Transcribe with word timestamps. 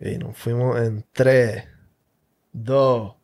Y 0.00 0.16
nos 0.16 0.36
fuimos 0.36 0.78
en 0.78 1.04
3, 1.12 1.64
2. 2.52 3.16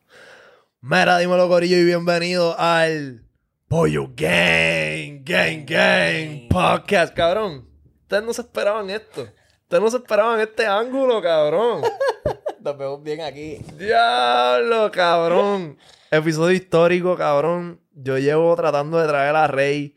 Mira, 0.80 1.18
dímelo, 1.18 1.48
Corillo, 1.48 1.76
y 1.76 1.84
bienvenido 1.84 2.58
al 2.58 3.24
Pollo 3.68 4.08
Gang, 4.16 5.22
Gang, 5.22 5.64
Gang 5.64 6.48
Podcast, 6.48 7.14
cabrón. 7.14 7.68
Ustedes 8.02 8.24
no 8.24 8.32
se 8.32 8.40
esperaban 8.40 8.90
esto. 8.90 9.22
Ustedes 9.62 9.82
no 9.84 9.88
se 9.88 9.98
esperaban 9.98 10.40
este 10.40 10.66
ángulo, 10.66 11.22
cabrón. 11.22 11.82
Nos 12.60 12.76
vemos 12.76 13.00
bien 13.04 13.20
aquí. 13.20 13.58
Diablo, 13.78 14.90
cabrón. 14.90 15.78
Episodio 16.10 16.56
histórico, 16.56 17.16
cabrón. 17.16 17.80
Yo 17.92 18.18
llevo 18.18 18.56
tratando 18.56 18.98
de 18.98 19.06
traer 19.06 19.36
a 19.36 19.46
Rey 19.46 19.94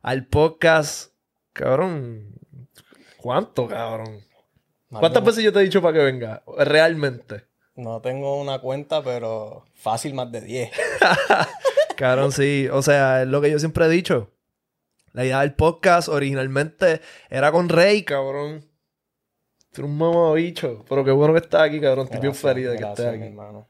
al 0.00 0.28
podcast. 0.28 1.12
Cabrón. 1.52 2.38
¿Cuánto, 3.16 3.66
cabrón? 3.66 4.29
¿Cuántas 4.90 5.24
veces 5.24 5.44
yo 5.44 5.52
te 5.52 5.60
he 5.60 5.62
dicho 5.62 5.80
para 5.80 5.94
que 5.94 6.04
venga? 6.04 6.42
Realmente. 6.58 7.44
No 7.76 8.00
tengo 8.00 8.40
una 8.40 8.58
cuenta, 8.58 9.02
pero 9.02 9.64
fácil 9.74 10.14
más 10.14 10.30
de 10.32 10.40
10. 10.40 10.70
cabrón, 11.96 12.32
sí. 12.32 12.68
O 12.72 12.82
sea, 12.82 13.22
es 13.22 13.28
lo 13.28 13.40
que 13.40 13.50
yo 13.50 13.58
siempre 13.58 13.86
he 13.86 13.88
dicho. 13.88 14.30
La 15.12 15.24
idea 15.24 15.40
del 15.40 15.54
podcast 15.54 16.08
originalmente 16.08 17.00
era 17.28 17.52
con 17.52 17.68
Rey, 17.68 18.02
cabrón. 18.02 18.64
Era 19.72 19.84
un 19.84 19.96
mamabicho. 19.96 20.84
Pero 20.88 21.04
qué 21.04 21.12
bueno 21.12 21.32
que 21.32 21.40
estás 21.40 21.62
aquí, 21.62 21.80
cabrón. 21.80 22.06
Estoy 22.06 22.20
bien 22.20 22.34
feliz 22.34 22.68
de 22.70 22.76
que 22.76 22.84
estés 22.84 23.06
aquí. 23.06 23.22
Hermano. 23.22 23.68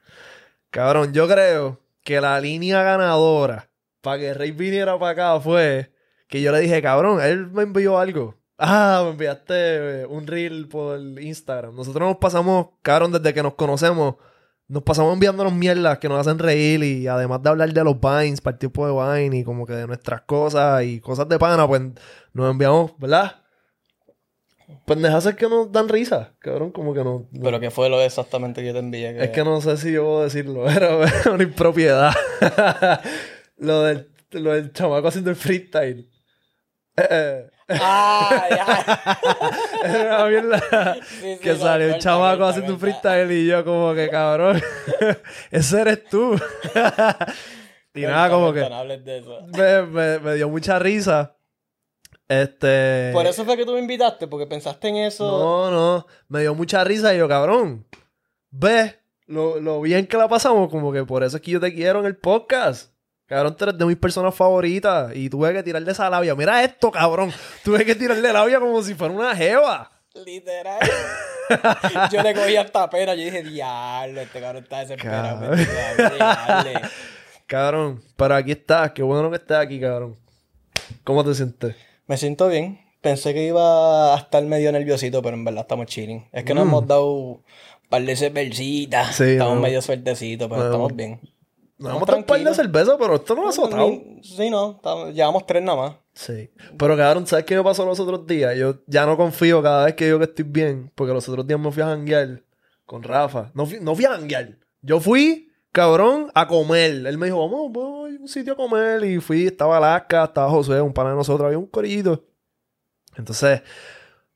Cabrón, 0.71 1.13
yo 1.13 1.29
creo 1.29 1.79
que 2.03 2.21
la 2.21 2.41
línea 2.41 2.83
ganadora 2.83 3.69
para 4.01 4.19
que 4.19 4.35
Rey 4.35 4.53
viniera 4.53 4.99
para 4.99 5.13
acá 5.13 5.41
fue 5.41 5.93
que 6.29 6.41
yo 6.41 6.53
le 6.53 6.61
dije, 6.61 6.81
cabrón, 6.81 7.21
él 7.21 7.49
me 7.49 7.63
envió 7.63 7.99
algo. 7.99 8.37
Ah, 8.63 9.01
me 9.05 9.13
enviaste 9.13 9.55
eh, 10.03 10.07
un 10.07 10.27
reel 10.27 10.69
por 10.69 11.01
Instagram. 11.01 11.75
Nosotros 11.75 12.07
nos 12.07 12.19
pasamos, 12.19 12.69
cabrón, 12.83 13.11
desde 13.11 13.33
que 13.33 13.43
nos 13.43 13.55
conocemos, 13.55 14.17
nos 14.69 14.83
pasamos 14.83 15.15
enviándonos 15.15 15.55
mierdas 15.55 15.99
que 15.99 16.11
nos 16.11 16.21
hacen 16.21 16.39
reír 16.39 16.85
y 16.85 17.07
además 17.07 17.43
de 17.43 17.49
hablar 17.49 17.73
de 17.73 17.83
los 17.83 17.99
Vines, 17.99 18.43
para 18.43 18.57
el 18.57 18.59
tipo 18.59 18.87
de 18.87 18.93
Vine 18.93 19.39
y 19.39 19.45
como 19.45 19.65
que 19.65 19.73
de 19.73 19.87
nuestras 19.87 20.21
cosas 20.23 20.85
y 20.85 21.01
cosas 21.01 21.27
de 21.31 21.39
pana, 21.39 21.67
pues 21.67 21.81
nos 22.35 22.51
enviamos, 22.51 22.93
¿verdad? 22.99 23.41
Pendejas 24.85 25.35
que 25.35 25.49
nos 25.49 25.73
dan 25.73 25.89
risa, 25.89 26.35
cabrón, 26.39 26.71
como 26.71 26.93
que 26.93 27.03
no. 27.03 27.29
¿Pero 27.43 27.61
qué 27.61 27.71
fue 27.71 27.89
lo 27.89 27.99
exactamente 28.03 28.61
que 28.61 28.69
yo 28.69 28.73
te 28.75 28.81
envié? 28.81 29.25
Es 29.25 29.31
que 29.31 29.43
no 29.43 29.59
sé 29.63 29.79
si 29.79 29.91
yo 29.93 30.05
puedo 30.05 30.23
decirlo, 30.25 30.69
era 30.71 30.99
una 31.33 31.43
impropiedad. 31.43 32.13
lo, 33.57 33.83
del, 33.85 34.11
lo 34.33 34.53
del 34.53 34.71
chamaco 34.75 35.09
haciendo 35.09 35.31
el 35.31 35.37
freestyle. 35.37 36.11
Eh, 36.97 37.09
eh. 37.11 37.51
Ah, 37.81 38.47
ya. 38.51 39.19
Era 39.85 40.17
una 40.17 40.27
mierda 40.27 40.97
que 41.41 41.57
salió 41.57 41.95
el 41.95 42.01
chamaco 42.01 42.45
haciendo 42.45 42.75
un 42.75 42.81
freestyle 42.81 43.31
y 43.31 43.47
yo 43.47 43.65
como 43.65 43.95
que 43.95 44.09
cabrón, 44.09 44.61
ese 45.51 45.81
eres 45.81 46.05
tú. 46.05 46.35
y 47.95 48.01
nada, 48.03 48.31
como 48.31 48.53
que 48.53 48.69
me, 49.89 50.19
me, 50.19 50.35
dio 50.35 50.49
mucha 50.49 50.79
risa. 50.79 51.37
Este. 52.29 53.11
Por 53.13 53.27
eso 53.27 53.45
fue 53.45 53.57
que 53.57 53.67
tú 53.67 53.73
me 53.73 53.81
invitaste, 53.81 54.27
porque 54.27 54.47
pensaste 54.47 54.89
en 54.89 54.97
eso. 54.97 55.25
No, 55.25 55.71
no. 55.71 56.07
Me 56.29 56.41
dio 56.41 56.55
mucha 56.55 56.85
risa 56.85 57.15
y 57.15 57.19
yo, 57.19 57.29
cabrón. 57.29 57.87
Ve 58.51 59.01
lo, 59.27 59.61
lo 59.61 59.81
bien 59.81 60.07
que 60.07 60.17
la 60.17 60.29
pasamos, 60.29 60.69
como 60.71 60.93
que 60.93 61.05
por 61.05 61.25
eso 61.25 61.37
es 61.37 61.43
que 61.43 61.53
yo 61.53 61.61
te 61.61 61.75
quiero 61.75 62.01
en 62.01 62.07
el 62.07 62.17
podcast. 62.17 62.90
Cabrón, 63.31 63.57
tú 63.57 63.63
eres 63.63 63.79
de 63.79 63.87
mis 63.87 63.97
personas 63.97 64.35
favoritas. 64.35 65.15
Y 65.15 65.31
tuve 65.31 65.53
que 65.53 65.63
tirarle 65.63 65.93
esa 65.93 66.11
labia. 66.11 66.35
Mira 66.35 66.65
esto, 66.65 66.91
cabrón. 66.91 67.33
Tuve 67.63 67.85
que 67.85 67.95
tirarle 67.95 68.33
labia 68.33 68.59
como 68.59 68.83
si 68.83 68.97
fuera 68.97 69.15
una 69.15 69.37
jeva. 69.37 69.89
Literal. 70.27 70.81
yo 72.11 72.23
le 72.25 72.35
cogí 72.35 72.57
hasta 72.57 72.91
pena. 72.91 73.15
Yo 73.15 73.23
dije, 73.23 73.45
diablo, 73.45 74.21
este 74.21 74.41
cabrón 74.41 74.65
está 74.65 74.81
desesperado. 74.81 75.49
Cabrón. 76.19 76.83
cabrón, 77.47 78.03
pero 78.17 78.35
aquí 78.35 78.51
estás. 78.51 78.91
Qué 78.91 79.05
bueno 79.05 79.31
que 79.31 79.37
estés 79.37 79.59
aquí, 79.59 79.79
cabrón. 79.79 80.17
¿Cómo 81.05 81.25
te 81.25 81.33
sientes? 81.33 81.77
Me 82.09 82.17
siento 82.17 82.49
bien. 82.49 82.81
Pensé 83.01 83.33
que 83.33 83.47
iba 83.47 84.13
a 84.13 84.19
estar 84.19 84.43
medio 84.43 84.73
nerviosito, 84.73 85.23
pero 85.23 85.37
en 85.37 85.45
verdad 85.45 85.61
estamos 85.61 85.87
chilling. 85.87 86.27
Es 86.33 86.43
que 86.43 86.53
nos 86.53 86.65
mm. 86.65 86.69
hemos 86.69 86.87
dado 86.89 87.13
un 87.13 87.43
par 87.89 88.03
de 88.03 88.17
cervecitas. 88.17 89.15
Sí, 89.15 89.23
estamos 89.23 89.61
medio 89.61 89.81
suertecitos, 89.81 90.49
pero 90.49 90.65
estamos 90.65 90.97
bien. 90.97 91.21
Nos 91.81 91.97
hemos 91.97 92.09
un 92.11 92.25
par 92.25 92.45
de 92.45 92.55
cerveza, 92.55 92.99
pero 92.99 93.15
esto 93.15 93.35
no 93.35 93.47
ha 93.47 93.49
azotado. 93.49 93.91
Sí, 94.23 94.51
no. 94.51 94.79
llevamos 95.13 95.47
tres 95.47 95.63
nada 95.63 95.79
más. 95.79 95.97
Sí. 96.13 96.51
Pero 96.79 96.95
cabrón, 96.95 97.27
¿sabes 97.27 97.47
qué 97.47 97.57
me 97.57 97.65
pasó 97.65 97.87
los 97.87 97.99
otros 97.99 98.27
días? 98.27 98.55
Yo 98.59 98.81
ya 98.87 99.07
no 99.07 99.17
confío 99.17 99.63
cada 99.63 99.87
vez 99.87 99.95
que 99.95 100.05
digo 100.05 100.19
que 100.19 100.27
estoy 100.27 100.45
bien. 100.45 100.93
Porque 100.95 101.15
los 101.15 101.27
otros 101.27 101.47
días 101.47 101.59
me 101.59 101.73
fui 101.73 101.83
a 101.83 101.87
janguear 101.87 102.43
con 102.85 103.03
Rafa. 103.03 103.51
No 103.55 103.65
fui, 103.65 103.81
no 103.81 103.95
fui 103.95 104.05
a 104.05 104.11
janguear. 104.11 104.59
Yo 104.83 105.01
fui, 105.01 105.51
cabrón, 105.73 106.31
a 106.35 106.47
comer. 106.47 107.07
Él 107.07 107.17
me 107.17 107.27
dijo, 107.27 107.39
vamos, 107.41 107.73
voy 107.73 108.17
a 108.17 108.21
un 108.21 108.29
sitio 108.29 108.53
a 108.53 108.57
comer. 108.57 109.03
Y 109.05 109.19
fui, 109.19 109.47
estaba 109.47 109.79
Alaska, 109.79 110.25
estaba 110.25 110.51
José, 110.51 110.83
un 110.83 110.93
pana 110.93 111.11
de 111.11 111.17
nosotros, 111.17 111.47
había 111.47 111.59
un 111.59 111.67
corillito. 111.67 112.27
Entonces, 113.17 113.63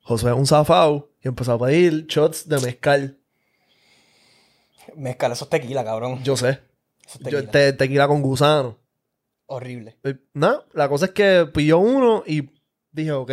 José 0.01 0.29
es 0.29 0.35
un 0.35 0.47
zafao 0.47 1.11
y 1.23 1.29
empezó 1.29 1.53
a 1.53 1.59
pedir 1.59 2.07
shots 2.07 2.49
de 2.49 2.59
mezcal. 2.61 3.19
Mezcal, 4.97 5.33
eso 5.33 5.45
es 5.45 5.51
tequila, 5.51 5.85
cabrón. 5.85 6.25
Yo 6.25 6.39
sé. 6.39 6.59
Yo, 7.21 7.49
te, 7.49 7.73
tequila 7.73 8.09
con 8.09 8.23
gusano. 8.23 8.79
Horrible. 9.47 9.99
Eh, 10.05 10.17
no, 10.33 10.65
la 10.73 10.89
cosa 10.89 11.07
es 11.07 11.11
que 11.13 11.47
pilló 11.53 11.79
uno 11.79 12.25
y 12.27 12.51
dije, 12.91 13.13
ok, 13.13 13.31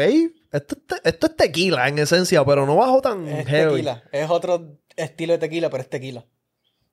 esto, 0.52 0.76
esto 1.04 1.28
es 1.28 1.36
tequila 1.36 1.88
en 1.88 2.00
esencia, 2.00 2.44
pero 2.44 2.66
no 2.66 2.76
bajo 2.76 3.02
tan 3.02 3.28
es 3.28 3.46
tequila. 3.46 4.04
Es 4.12 4.30
otro 4.30 4.80
estilo 4.96 5.34
de 5.34 5.40
tequila, 5.40 5.70
pero 5.70 5.84
es 5.84 5.90
tequila. 5.90 6.26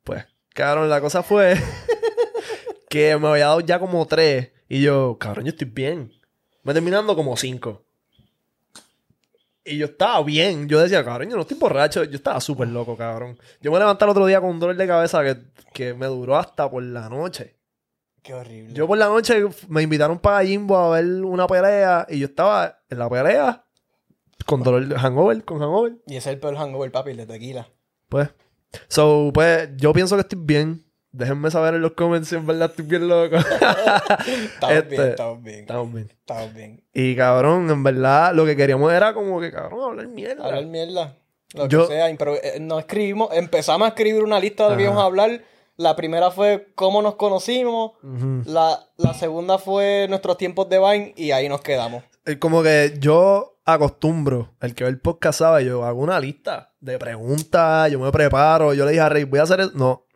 Pues, 0.04 0.24
cabrón, 0.54 0.88
la 0.88 1.00
cosa 1.00 1.22
fue 1.22 1.56
que 2.88 3.16
me 3.16 3.28
había 3.28 3.46
dado 3.46 3.60
ya 3.60 3.80
como 3.80 4.06
tres. 4.06 4.52
Y 4.68 4.82
yo, 4.82 5.16
cabrón, 5.18 5.46
yo 5.46 5.50
estoy 5.50 5.68
bien. 5.68 6.12
Me 6.62 6.74
terminando 6.74 7.16
como 7.16 7.36
cinco. 7.36 7.84
Y 9.68 9.78
yo 9.78 9.86
estaba 9.86 10.22
bien. 10.22 10.68
Yo 10.68 10.80
decía, 10.80 11.04
cabrón, 11.04 11.30
yo 11.30 11.36
no 11.36 11.42
estoy 11.42 11.58
borracho. 11.58 12.04
Yo 12.04 12.16
estaba 12.16 12.40
súper 12.40 12.68
loco, 12.68 12.96
cabrón. 12.96 13.38
Yo 13.60 13.70
me 13.70 13.78
levanté 13.78 14.04
el 14.04 14.10
otro 14.10 14.26
día 14.26 14.40
con 14.40 14.50
un 14.50 14.60
dolor 14.60 14.76
de 14.76 14.86
cabeza 14.86 15.22
que, 15.22 15.36
que 15.72 15.94
me 15.94 16.06
duró 16.06 16.36
hasta 16.36 16.70
por 16.70 16.82
la 16.82 17.08
noche. 17.08 17.56
Qué 18.22 18.34
horrible. 18.34 18.74
Yo 18.74 18.86
por 18.86 18.98
la 18.98 19.06
noche 19.06 19.44
me 19.68 19.82
invitaron 19.82 20.18
para 20.18 20.44
Jimbo 20.44 20.76
a 20.76 20.90
ver 20.90 21.06
una 21.24 21.46
pelea 21.46 22.06
y 22.08 22.18
yo 22.18 22.26
estaba 22.26 22.80
en 22.88 22.98
la 22.98 23.08
pelea 23.08 23.64
con 24.46 24.62
dolor 24.62 24.86
de 24.86 24.98
hangover, 24.98 25.44
con 25.44 25.60
hangover. 25.60 25.98
Y 26.06 26.16
ese 26.16 26.30
es 26.30 26.34
el 26.34 26.40
peor 26.40 26.56
hangover, 26.56 26.90
papi, 26.90 27.10
el 27.10 27.18
de 27.18 27.26
tequila. 27.26 27.68
Pues. 28.08 28.30
So, 28.88 29.30
pues, 29.32 29.70
yo 29.76 29.92
pienso 29.92 30.16
que 30.16 30.22
estoy 30.22 30.38
bien. 30.42 30.84
Déjenme 31.10 31.50
saber 31.50 31.74
en 31.74 31.82
los 31.82 31.92
comments 31.92 32.28
si 32.28 32.36
en 32.36 32.46
verdad 32.46 32.70
estoy 32.70 32.84
bien 32.84 33.08
loco. 33.08 33.36
estamos 33.36 34.69
bien, 34.69 34.78
este, 34.78 35.10
estamos 35.10 35.42
bien. 35.42 35.60
Estamos 35.60 35.92
bien. 35.92 36.08
Estamos 36.10 36.54
bien. 36.54 36.84
Y 36.92 37.16
cabrón, 37.16 37.70
en 37.70 37.82
verdad, 37.82 38.34
lo 38.34 38.44
que 38.44 38.56
queríamos 38.56 38.92
era 38.92 39.14
como 39.14 39.41
que, 39.41 39.50
cabrón, 39.50 39.80
hablar 39.82 40.08
mierda. 40.08 40.44
Hablar 40.44 40.66
mierda. 40.66 41.16
Lo 41.54 41.69
que 41.69 41.86
sea. 41.86 42.14
Pero 42.19 42.34
eh, 42.34 42.58
nos 42.60 42.80
escribimos, 42.80 43.30
empezamos 43.32 43.86
a 43.86 43.88
escribir 43.88 44.22
una 44.22 44.38
lista 44.38 44.64
de 44.64 44.70
lo 44.70 44.76
que 44.76 44.82
íbamos 44.82 45.02
a 45.02 45.06
hablar. 45.06 45.42
La 45.76 45.96
primera 45.96 46.30
fue 46.30 46.69
cómo 46.74 47.00
nos 47.00 47.14
conocimos. 47.14 47.92
la, 48.46 48.78
la, 48.96 49.14
segunda 49.14 49.58
fue 49.58 50.06
nuestros 50.08 50.36
tiempos 50.36 50.69
de 50.69 50.78
Vine 50.78 51.14
y 51.16 51.30
ahí 51.30 51.48
nos 51.48 51.62
quedamos. 51.62 52.02
Eh, 52.26 52.38
como 52.38 52.62
que 52.62 52.94
yo 52.98 53.58
acostumbro, 53.64 54.54
el 54.60 54.75
que 54.75 54.84
ve 54.84 54.90
el 54.90 55.00
podcast 55.00 55.38
sabe, 55.38 55.64
yo 55.64 55.84
hago 55.84 56.00
una 56.00 56.19
lista 56.20 56.72
de 56.80 56.98
preguntas, 56.98 57.90
yo 57.90 57.98
me 58.00 58.10
preparo, 58.10 58.75
yo 58.75 58.84
le 58.84 58.92
dije 58.92 59.02
a 59.02 59.08
Rey, 59.08 59.25
voy 59.25 59.40
a 59.40 59.44
hacer 59.44 59.60
eso. 59.60 59.72
No, 59.75 60.06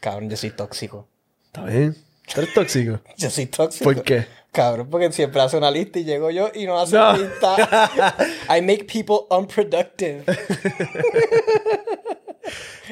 Cabrón, 0.00 0.30
yo 0.30 0.36
soy 0.36 0.50
tóxico. 0.50 1.06
¿Está 1.46 1.64
bien? 1.64 1.94
¿Tú 2.32 2.40
eres 2.40 2.54
tóxico? 2.54 3.00
yo 3.18 3.30
soy 3.30 3.46
tóxico. 3.46 3.84
¿Por 3.84 4.02
qué? 4.02 4.26
Cabrón, 4.52 4.88
porque 4.90 5.12
siempre 5.12 5.40
hace 5.40 5.56
una 5.56 5.70
lista 5.70 5.98
y 6.00 6.04
llego 6.04 6.30
yo 6.30 6.50
y 6.54 6.66
no 6.66 6.80
hace 6.80 6.96
una 6.96 7.16
lista. 7.16 8.16
I 8.56 8.60
make 8.62 8.84
people 8.84 9.26
unproductive. 9.30 10.24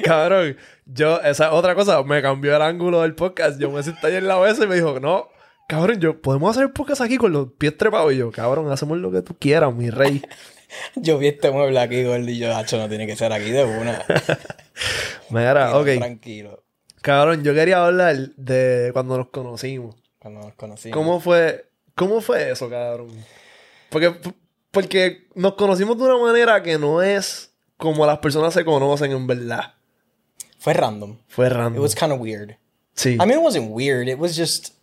Cabrón, 0.03 0.55
yo, 0.85 1.19
esa 1.21 1.51
otra 1.51 1.75
cosa, 1.75 2.01
me 2.03 2.21
cambió 2.21 2.55
el 2.55 2.61
ángulo 2.61 3.01
del 3.01 3.15
podcast. 3.15 3.59
Yo 3.59 3.69
me 3.71 3.83
senté 3.83 4.07
ahí 4.07 4.15
en 4.15 4.27
la 4.27 4.39
mesa 4.39 4.63
y 4.63 4.67
me 4.67 4.75
dijo, 4.75 4.99
no, 5.01 5.27
cabrón, 5.67 5.99
yo, 5.99 6.21
podemos 6.21 6.51
hacer 6.51 6.63
el 6.63 6.71
podcast 6.71 7.01
aquí 7.01 7.17
con 7.17 7.33
los 7.33 7.49
pies 7.57 7.75
trepados. 7.77 8.13
Y 8.13 8.17
yo, 8.17 8.31
cabrón, 8.31 8.71
hacemos 8.71 8.97
lo 8.97 9.11
que 9.11 9.21
tú 9.21 9.35
quieras, 9.37 9.73
mi 9.73 9.89
rey. 9.89 10.21
yo 10.95 11.17
vi 11.17 11.27
este 11.27 11.51
mueble 11.51 11.79
aquí, 11.79 12.05
gordo, 12.05 12.29
y 12.29 12.37
yo, 12.37 12.55
hacho, 12.55 12.77
no 12.77 12.87
tiene 12.87 13.05
que 13.05 13.17
ser 13.17 13.33
aquí 13.33 13.51
de 13.51 13.65
una. 13.65 14.05
Mira, 15.29 15.77
ok. 15.77 15.87
Tranquilo. 15.97 16.63
Cabrón, 17.01 17.43
yo 17.43 17.53
quería 17.53 17.85
hablar 17.85 18.15
de 18.35 18.89
cuando 18.93 19.17
nos 19.17 19.29
conocimos. 19.29 19.95
Cuando 20.19 20.41
nos 20.41 20.53
conocimos. 20.55 20.97
¿Cómo 20.97 21.19
fue, 21.19 21.69
cómo 21.95 22.21
fue 22.21 22.51
eso, 22.51 22.69
cabrón? 22.69 23.09
Porque, 23.89 24.13
porque 24.71 25.27
nos 25.35 25.53
conocimos 25.53 25.97
de 25.97 26.03
una 26.03 26.17
manera 26.17 26.61
que 26.61 26.77
no 26.77 27.01
es 27.01 27.51
como 27.77 28.05
las 28.05 28.19
personas 28.19 28.53
se 28.53 28.65
conocen 28.65 29.11
en 29.11 29.25
verdad. 29.25 29.73
Fue 30.59 30.73
random. 30.73 31.17
Fue 31.27 31.49
random. 31.49 31.75
It 31.75 31.81
was 31.81 31.95
kind 31.95 32.11
of 32.11 32.19
weird. 32.19 32.57
Sí. 32.93 33.13
I 33.13 33.19
mean, 33.19 33.39
it 33.39 33.43
wasn't 33.43 33.71
weird. 33.71 34.09
It 34.09 34.19
was 34.19 34.37
just 34.37 34.73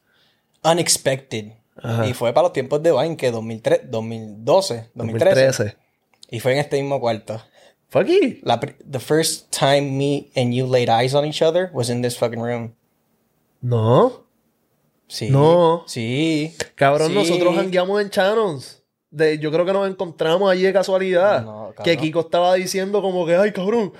unexpected. 0.64 1.52
Y 2.08 2.14
fue 2.14 2.32
para 2.32 2.44
los 2.44 2.52
tiempos 2.54 2.82
de 2.82 2.90
Vine, 2.90 3.18
que 3.18 3.30
2003, 3.30 3.90
2012, 3.90 4.90
2013. 4.94 5.46
2013. 5.46 5.76
Y 6.30 6.40
fue 6.40 6.52
en 6.52 6.58
este 6.58 6.80
mismo 6.80 6.98
cuarto. 6.98 7.42
Fucky. 7.88 8.40
La, 8.42 8.58
the 8.58 8.98
first 8.98 9.50
time 9.50 9.96
me 9.96 10.30
and 10.36 10.52
you 10.54 10.66
laid 10.66 10.88
eyes 10.88 11.14
on 11.14 11.24
each 11.24 11.40
other 11.42 11.70
was 11.72 11.88
in 11.88 12.02
this 12.02 12.16
fucking 12.16 12.40
room. 12.40 12.74
No. 13.62 14.24
Sí. 15.08 15.30
No. 15.30 15.84
Sí. 15.86 16.54
Cabrón, 16.74 17.08
Sí. 17.10 17.14
nosotros 17.14 17.56
hangueamos 17.56 18.00
en 18.02 18.10
Channons. 18.10 18.82
De, 19.10 19.38
yo 19.38 19.50
creo 19.52 19.64
que 19.64 19.72
nos 19.72 19.88
encontramos 19.88 20.50
allí 20.50 20.62
de 20.62 20.72
casualidad. 20.72 21.44
No, 21.44 21.72
cabrón. 21.76 21.84
que 21.84 21.96
Kiko 21.96 22.20
estaba 22.20 22.54
diciendo 22.54 23.00
como 23.00 23.24
que, 23.24 23.36
ay, 23.36 23.52
cabrón, 23.52 23.92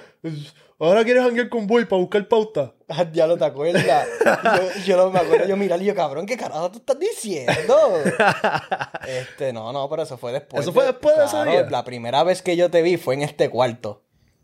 ahora 0.79 1.05
quieres 1.05 1.23
hanguear 1.25 1.49
con 1.49 1.67
Boy 1.67 1.85
para 1.87 2.01
buscar 2.01 2.27
pauta. 2.29 2.73
Ah, 2.89 3.05
Ya 3.13 3.27
lo 3.27 3.37
te 3.37 3.45
acuerdas. 3.45 3.85
yo, 3.87 4.83
yo 4.85 4.97
no 4.97 5.11
me 5.11 5.19
acuerdo, 5.19 5.47
yo 5.47 5.57
mirar 5.57 5.81
y 5.83 5.87
yo, 5.87 5.95
cabrón, 5.95 6.27
¿qué 6.27 6.37
carajo 6.37 6.71
tú 6.71 6.79
estás 6.79 6.99
diciendo? 6.99 7.77
este, 9.09 9.53
no, 9.53 9.73
no, 9.73 9.89
pero 9.89 10.03
eso 10.03 10.17
fue 10.19 10.33
después. 10.33 10.63
¿Eso 10.63 10.73
fue 10.73 10.85
después 10.85 11.17
de 11.17 11.25
ese 11.25 11.33
Claro, 11.33 11.51
día? 11.51 11.67
La 11.71 11.85
primera 11.85 12.23
vez 12.25 12.43
que 12.43 12.57
yo 12.57 12.71
te 12.71 12.83
vi 12.83 12.97
fue 12.97 13.15
en 13.15 13.23
este 13.23 13.51
cuarto. 13.51 14.03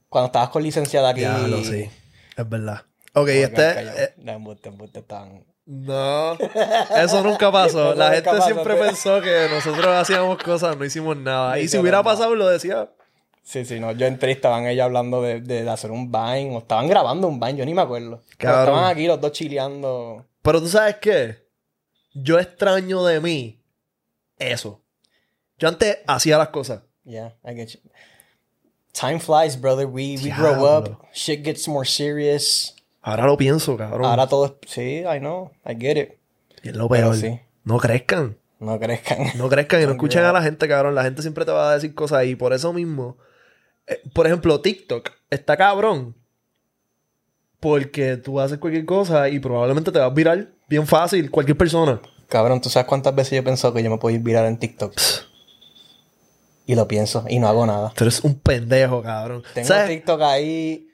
Cuando 0.09 0.27
estabas 0.27 0.51
con 0.51 0.63
licenciada 0.63 1.11
aquí. 1.11 1.23
Ya 1.23 1.39
lo 1.39 1.63
sé. 1.65 1.91
Es 2.37 2.49
verdad. 2.49 2.83
Ok, 3.15 3.29
este. 3.29 3.63
eh, 3.71 4.15
No, 4.19 4.33
embuste, 4.33 4.69
embuste, 4.69 5.03
tan- 5.03 5.45
no. 5.65 6.33
Eso 6.97 7.23
nunca 7.23 7.53
pasó. 7.53 7.93
Eso 7.93 7.95
La 7.95 8.07
nunca 8.07 8.15
gente 8.17 8.31
pasó, 8.31 8.45
siempre 8.47 8.75
pero- 8.75 8.85
pensó 8.87 9.21
que 9.21 9.47
nosotros 9.49 9.87
hacíamos 9.87 10.39
cosas, 10.43 10.77
no 10.77 10.85
hicimos 10.85 11.17
nada. 11.17 11.59
Y 11.61 11.69
si 11.69 11.79
hubiera 11.79 12.03
pasado, 12.03 12.35
lo 12.35 12.49
decía. 12.49 12.91
Sí, 13.43 13.65
sí, 13.65 13.81
no. 13.81 13.93
Yo 13.93 14.07
entré 14.07 14.31
y 14.31 14.35
estaban 14.35 14.67
ellos 14.67 14.85
hablando 14.85 15.21
de, 15.21 15.41
de 15.41 15.69
hacer 15.69 15.91
un 15.91 16.11
Vine. 16.11 16.55
O 16.55 16.59
estaban 16.59 16.89
grabando 16.89 17.29
un 17.29 17.41
Vine, 17.41 17.57
yo 17.57 17.67
ni 17.67 17.75
me 17.75 17.83
acuerdo. 17.83 18.23
Pero 18.39 18.61
estaban 18.61 18.85
aquí 18.85 19.07
los 19.07 19.21
dos 19.21 19.33
chileando. 19.33 20.25
Pero 20.43 20.61
tú 20.61 20.69
sabes 20.69 20.97
qué? 20.97 21.47
Yo 22.15 22.39
extraño 22.39 23.05
de 23.05 23.21
mí 23.21 23.61
eso. 24.39 24.81
Yo 25.59 25.69
antes 25.69 25.99
hacía 26.07 26.39
las 26.39 26.49
cosas. 26.49 26.83
Yeah, 27.05 27.35
I 27.45 27.55
get 27.55 27.69
you. 27.69 27.81
Time 28.93 29.19
flies, 29.19 29.61
brother. 29.61 29.87
We, 29.87 30.19
we 30.23 30.31
grow 30.31 30.65
up. 30.65 30.99
Shit 31.13 31.45
gets 31.45 31.67
more 31.67 31.87
serious. 31.89 32.75
Ahora 33.01 33.27
lo 33.27 33.37
pienso, 33.37 33.77
cabrón. 33.77 34.05
Ahora 34.05 34.27
todo 34.29 34.47
es... 34.47 34.71
Sí, 34.71 35.01
I 35.01 35.19
know. 35.19 35.51
I 35.67 35.75
get 35.79 35.97
it. 35.97 36.19
Y 36.63 36.69
es 36.69 36.77
lo 36.77 36.89
peor. 36.89 37.17
sí. 37.17 37.41
No 37.65 37.79
crezcan. 37.79 38.37
No 38.61 38.79
crezcan. 38.79 39.33
No 39.37 39.49
crezcan 39.49 39.83
y 39.83 39.87
no 39.87 39.93
escuchen 39.93 40.23
a 40.25 40.33
la 40.33 40.43
gente, 40.43 40.69
cabrón. 40.69 40.95
La 40.95 41.03
gente 41.03 41.23
siempre 41.23 41.45
te 41.45 41.51
va 41.53 41.71
a 41.71 41.75
decir 41.75 41.95
cosas 41.95 42.25
y 42.27 42.37
por 42.37 42.53
eso 42.53 42.73
mismo. 42.73 43.17
Eh, 43.87 44.03
por 44.13 44.27
ejemplo, 44.27 44.61
TikTok 44.61 45.11
está 45.31 45.57
cabrón. 45.57 46.17
Porque 47.61 48.17
tú 48.17 48.41
haces 48.41 48.59
cualquier 48.59 48.85
cosa 48.85 49.29
y 49.29 49.39
probablemente 49.39 49.93
te 49.93 49.99
vas 49.99 50.11
a 50.11 50.15
virar 50.15 50.49
bien 50.69 50.87
fácil. 50.87 51.31
Cualquier 51.31 51.57
persona. 51.57 52.01
Cabrón, 52.29 52.61
¿tú 52.61 52.69
sabes 52.69 52.89
cuántas 52.89 53.15
veces 53.15 53.33
yo 53.33 53.39
he 53.39 53.43
pensado 53.43 53.73
que 53.73 53.83
yo 53.83 53.91
me 53.91 53.99
puedo 53.99 54.15
ir 54.15 54.21
viral 54.21 54.47
en 54.47 54.59
TikTok? 54.59 54.95
Y 56.67 56.75
lo 56.75 56.89
pienso 56.89 57.25
y 57.29 57.39
no 57.39 57.49
hago 57.49 57.67
nada. 57.67 57.93
Tú 57.95 58.05
eres 58.05 58.21
un 58.25 58.39
pendejo, 58.39 59.03
cabrón. 59.03 59.43
Tengo 59.55 59.69
¿Sabes? 59.69 59.89
TikTok 59.89 60.21
ahí. 60.23 60.89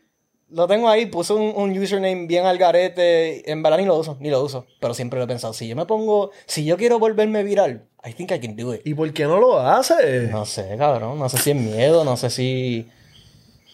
Lo 0.50 0.66
tengo 0.66 0.88
ahí, 0.88 1.06
puse 1.06 1.34
un, 1.34 1.52
un 1.54 1.78
username 1.78 2.26
bien 2.26 2.46
al 2.46 2.56
garete. 2.56 3.50
En 3.50 3.62
verdad 3.62 3.78
ni 3.78 3.84
lo 3.84 3.96
uso, 3.96 4.16
ni 4.20 4.30
lo 4.30 4.42
uso. 4.42 4.66
Pero 4.80 4.94
siempre 4.94 5.18
lo 5.18 5.24
he 5.24 5.28
pensado. 5.28 5.52
Si 5.52 5.68
yo 5.68 5.76
me 5.76 5.84
pongo, 5.86 6.30
si 6.46 6.64
yo 6.64 6.76
quiero 6.76 6.98
volverme 6.98 7.42
viral, 7.42 7.84
I 8.04 8.12
think 8.12 8.30
I 8.32 8.40
can 8.40 8.56
do 8.56 8.74
it. 8.74 8.80
¿Y 8.86 8.94
por 8.94 9.12
qué 9.12 9.24
no 9.24 9.38
lo 9.38 9.60
haces? 9.60 10.30
No 10.30 10.46
sé, 10.46 10.76
cabrón. 10.78 11.18
No 11.18 11.28
sé 11.28 11.38
si 11.38 11.50
es 11.50 11.56
miedo, 11.56 12.04
no 12.04 12.16
sé 12.16 12.30
si. 12.30 12.88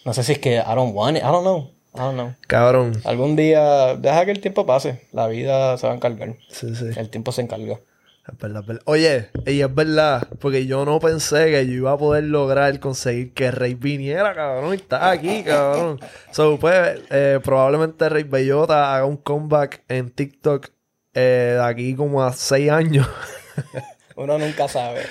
No 0.03 0.13
sé 0.13 0.23
si 0.23 0.33
es 0.33 0.39
que 0.39 0.55
I 0.55 0.75
don't 0.75 0.95
want 0.95 1.17
it. 1.17 1.23
I 1.23 1.27
don't 1.27 1.43
know. 1.43 1.71
I 1.93 1.99
don't 1.99 2.15
know. 2.15 2.33
Cabrón. 2.47 3.01
Algún 3.05 3.37
día, 3.37 3.95
deja 3.95 4.25
que 4.25 4.31
el 4.31 4.41
tiempo 4.41 4.65
pase. 4.65 5.07
La 5.13 5.27
vida 5.27 5.77
se 5.77 5.87
va 5.87 5.93
a 5.93 5.95
encargar. 5.95 6.35
Sí, 6.49 6.75
sí. 6.75 6.87
El 6.97 7.09
tiempo 7.09 7.31
se 7.31 7.41
encarga. 7.41 7.79
Es 8.27 8.37
verdad, 8.39 8.61
es 8.61 8.67
verdad. 8.67 8.83
Oye, 8.85 9.29
y 9.45 9.61
es 9.61 9.75
verdad, 9.75 10.27
porque 10.39 10.65
yo 10.65 10.83
no 10.83 10.99
pensé 10.99 11.51
que 11.51 11.67
yo 11.67 11.73
iba 11.73 11.91
a 11.91 11.97
poder 11.97 12.23
lograr 12.23 12.79
conseguir 12.79 13.33
que 13.33 13.51
Rey 13.51 13.75
viniera, 13.75 14.33
cabrón, 14.33 14.73
y 14.73 14.77
está 14.77 15.11
aquí, 15.11 15.43
cabrón. 15.43 15.99
So, 16.31 16.57
pues, 16.59 17.01
eh, 17.11 17.39
probablemente 17.43 18.09
Rey 18.09 18.23
Bellota 18.23 18.95
haga 18.95 19.05
un 19.05 19.17
comeback 19.17 19.83
en 19.87 20.09
TikTok 20.09 20.69
eh, 21.13 21.53
de 21.55 21.63
aquí 21.63 21.95
como 21.95 22.23
a 22.23 22.33
seis 22.33 22.71
años. 22.71 23.07
Uno 24.15 24.39
nunca 24.39 24.67
sabe. 24.67 25.03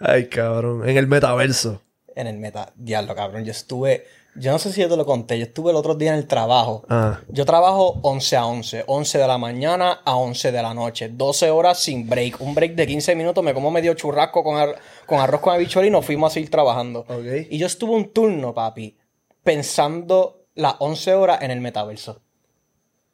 Ay, 0.00 0.28
cabrón, 0.28 0.88
en 0.88 0.96
el 0.96 1.06
metaverso. 1.06 1.82
En 2.16 2.26
el 2.26 2.38
meta. 2.38 2.72
Diablo, 2.76 3.14
cabrón. 3.14 3.44
Yo 3.44 3.50
estuve. 3.50 4.06
Yo 4.36 4.50
no 4.52 4.58
sé 4.58 4.72
si 4.72 4.80
yo 4.80 4.88
te 4.88 4.96
lo 4.96 5.06
conté. 5.06 5.38
Yo 5.38 5.44
estuve 5.44 5.70
el 5.70 5.76
otro 5.76 5.94
día 5.94 6.10
en 6.12 6.18
el 6.18 6.26
trabajo. 6.26 6.84
Ah, 6.88 7.20
Yo 7.28 7.44
trabajo 7.44 8.00
11 8.02 8.36
a 8.36 8.46
11. 8.46 8.84
11 8.86 9.18
de 9.18 9.26
la 9.28 9.38
mañana 9.38 10.00
a 10.04 10.16
11 10.16 10.50
de 10.50 10.60
la 10.62 10.74
noche. 10.74 11.08
12 11.08 11.50
horas 11.50 11.78
sin 11.78 12.08
break. 12.08 12.40
Un 12.40 12.54
break 12.54 12.74
de 12.74 12.86
15 12.86 13.14
minutos. 13.14 13.44
Me 13.44 13.54
como 13.54 13.70
medio 13.70 13.94
churrasco 13.94 14.42
con, 14.42 14.56
ar- 14.56 14.76
con 15.06 15.20
arroz 15.20 15.40
con 15.40 15.54
habichuela 15.54 15.86
y 15.86 15.90
nos 15.90 16.04
fuimos 16.04 16.32
a 16.32 16.34
seguir 16.34 16.50
trabajando. 16.50 17.04
Y 17.50 17.58
yo 17.58 17.66
estuve 17.66 17.92
un 17.92 18.12
turno, 18.12 18.52
papi, 18.52 18.96
pensando 19.42 20.46
las 20.54 20.74
11 20.80 21.14
horas 21.14 21.42
en 21.42 21.50
el 21.50 21.60
metaverso. 21.60 22.20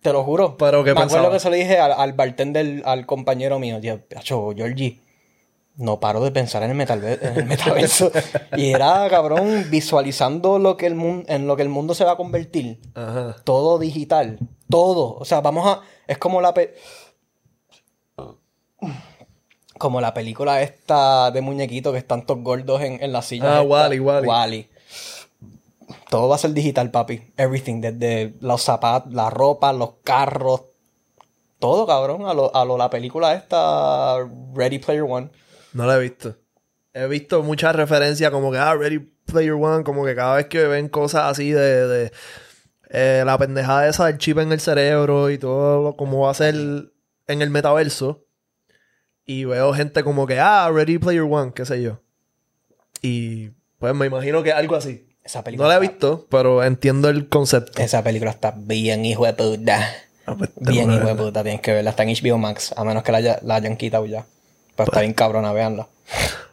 Te 0.00 0.12
lo 0.12 0.24
juro. 0.24 0.56
¿Pero 0.56 0.82
qué 0.82 0.94
Me 0.94 1.00
acuerdo 1.02 1.30
que 1.32 1.40
se 1.40 1.50
lo 1.50 1.56
dije 1.56 1.78
al, 1.78 1.92
al 1.92 2.14
bartender, 2.14 2.82
al 2.86 3.04
compañero 3.04 3.58
mío. 3.58 3.78
Yo, 3.80 3.98
"Acho, 4.16 4.50
Georgie, 4.56 4.98
no 5.76 5.98
paro 6.00 6.20
de 6.22 6.30
pensar 6.30 6.62
en 6.62 6.70
el, 6.70 6.76
metalve- 6.76 7.18
en 7.22 7.36
el 7.38 7.46
metaverso. 7.46 8.10
y 8.56 8.70
era, 8.72 9.08
cabrón, 9.08 9.66
visualizando 9.70 10.58
lo 10.58 10.76
que 10.76 10.86
el 10.86 10.94
mundo, 10.94 11.24
en 11.28 11.46
lo 11.46 11.56
que 11.56 11.62
el 11.62 11.68
mundo 11.70 11.94
se 11.94 12.04
va 12.04 12.12
a 12.12 12.16
convertir. 12.16 12.80
Ajá. 12.94 13.36
Todo 13.44 13.78
digital. 13.78 14.38
Todo. 14.68 15.14
O 15.16 15.24
sea, 15.24 15.40
vamos 15.40 15.66
a... 15.66 15.80
Es 16.06 16.18
como 16.18 16.40
la... 16.40 16.52
pe- 16.54 16.74
Como 19.78 20.00
la 20.02 20.12
película 20.12 20.60
esta 20.60 21.30
de 21.30 21.40
muñequitos 21.40 21.92
que 21.92 21.98
están 21.98 22.26
todos 22.26 22.42
gordos 22.42 22.82
en, 22.82 23.02
en 23.02 23.12
la 23.12 23.22
silla. 23.22 23.44
Ah, 23.58 23.62
esta. 23.62 23.68
Wall-E, 23.68 24.00
Wall-E. 24.00 24.28
Wall-E. 24.28 24.70
Todo 26.10 26.28
va 26.28 26.34
a 26.34 26.38
ser 26.38 26.52
digital, 26.52 26.90
papi. 26.90 27.32
Everything. 27.36 27.80
Desde 27.80 28.34
los 28.40 28.62
zapatos, 28.62 29.12
la 29.14 29.30
ropa, 29.30 29.72
los 29.72 29.92
carros. 30.04 30.62
Todo, 31.58 31.86
cabrón. 31.86 32.26
A 32.26 32.34
lo, 32.34 32.54
a 32.54 32.64
lo 32.66 32.76
la 32.76 32.90
película 32.90 33.32
esta 33.34 34.16
Ready 34.54 34.80
Player 34.80 35.02
One. 35.04 35.30
No 35.72 35.86
lo 35.86 35.94
he 35.94 36.00
visto. 36.00 36.36
He 36.92 37.06
visto 37.06 37.42
muchas 37.42 37.74
referencias 37.76 38.30
como 38.30 38.50
que, 38.50 38.58
ah, 38.58 38.74
Ready 38.74 38.98
Player 39.26 39.52
One, 39.52 39.84
como 39.84 40.04
que 40.04 40.14
cada 40.14 40.36
vez 40.36 40.46
que 40.46 40.66
ven 40.66 40.88
cosas 40.88 41.30
así 41.30 41.50
de, 41.52 41.86
de 41.86 42.12
eh, 42.90 43.22
la 43.24 43.38
pendejada 43.38 43.88
esa 43.88 44.06
del 44.06 44.18
chip 44.18 44.38
en 44.38 44.50
el 44.50 44.58
cerebro 44.60 45.30
y 45.30 45.38
todo 45.38 45.82
lo, 45.82 45.96
como 45.96 46.20
va 46.20 46.32
a 46.32 46.34
ser 46.34 46.54
en 46.54 47.42
el 47.42 47.50
metaverso. 47.50 48.24
Y 49.24 49.44
veo 49.44 49.72
gente 49.72 50.02
como 50.02 50.26
que, 50.26 50.40
ah, 50.40 50.68
Ready 50.74 50.98
Player 50.98 51.22
One, 51.22 51.52
qué 51.54 51.64
sé 51.64 51.80
yo. 51.80 52.00
Y 53.02 53.50
pues 53.78 53.94
me 53.94 54.06
imagino 54.06 54.42
que 54.42 54.52
algo 54.52 54.74
así. 54.74 55.06
Esa 55.22 55.44
película. 55.44 55.68
No 55.68 55.68
la 55.72 55.78
he 55.80 55.84
está- 55.84 55.92
visto, 56.08 56.26
pero 56.30 56.64
entiendo 56.64 57.08
el 57.08 57.28
concepto. 57.28 57.80
Esa 57.80 58.02
película 58.02 58.32
está 58.32 58.52
bien 58.56 59.04
hijo 59.04 59.26
de 59.26 59.34
puta. 59.34 59.86
Ah, 60.26 60.34
pues, 60.36 60.50
Bien 60.56 60.90
hijo 60.90 61.06
de 61.06 61.14
puta, 61.14 61.42
tienes 61.44 61.60
que 61.60 61.72
verla. 61.72 61.90
Está 61.90 62.02
en 62.02 62.08
HBO 62.10 62.38
Max, 62.38 62.74
a 62.76 62.82
menos 62.84 63.02
que 63.04 63.12
la, 63.12 63.18
haya- 63.18 63.38
la 63.42 63.54
hayan 63.56 63.76
quitado 63.76 64.06
ya. 64.06 64.26
Pero 64.84 64.92
está 64.92 65.00
bien 65.00 65.12
cabrona, 65.12 65.52
veanla. 65.52 65.88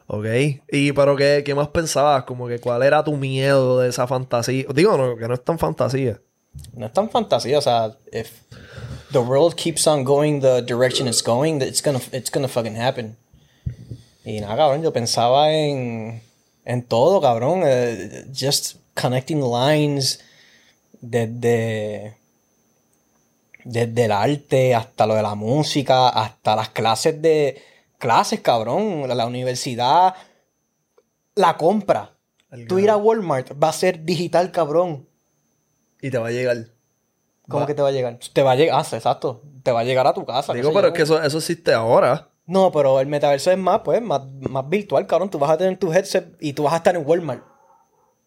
Ok. 0.07 0.25
Y 0.71 0.91
pero 0.93 1.15
qué, 1.15 1.43
qué 1.45 1.55
más 1.55 1.67
pensabas? 1.69 2.23
Como 2.23 2.47
que 2.47 2.59
cuál 2.59 2.83
era 2.83 3.03
tu 3.03 3.15
miedo 3.15 3.79
de 3.79 3.89
esa 3.89 4.07
fantasía. 4.07 4.65
Digo, 4.73 4.97
no, 4.97 5.15
que 5.17 5.27
no 5.27 5.33
es 5.33 5.43
tan 5.43 5.59
fantasía. 5.59 6.19
No 6.73 6.87
es 6.87 6.93
tan 6.93 7.09
fantasía, 7.09 7.59
o 7.59 7.61
sea, 7.61 7.95
if 8.11 8.31
the 9.11 9.19
world 9.19 9.55
keeps 9.55 9.85
on 9.85 10.03
going 10.03 10.39
the 10.41 10.61
direction 10.61 11.07
it's 11.07 11.21
going, 11.23 11.61
it's 11.61 11.81
gonna, 11.81 12.01
it's 12.11 12.31
gonna 12.31 12.47
fucking 12.47 12.75
happen. 12.75 13.15
Y 14.25 14.41
nada, 14.41 14.57
cabrón, 14.57 14.81
yo 14.81 14.91
pensaba 14.91 15.51
en, 15.53 16.21
en 16.65 16.83
todo, 16.83 17.21
cabrón. 17.21 17.61
eh, 17.63 18.25
just 18.33 18.77
connecting 18.99 19.41
lines 19.41 20.19
desde, 20.99 22.17
desde 23.63 24.05
el 24.05 24.11
arte 24.11 24.73
hasta 24.75 25.05
lo 25.05 25.15
de 25.15 25.21
la 25.21 25.35
música, 25.35 26.09
hasta 26.09 26.55
las 26.55 26.69
clases 26.69 27.21
de 27.21 27.61
clases, 27.97 28.41
cabrón. 28.41 29.07
La, 29.07 29.15
la 29.15 29.25
universidad, 29.25 30.15
la 31.35 31.57
compra. 31.57 32.13
El 32.51 32.67
Tú 32.67 32.79
ir 32.79 32.89
a 32.89 32.97
Walmart 32.97 33.51
va 33.61 33.69
a 33.69 33.73
ser 33.73 34.03
digital, 34.05 34.51
cabrón. 34.51 35.07
Y 36.01 36.09
te 36.09 36.17
va 36.17 36.27
a 36.27 36.31
llegar. 36.31 36.57
¿Cómo 37.47 37.61
Va- 37.61 37.67
que 37.67 37.73
te 37.73 37.81
va 37.81 37.89
a 37.89 37.91
llegar? 37.91 38.19
Te 38.33 38.41
va 38.41 38.51
a 38.51 38.55
llegar, 38.55 38.79
ah, 38.79 38.95
exacto. 38.95 39.41
Te 39.63 39.71
va 39.71 39.81
a 39.81 39.83
llegar 39.83 40.07
a 40.07 40.13
tu 40.13 40.25
casa. 40.25 40.53
Digo, 40.53 40.71
pero 40.73 40.87
es 40.87 40.93
que 40.93 41.01
eso, 41.03 41.21
eso 41.21 41.37
existe 41.37 41.73
ahora. 41.73 42.29
No, 42.45 42.71
pero 42.71 42.99
el 43.01 43.07
metaverso 43.07 43.51
es 43.51 43.57
más, 43.57 43.81
pues, 43.83 44.01
más, 44.01 44.21
más 44.39 44.67
virtual, 44.69 45.05
cabrón. 45.05 45.29
Tú 45.29 45.37
vas 45.39 45.51
a 45.51 45.57
tener 45.57 45.77
tu 45.77 45.91
headset 45.91 46.35
y 46.39 46.53
tú 46.53 46.63
vas 46.63 46.73
a 46.73 46.77
estar 46.77 46.95
en 46.95 47.05
Walmart. 47.05 47.43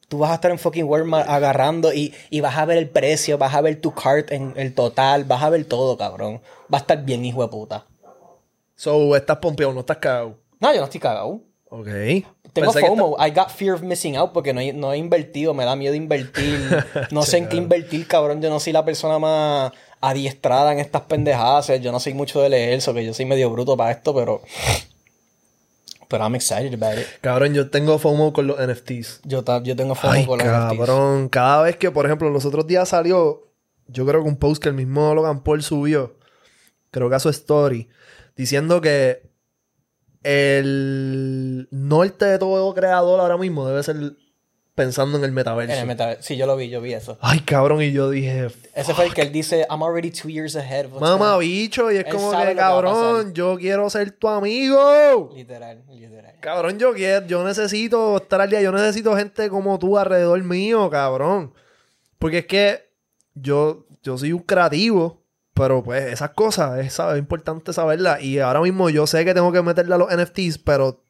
Tú 0.08 0.18
vas 0.18 0.32
a 0.32 0.34
estar 0.34 0.50
en 0.50 0.58
fucking 0.58 0.84
Walmart 0.84 1.28
agarrando 1.28 1.92
y, 1.92 2.12
y 2.30 2.40
vas 2.40 2.58
a 2.58 2.64
ver 2.64 2.76
el 2.78 2.90
precio, 2.90 3.38
vas 3.38 3.54
a 3.54 3.60
ver 3.60 3.80
tu 3.80 3.94
cart 3.94 4.32
en 4.32 4.52
el 4.56 4.74
total, 4.74 5.24
vas 5.24 5.42
a 5.42 5.48
ver 5.50 5.64
todo, 5.64 5.96
cabrón. 5.96 6.42
Va 6.72 6.78
a 6.78 6.80
estar 6.80 7.02
bien, 7.04 7.24
hijo 7.24 7.42
de 7.42 7.48
puta. 7.48 7.86
So, 8.80 9.14
estás 9.14 9.36
pompeado, 9.36 9.74
no 9.74 9.80
estás 9.80 9.98
cagado. 9.98 10.38
No, 10.58 10.72
yo 10.72 10.78
no 10.78 10.84
estoy 10.84 11.00
cagado. 11.00 11.42
Ok. 11.68 11.86
Tengo 12.54 12.72
Pensé 12.72 12.80
FOMO. 12.80 13.14
I 13.20 13.30
got 13.30 13.50
fear 13.50 13.74
of 13.74 13.82
missing 13.82 14.16
out 14.16 14.32
porque 14.32 14.54
no 14.54 14.60
he, 14.62 14.72
no 14.72 14.94
he 14.94 14.96
invertido. 14.96 15.52
Me 15.52 15.66
da 15.66 15.76
miedo 15.76 15.94
invertir. 15.94 16.58
No 17.10 17.20
sé 17.20 17.36
en 17.36 17.50
qué 17.50 17.58
invertir, 17.58 18.06
cabrón. 18.06 18.40
Yo 18.40 18.48
no 18.48 18.58
soy 18.58 18.72
la 18.72 18.82
persona 18.82 19.18
más 19.18 19.72
adiestrada 20.00 20.72
en 20.72 20.78
estas 20.78 21.02
pendejadas. 21.02 21.70
Yo 21.82 21.92
no 21.92 22.00
soy 22.00 22.14
mucho 22.14 22.40
de 22.40 22.48
leer 22.48 22.72
eso, 22.72 22.94
que 22.94 23.04
yo 23.04 23.12
soy 23.12 23.26
medio 23.26 23.50
bruto 23.50 23.76
para 23.76 23.90
esto, 23.90 24.14
pero... 24.14 24.40
Pero 26.08 26.24
I'm 26.24 26.34
excited 26.34 26.72
about 26.72 26.98
it. 26.98 27.06
Cabrón, 27.20 27.52
yo 27.52 27.68
tengo 27.68 27.98
FOMO 27.98 28.32
con 28.32 28.46
los 28.46 28.56
NFTs. 28.66 29.20
Yo, 29.24 29.44
yo 29.62 29.76
tengo 29.76 29.94
FOMO 29.94 30.14
Ay, 30.14 30.24
con 30.24 30.38
los 30.38 30.48
NFTs. 30.48 30.78
cabrón. 30.78 31.28
Cada 31.28 31.64
vez 31.64 31.76
que, 31.76 31.90
por 31.90 32.06
ejemplo, 32.06 32.30
los 32.30 32.46
otros 32.46 32.66
días 32.66 32.88
salió, 32.88 33.46
yo 33.88 34.06
creo 34.06 34.22
que 34.22 34.28
un 34.30 34.36
post 34.36 34.62
que 34.62 34.70
el 34.70 34.74
mismo 34.74 35.14
Logan 35.14 35.42
Paul 35.42 35.62
subió, 35.62 36.16
creo 36.90 37.10
que 37.10 37.16
a 37.16 37.20
su 37.20 37.28
story, 37.28 37.90
diciendo 38.36 38.80
que 38.80 39.30
el 40.22 41.68
norte 41.70 42.26
de 42.26 42.38
todo 42.38 42.74
creador 42.74 43.20
ahora 43.20 43.36
mismo 43.38 43.66
debe 43.66 43.82
ser 43.82 43.96
pensando 44.74 45.18
en 45.18 45.24
el 45.24 45.32
metaverso. 45.32 45.74
En 45.74 45.80
el 45.80 45.86
metaverso. 45.86 46.22
Sí, 46.22 46.36
yo 46.36 46.46
lo 46.46 46.56
vi, 46.56 46.70
yo 46.70 46.80
vi 46.80 46.94
eso. 46.94 47.18
Ay, 47.20 47.40
cabrón, 47.40 47.82
y 47.82 47.92
yo 47.92 48.08
dije... 48.08 48.48
Ese 48.74 48.94
fue 48.94 49.06
el 49.06 49.14
que 49.14 49.22
él 49.22 49.32
dice, 49.32 49.66
I'm 49.68 49.82
already 49.82 50.10
two 50.10 50.30
years 50.30 50.56
ahead. 50.56 50.88
Mamá 50.88 51.16
gonna-" 51.18 51.38
bicho, 51.38 51.90
y 51.92 51.96
es 51.96 52.06
Él 52.06 52.12
como 52.12 52.30
que, 52.30 52.54
cabrón, 52.54 53.34
yo 53.34 53.58
quiero 53.58 53.90
ser 53.90 54.12
tu 54.12 54.28
amigo. 54.28 55.30
Literal, 55.34 55.84
literal. 55.90 56.34
Cabrón, 56.40 56.78
yo 56.78 56.94
quiero, 56.94 57.26
yo 57.26 57.44
necesito 57.44 58.16
estar 58.16 58.40
al 58.40 58.48
día, 58.48 58.62
yo 58.62 58.72
necesito 58.72 59.14
gente 59.16 59.50
como 59.50 59.78
tú 59.78 59.98
alrededor 59.98 60.42
mío, 60.44 60.88
cabrón. 60.88 61.52
Porque 62.18 62.38
es 62.38 62.46
que 62.46 62.90
yo, 63.34 63.86
yo 64.02 64.16
soy 64.16 64.32
un 64.32 64.40
creativo, 64.40 65.22
pero 65.60 65.82
pues 65.84 66.12
esas 66.12 66.30
cosas 66.30 66.78
es, 66.84 66.94
¿sabes? 66.94 67.14
es 67.16 67.18
importante 67.20 67.72
saberlas. 67.74 68.22
Y 68.22 68.38
ahora 68.38 68.60
mismo 68.60 68.88
yo 68.88 69.06
sé 69.06 69.24
que 69.24 69.34
tengo 69.34 69.52
que 69.52 69.60
meterle 69.62 69.94
a 69.94 69.98
los 69.98 70.08
NFTs, 70.10 70.58
pero 70.58 71.04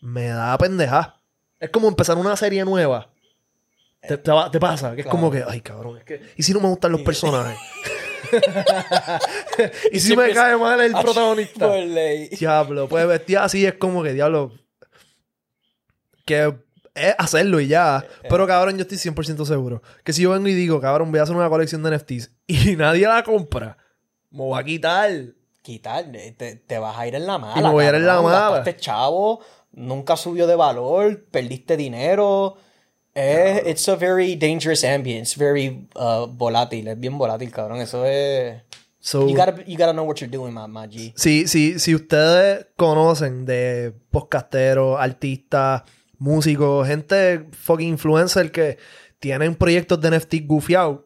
me 0.00 0.28
da 0.28 0.56
pendeja. 0.56 1.20
Es 1.60 1.68
como 1.70 1.88
empezar 1.88 2.16
una 2.16 2.34
serie 2.36 2.64
nueva. 2.64 3.10
Te, 4.00 4.16
te 4.18 4.30
va- 4.32 4.50
te 4.50 4.58
pasa, 4.58 4.94
que 4.94 5.02
es 5.02 5.06
Claro. 5.06 5.18
como 5.18 5.30
que, 5.30 5.44
ay 5.46 5.60
cabrón, 5.60 5.98
es 5.98 6.04
que, 6.04 6.20
¿y 6.36 6.42
si 6.42 6.52
no 6.54 6.60
me 6.60 6.68
gustan 6.68 6.92
los 6.92 7.02
personajes? 7.02 7.58
¿Y 9.92 10.00
si 10.00 10.16
me 10.16 10.32
cae 10.32 10.56
mal 10.56 10.80
el 10.80 10.92
protagonista? 10.92 11.70
Diablo, 11.74 12.88
pues 12.88 13.06
vestir 13.06 13.38
así 13.38 13.64
es 13.66 13.74
como 13.74 14.02
que, 14.02 14.12
diablo. 14.12 14.52
Que 16.24 16.54
es 16.94 17.14
hacerlo 17.18 17.60
y 17.60 17.68
ya. 17.68 18.04
Pero 18.28 18.46
cabrón, 18.46 18.76
yo 18.76 18.82
estoy 18.82 18.98
100% 18.98 19.44
seguro 19.44 19.82
que 20.04 20.12
si 20.12 20.22
yo 20.22 20.30
vengo 20.30 20.48
y 20.48 20.54
digo, 20.54 20.80
cabrón, 20.80 21.10
voy 21.10 21.20
a 21.20 21.24
hacer 21.24 21.36
una 21.36 21.48
colección 21.48 21.82
de 21.82 21.96
NFTs 21.96 22.30
y 22.46 22.76
nadie 22.76 23.06
la 23.06 23.22
compra, 23.22 23.76
me 24.30 24.48
va 24.48 24.58
a 24.60 24.64
quitar. 24.64 25.10
Quitar, 25.62 26.14
eh, 26.14 26.34
te, 26.36 26.56
te 26.56 26.78
vas 26.78 26.98
a 26.98 27.06
ir 27.06 27.14
en 27.14 27.26
la 27.26 27.38
mala. 27.38 27.58
Y 27.58 27.62
me 27.62 27.70
voy 27.70 27.86
a 27.86 27.88
ir 27.88 27.94
en 27.94 28.06
la 28.06 28.20
mala. 28.20 28.50
Gastaste 28.50 28.76
chavo, 28.76 29.40
nunca 29.72 30.14
subió 30.16 30.46
de 30.46 30.56
valor, 30.56 31.24
perdiste 31.30 31.76
dinero. 31.78 32.56
Es, 33.14 33.66
it's 33.66 33.88
a 33.88 33.96
very 33.96 34.36
dangerous 34.36 34.84
ambience, 34.84 35.38
very 35.38 35.88
uh, 35.94 36.26
volátil, 36.26 36.88
es 36.88 36.98
bien 37.00 37.16
volátil, 37.16 37.50
cabrón. 37.50 37.80
Eso 37.80 38.04
es. 38.04 38.60
So, 38.98 39.28
You 39.28 39.36
gotta, 39.36 39.62
you 39.66 39.76
gotta 39.76 39.92
know 39.92 40.04
what 40.04 40.16
you're 40.16 40.30
doing, 40.30 40.52
my, 40.52 40.66
my 40.66 40.86
G. 40.86 41.12
si, 41.14 41.46
si, 41.46 41.78
si 41.78 41.94
ustedes 41.94 42.66
conocen 42.76 43.44
de 43.44 43.92
podcasteros, 44.10 44.98
artistas, 44.98 45.82
músicos, 46.24 46.88
gente 46.88 47.46
fucking 47.52 47.90
influencer 47.90 48.50
que 48.50 48.78
tienen 49.20 49.54
proyectos 49.54 50.00
de 50.00 50.18
NFT 50.18 50.34
gufiados, 50.46 51.00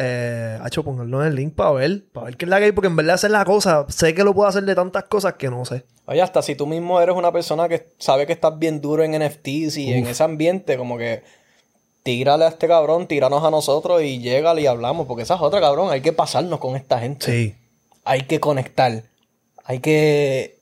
eh, 0.00 0.60
hecho, 0.64 0.84
pónganlo 0.84 1.22
en 1.22 1.28
el 1.28 1.34
link 1.34 1.54
para 1.54 1.72
ver, 1.72 2.04
para 2.12 2.26
ver 2.26 2.36
qué 2.36 2.44
es 2.44 2.48
la 2.48 2.58
que 2.58 2.66
hay, 2.66 2.72
porque 2.72 2.86
en 2.86 2.94
verdad 2.94 3.16
es 3.16 3.24
la 3.24 3.44
cosa. 3.44 3.84
Sé 3.88 4.14
que 4.14 4.22
lo 4.22 4.32
puedo 4.32 4.48
hacer 4.48 4.64
de 4.64 4.74
tantas 4.76 5.04
cosas 5.04 5.34
que 5.34 5.50
no 5.50 5.64
sé. 5.64 5.84
Oye, 6.06 6.22
hasta 6.22 6.40
si 6.40 6.54
tú 6.54 6.66
mismo 6.66 7.00
eres 7.00 7.16
una 7.16 7.32
persona 7.32 7.68
que 7.68 7.88
sabe 7.98 8.26
que 8.26 8.32
estás 8.32 8.56
bien 8.58 8.80
duro 8.80 9.02
en 9.02 9.12
NFTs 9.20 9.76
y 9.76 9.92
en 9.92 10.06
ese 10.06 10.22
ambiente, 10.22 10.76
como 10.76 10.96
que 10.96 11.24
tírale 12.04 12.44
a 12.44 12.48
este 12.48 12.68
cabrón, 12.68 13.08
tíranos 13.08 13.42
a 13.44 13.50
nosotros 13.50 14.00
y 14.02 14.20
llégale 14.20 14.62
y 14.62 14.66
hablamos, 14.66 15.06
porque 15.06 15.24
esa 15.24 15.34
es 15.34 15.40
otra 15.40 15.60
cabrón, 15.60 15.90
hay 15.90 16.00
que 16.00 16.12
pasarnos 16.12 16.60
con 16.60 16.76
esta 16.76 17.00
gente. 17.00 17.26
Sí. 17.26 17.54
Hay 18.04 18.22
que 18.22 18.38
conectar. 18.38 19.02
Hay 19.64 19.80
que. 19.80 20.57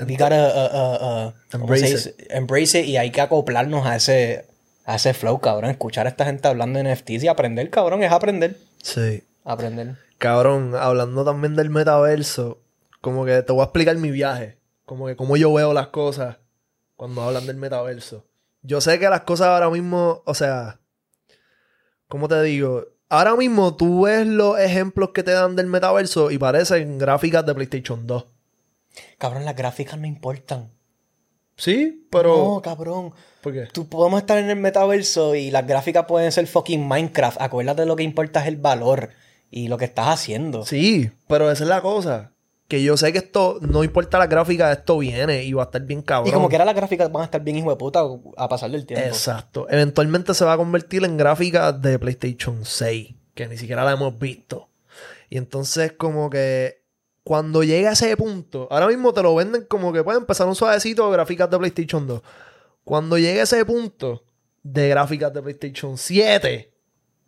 We 0.00 0.16
gotta, 0.16 0.36
uh, 0.36 0.76
uh, 0.76 1.28
uh, 1.28 1.32
¿cómo 1.50 1.64
Embrace 1.64 1.86
dice? 1.86 2.14
Embrace 2.30 2.80
it 2.80 2.86
y 2.86 2.96
hay 2.96 3.10
que 3.10 3.20
acoplarnos 3.20 3.86
a 3.86 3.96
ese, 3.96 4.46
a 4.84 4.96
ese 4.96 5.14
flow, 5.14 5.40
cabrón. 5.40 5.70
Escuchar 5.70 6.06
a 6.06 6.10
esta 6.10 6.26
gente 6.26 6.48
hablando 6.48 6.78
de 6.78 6.92
NFTs 6.92 7.24
y 7.24 7.28
aprender, 7.28 7.70
cabrón, 7.70 8.02
es 8.02 8.12
aprender. 8.12 8.58
Sí. 8.82 9.24
Aprender. 9.44 9.96
Cabrón, 10.18 10.74
hablando 10.78 11.24
también 11.24 11.56
del 11.56 11.70
metaverso, 11.70 12.60
como 13.00 13.24
que 13.24 13.42
te 13.42 13.52
voy 13.52 13.62
a 13.62 13.64
explicar 13.64 13.96
mi 13.96 14.10
viaje. 14.10 14.58
Como 14.84 15.06
que 15.06 15.16
cómo 15.16 15.36
yo 15.36 15.52
veo 15.52 15.72
las 15.72 15.88
cosas 15.88 16.36
cuando 16.96 17.22
hablan 17.22 17.46
del 17.46 17.56
metaverso. 17.56 18.26
Yo 18.62 18.80
sé 18.80 18.98
que 18.98 19.08
las 19.08 19.22
cosas 19.22 19.48
ahora 19.48 19.70
mismo, 19.70 20.22
o 20.26 20.34
sea, 20.34 20.80
¿cómo 22.08 22.28
te 22.28 22.42
digo? 22.42 22.84
Ahora 23.08 23.36
mismo 23.36 23.76
tú 23.76 24.02
ves 24.02 24.26
los 24.26 24.58
ejemplos 24.58 25.10
que 25.10 25.22
te 25.22 25.30
dan 25.30 25.54
del 25.54 25.66
metaverso 25.66 26.30
y 26.30 26.38
parecen 26.38 26.98
gráficas 26.98 27.46
de 27.46 27.54
PlayStation 27.54 28.06
2. 28.06 28.24
Cabrón, 29.18 29.44
las 29.44 29.56
gráficas 29.56 29.98
no 29.98 30.06
importan. 30.06 30.70
Sí, 31.56 32.06
pero... 32.10 32.36
No, 32.36 32.62
cabrón. 32.62 33.12
¿Por 33.40 33.52
qué? 33.52 33.66
Tú 33.72 33.88
podemos 33.88 34.20
estar 34.20 34.38
en 34.38 34.50
el 34.50 34.56
metaverso 34.56 35.34
y 35.34 35.50
las 35.50 35.66
gráficas 35.66 36.04
pueden 36.06 36.30
ser 36.30 36.46
fucking 36.46 36.86
Minecraft. 36.86 37.40
Acuérdate 37.40 37.86
lo 37.86 37.96
que 37.96 38.02
importa 38.02 38.42
es 38.42 38.48
el 38.48 38.56
valor 38.56 39.10
y 39.50 39.68
lo 39.68 39.78
que 39.78 39.86
estás 39.86 40.08
haciendo. 40.08 40.66
Sí, 40.66 41.10
pero 41.28 41.50
esa 41.50 41.64
es 41.64 41.70
la 41.70 41.80
cosa. 41.80 42.32
Que 42.68 42.82
yo 42.82 42.96
sé 42.96 43.12
que 43.12 43.18
esto, 43.18 43.58
no 43.62 43.84
importa 43.84 44.18
la 44.18 44.26
gráfica, 44.26 44.72
esto 44.72 44.98
viene 44.98 45.44
y 45.44 45.52
va 45.52 45.62
a 45.62 45.66
estar 45.66 45.80
bien 45.82 46.02
cabrón. 46.02 46.28
Y 46.28 46.32
como 46.32 46.48
quiera 46.48 46.64
las 46.64 46.74
gráficas 46.74 47.10
van 47.12 47.22
a 47.22 47.26
estar 47.26 47.40
bien 47.40 47.56
hijo 47.56 47.70
de 47.70 47.76
puta 47.76 48.02
a 48.36 48.48
pasar 48.48 48.70
del 48.72 48.84
tiempo. 48.84 49.06
Exacto. 49.06 49.66
Eventualmente 49.70 50.34
se 50.34 50.44
va 50.44 50.54
a 50.54 50.56
convertir 50.56 51.04
en 51.04 51.16
gráficas 51.16 51.80
de 51.80 51.98
PlayStation 51.98 52.64
6, 52.64 53.14
que 53.34 53.46
ni 53.46 53.56
siquiera 53.56 53.84
la 53.84 53.92
hemos 53.92 54.18
visto. 54.18 54.68
Y 55.30 55.38
entonces 55.38 55.92
como 55.92 56.28
que 56.28 56.82
cuando 57.26 57.64
llega 57.64 57.90
a 57.90 57.94
ese 57.94 58.16
punto, 58.16 58.68
ahora 58.70 58.86
mismo 58.86 59.12
te 59.12 59.20
lo 59.20 59.34
venden 59.34 59.64
como 59.64 59.92
que 59.92 60.04
puede 60.04 60.16
empezar 60.18 60.46
un 60.46 60.54
suavecito 60.54 61.06
de 61.06 61.12
gráficas 61.12 61.50
de 61.50 61.58
PlayStation 61.58 62.06
2. 62.06 62.22
Cuando 62.84 63.18
llegue 63.18 63.40
a 63.40 63.42
ese 63.42 63.64
punto 63.64 64.22
de 64.62 64.88
gráficas 64.90 65.32
de 65.34 65.42
PlayStation 65.42 65.98
7, 65.98 66.72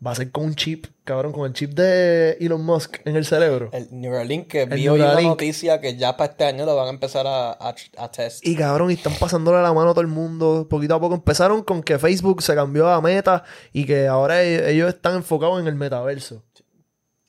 va 0.06 0.12
a 0.12 0.14
ser 0.14 0.30
con 0.30 0.44
un 0.44 0.54
chip, 0.54 0.86
cabrón, 1.02 1.32
con 1.32 1.46
el 1.48 1.52
chip 1.52 1.72
de 1.72 2.36
Elon 2.40 2.64
Musk 2.64 2.98
en 3.04 3.16
el 3.16 3.26
cerebro. 3.26 3.70
El 3.72 3.88
Neuralink 3.90 4.46
que 4.46 4.62
El 4.62 4.68
vi 4.70 4.86
hoy 4.86 5.00
una 5.00 5.06
Neuralink. 5.08 5.30
noticia 5.30 5.80
que 5.80 5.96
ya 5.96 6.16
para 6.16 6.30
este 6.30 6.44
año 6.44 6.64
lo 6.64 6.76
van 6.76 6.86
a 6.86 6.90
empezar 6.90 7.26
a, 7.26 7.50
a, 7.50 7.74
a 7.96 8.10
test. 8.12 8.46
Y 8.46 8.54
cabrón, 8.54 8.92
y 8.92 8.94
están 8.94 9.14
pasándole 9.18 9.60
la 9.60 9.72
mano 9.72 9.90
a 9.90 9.94
todo 9.94 10.02
el 10.02 10.06
mundo. 10.06 10.68
Poquito 10.70 10.94
a 10.94 11.00
poco 11.00 11.16
empezaron 11.16 11.64
con 11.64 11.82
que 11.82 11.98
Facebook 11.98 12.40
se 12.40 12.54
cambió 12.54 12.88
a 12.88 13.00
meta 13.00 13.42
y 13.72 13.84
que 13.84 14.06
ahora 14.06 14.44
e- 14.44 14.70
ellos 14.70 14.88
están 14.88 15.16
enfocados 15.16 15.60
en 15.60 15.66
el 15.66 15.74
metaverso. 15.74 16.44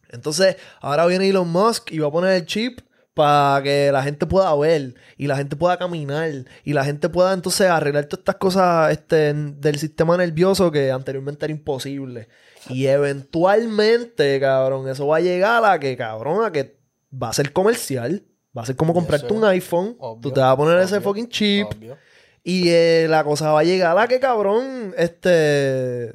Entonces, 0.09 0.57
ahora 0.81 1.05
viene 1.05 1.29
Elon 1.29 1.49
Musk 1.49 1.91
y 1.91 1.99
va 1.99 2.07
a 2.07 2.11
poner 2.11 2.35
el 2.35 2.45
chip 2.45 2.81
para 3.13 3.61
que 3.61 3.91
la 3.91 4.01
gente 4.01 4.25
pueda 4.25 4.55
ver 4.55 4.95
y 5.17 5.27
la 5.27 5.35
gente 5.35 5.55
pueda 5.55 5.77
caminar 5.77 6.31
y 6.63 6.73
la 6.73 6.85
gente 6.85 7.09
pueda 7.09 7.33
entonces 7.33 7.67
arreglar 7.67 8.05
todas 8.05 8.21
estas 8.21 8.35
cosas 8.35 8.91
este, 8.91 9.33
del 9.33 9.77
sistema 9.77 10.15
nervioso 10.15 10.71
que 10.71 10.91
anteriormente 10.91 11.45
era 11.45 11.53
imposible. 11.53 12.29
Y 12.69 12.85
eventualmente, 12.85 14.39
cabrón, 14.39 14.87
eso 14.87 15.07
va 15.07 15.17
a 15.17 15.21
llegar 15.21 15.63
a 15.65 15.79
que, 15.79 15.97
cabrón, 15.97 16.45
a 16.45 16.51
que 16.51 16.79
va 17.11 17.29
a 17.29 17.33
ser 17.33 17.51
comercial. 17.51 18.23
Va 18.57 18.63
a 18.63 18.65
ser 18.65 18.75
como 18.75 18.93
comprarte 18.93 19.31
un 19.31 19.43
iPhone. 19.43 19.95
obvio, 19.99 20.21
tú 20.21 20.31
te 20.31 20.39
vas 20.39 20.53
a 20.53 20.57
poner 20.57 20.79
ese 20.79 20.99
fucking 21.01 21.29
chip. 21.29 21.67
Obvio. 21.67 21.97
Y 22.43 22.69
eh, 22.69 23.07
la 23.09 23.23
cosa 23.23 23.51
va 23.51 23.59
a 23.59 23.63
llegar 23.63 23.97
a 23.97 24.07
que, 24.07 24.19
cabrón, 24.19 24.93
este. 24.97 26.13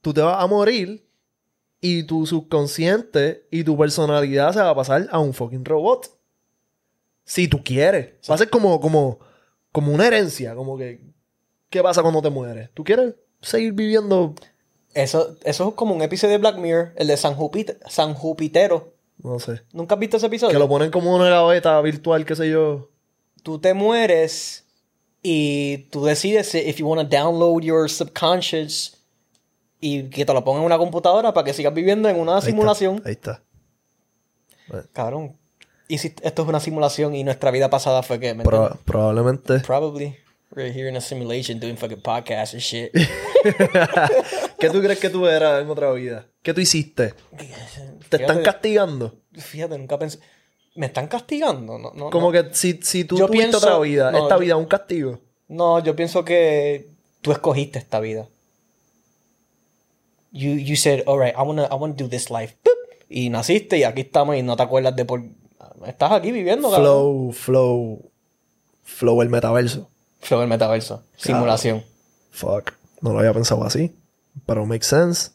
Tú 0.00 0.14
te 0.14 0.20
vas 0.20 0.42
a 0.42 0.46
morir. 0.46 1.05
Y 1.88 2.02
tu 2.04 2.26
subconsciente 2.26 3.46
y 3.50 3.62
tu 3.62 3.76
personalidad 3.78 4.52
se 4.52 4.60
va 4.60 4.70
a 4.70 4.74
pasar 4.74 5.06
a 5.10 5.18
un 5.20 5.32
fucking 5.34 5.64
robot. 5.64 6.10
Si 7.24 7.46
tú 7.48 7.62
quieres. 7.62 8.14
Va 8.28 8.34
a 8.34 8.38
ser 8.38 8.50
como, 8.50 8.80
como, 8.80 9.18
como 9.72 9.92
una 9.92 10.06
herencia. 10.06 10.54
Como 10.54 10.76
que. 10.76 11.00
¿Qué 11.70 11.82
pasa 11.82 12.02
cuando 12.02 12.22
te 12.22 12.30
mueres? 12.30 12.70
¿Tú 12.74 12.82
quieres 12.84 13.14
seguir 13.40 13.72
viviendo? 13.72 14.34
Eso, 14.94 15.36
eso 15.44 15.68
es 15.68 15.74
como 15.74 15.94
un 15.94 16.02
episodio 16.02 16.32
de 16.32 16.38
Black 16.38 16.56
Mirror, 16.56 16.92
el 16.96 17.06
de 17.08 17.16
San, 17.16 17.36
Jupit- 17.36 17.76
San 17.88 18.14
Jupitero. 18.14 18.94
No 19.22 19.38
sé. 19.38 19.62
¿Nunca 19.72 19.94
has 19.94 20.00
visto 20.00 20.16
ese 20.16 20.26
episodio? 20.26 20.52
Que 20.52 20.58
lo 20.58 20.68
ponen 20.68 20.90
como 20.90 21.14
una 21.14 21.28
gaveta 21.28 21.80
virtual, 21.82 22.24
qué 22.24 22.34
sé 22.36 22.50
yo. 22.50 22.90
Tú 23.42 23.58
te 23.60 23.74
mueres 23.74 24.64
y 25.22 25.78
tú 25.90 26.04
decides 26.04 26.48
si 26.48 26.58
if 26.58 26.76
you 26.78 26.88
want 26.88 27.00
to 27.10 27.16
download 27.16 27.62
your 27.62 27.88
subconscious 27.90 28.95
y 29.80 30.04
que 30.10 30.24
te 30.24 30.32
lo 30.32 30.42
pongan 30.44 30.62
en 30.62 30.66
una 30.66 30.78
computadora 30.78 31.32
para 31.34 31.44
que 31.44 31.52
sigas 31.52 31.72
viviendo 31.74 32.08
en 32.08 32.16
una 32.18 32.32
Ahí 32.34 32.38
está, 32.38 32.50
simulación. 32.50 33.02
Ahí 33.04 33.12
está. 33.12 33.42
Cabrón. 34.92 35.36
¿Y 35.88 35.98
si 35.98 36.08
esto 36.22 36.42
es 36.42 36.48
una 36.48 36.58
simulación 36.60 37.14
y 37.14 37.22
nuestra 37.22 37.50
vida 37.52 37.70
pasada 37.70 38.02
fue 38.02 38.18
que... 38.18 38.34
Pro- 38.34 38.76
probablemente. 38.84 39.60
Probably. 39.60 40.16
We're 40.54 40.72
here 40.72 40.88
in 40.88 40.96
a 40.96 41.00
simulation 41.00 41.60
doing 41.60 41.76
fucking 41.76 42.00
podcasts 42.02 42.54
and 42.54 42.62
shit. 42.62 42.90
¿Qué 44.58 44.70
tú 44.70 44.80
crees 44.80 44.98
que 44.98 45.10
tú 45.10 45.26
eras 45.26 45.62
en 45.62 45.70
otra 45.70 45.92
vida? 45.92 46.26
¿Qué 46.42 46.54
tú 46.54 46.60
hiciste? 46.60 47.14
¿Te 48.08 48.16
están 48.16 48.42
castigando? 48.42 49.14
Fíjate, 49.32 49.76
nunca 49.78 49.98
pensé... 49.98 50.18
¿Me 50.74 50.86
están 50.86 51.06
castigando? 51.08 51.78
No, 51.78 51.92
no, 51.94 52.10
Como 52.10 52.26
no. 52.26 52.32
que 52.32 52.54
si, 52.54 52.78
si 52.82 53.04
tú 53.04 53.16
Yo 53.16 53.26
tuviste 53.26 53.48
pienso- 53.48 53.58
otra 53.58 53.78
vida, 53.78 54.10
esta 54.10 54.34
yo- 54.34 54.38
vida 54.38 54.54
es 54.54 54.58
un 54.58 54.66
castigo. 54.66 55.20
No, 55.48 55.78
yo 55.82 55.96
pienso 55.96 56.24
que 56.24 56.90
tú 57.22 57.32
escogiste 57.32 57.78
esta 57.78 57.98
vida. 58.00 58.28
You, 60.36 60.50
you 60.50 60.76
said, 60.76 61.02
alright, 61.06 61.34
I 61.34 61.42
wanna, 61.42 61.64
I 61.64 61.76
wanna 61.76 61.94
do 61.94 62.08
this 62.08 62.30
life. 62.30 62.54
Boop. 62.62 62.76
Y 63.08 63.30
naciste 63.30 63.78
y 63.78 63.84
aquí 63.84 64.02
estamos 64.02 64.36
y 64.36 64.42
no 64.42 64.54
te 64.56 64.62
acuerdas 64.62 64.94
de 64.94 65.06
por... 65.06 65.22
Estás 65.86 66.12
aquí 66.12 66.30
viviendo, 66.30 66.70
cabrón. 66.70 66.84
Flow, 66.84 67.32
flow, 67.32 68.10
flow 68.82 69.22
el 69.22 69.30
metaverso. 69.30 69.88
Flow 70.20 70.42
el 70.42 70.48
metaverso. 70.48 71.02
Simulación. 71.16 71.82
Fuck. 72.32 72.72
No 73.00 73.12
lo 73.12 73.20
había 73.20 73.32
pensado 73.32 73.64
así. 73.64 73.96
Pero 74.44 74.66
makes 74.66 74.86
sense. 74.86 75.30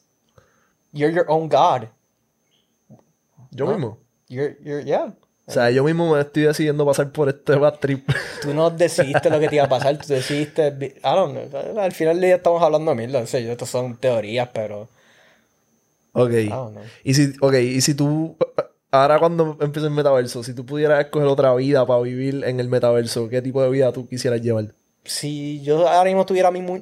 You're 0.92 1.14
your 1.14 1.26
own 1.30 1.50
God. 1.50 1.88
Yo 3.52 3.66
mismo. 3.66 3.98
You're, 4.28 4.58
you're, 4.64 4.84
yeah. 4.84 5.14
O 5.52 5.54
sea, 5.54 5.70
yo 5.70 5.84
mismo 5.84 6.14
me 6.14 6.22
estoy 6.22 6.44
decidiendo 6.44 6.86
pasar 6.86 7.12
por 7.12 7.28
este 7.28 7.56
bad 7.56 7.74
trip. 7.80 8.10
Tú 8.42 8.54
no 8.54 8.70
decidiste 8.70 9.30
lo 9.30 9.38
que 9.38 9.50
te 9.50 9.56
iba 9.56 9.66
a 9.66 9.70
pasar, 9.70 9.98
tú 9.98 10.14
decidiste... 10.14 10.70
I 10.70 11.02
don't 11.04 11.34
know. 11.34 11.78
Al 11.78 11.92
final 11.92 12.16
del 12.16 12.24
día 12.24 12.36
estamos 12.36 12.64
hablando 12.64 12.92
de 12.92 12.96
mil, 12.96 13.12
no 13.12 13.26
sé, 13.26 13.52
estas 13.52 13.68
son 13.68 13.98
teorías, 13.98 14.48
pero... 14.54 14.88
Ok. 16.14 16.32
Y 17.04 17.14
si, 17.14 17.34
ok, 17.42 17.54
y 17.56 17.82
si 17.82 17.96
tú... 17.96 18.38
Ahora 18.92 19.20
cuando 19.20 19.58
empieza 19.60 19.90
el 19.90 19.94
metaverso, 19.94 20.42
si 20.42 20.54
tú 20.54 20.66
pudieras 20.66 21.04
escoger 21.04 21.28
otra 21.28 21.54
vida 21.56 21.86
para 21.86 22.00
vivir 22.00 22.46
en 22.46 22.62
el 22.62 22.70
metaverso, 22.70 23.28
¿qué 23.28 23.42
tipo 23.42 23.62
de 23.62 23.70
vida 23.70 23.92
tú 23.92 24.08
quisieras 24.08 24.42
llevar? 24.42 24.74
Si 25.04 25.62
yo 25.64 25.86
ahora 25.86 26.06
mismo 26.06 26.26
tuviera 26.26 26.50
mi... 26.50 26.62
Mu 26.62 26.80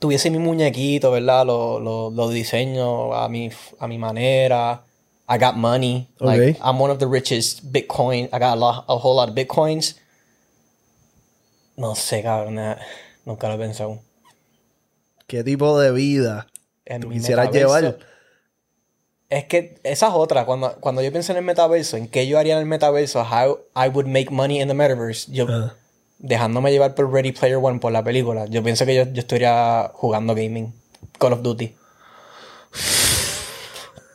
tuviese 0.00 0.30
mi 0.30 0.38
muñequito, 0.38 1.12
¿verdad? 1.12 1.46
Lo, 1.46 1.78
lo, 1.78 2.10
lo 2.10 2.28
diseño 2.28 3.14
a 3.14 3.28
mi, 3.28 3.50
a 3.78 3.86
mi 3.86 3.98
manera 3.98 4.82
I 5.30 5.38
got 5.38 5.56
money. 5.56 6.08
Like 6.18 6.58
I'm 6.60 6.80
one 6.80 6.90
of 6.90 6.98
the 6.98 7.06
richest 7.06 7.72
Bitcoin. 7.72 8.28
I 8.32 8.40
got 8.40 8.56
a, 8.56 8.60
lot, 8.60 8.84
a 8.88 8.96
whole 8.96 9.14
lot 9.14 9.28
of 9.28 9.36
Bitcoins. 9.36 9.94
No 11.76 11.94
sé, 11.94 12.22
cabrón. 12.24 12.56
Nunca 13.24 13.46
lo 13.48 13.54
he 13.54 13.58
pensado. 13.58 14.00
¿Qué 15.28 15.44
tipo 15.44 15.78
de 15.78 15.92
vida 15.92 16.48
tú 17.00 17.10
quisieras 17.10 17.52
llevar? 17.52 17.98
Es 19.28 19.44
que 19.44 19.78
esa 19.84 20.08
es 20.08 20.14
otra. 20.14 20.44
Cuando, 20.44 20.74
cuando 20.80 21.00
yo 21.00 21.12
pensé 21.12 21.30
en 21.30 21.38
el 21.38 21.44
metaverso, 21.44 21.96
en 21.96 22.08
qué 22.08 22.26
yo 22.26 22.36
haría 22.36 22.54
en 22.54 22.58
el 22.58 22.66
metaverso, 22.66 23.22
how 23.22 23.60
I 23.76 23.88
would 23.88 24.06
make 24.06 24.32
money 24.32 24.60
in 24.60 24.66
the 24.66 24.74
metaverse, 24.74 25.30
yo 25.30 25.46
dejándome 26.18 26.72
llevar 26.72 26.96
por 26.96 27.12
Ready 27.12 27.30
Player 27.30 27.58
One 27.58 27.78
por 27.78 27.92
la 27.92 28.02
película, 28.02 28.46
yo 28.46 28.64
pienso 28.64 28.84
que 28.84 28.96
yo, 28.96 29.04
yo 29.04 29.20
estaría 29.20 29.92
jugando 29.94 30.34
gaming, 30.34 30.74
Call 31.20 31.34
of 31.34 31.42
Duty. 31.42 31.76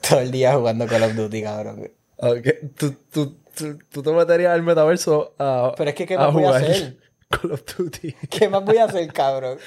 Todo 0.07 0.19
el 0.19 0.31
día 0.31 0.53
jugando 0.53 0.87
Call 0.87 1.03
of 1.03 1.15
Duty, 1.15 1.43
cabrón. 1.43 1.91
Okay. 2.17 2.71
¿Tú, 2.77 2.95
tú, 3.11 3.37
tú, 3.89 4.03
te 4.03 4.11
meterías 4.11 4.53
al 4.53 4.63
metaverso 4.63 5.35
a. 5.37 5.73
Pero 5.77 5.89
es 5.89 5.95
que, 5.95 6.05
¿qué 6.05 6.17
más 6.17 6.33
voy 6.33 6.43
a 6.45 6.49
hacer? 6.51 6.97
Call 7.29 7.51
of 7.51 7.63
Duty. 7.77 8.13
¿Qué 8.29 8.49
más 8.49 8.63
voy 8.63 8.77
a 8.77 8.85
hacer, 8.85 9.11
cabrón? 9.11 9.57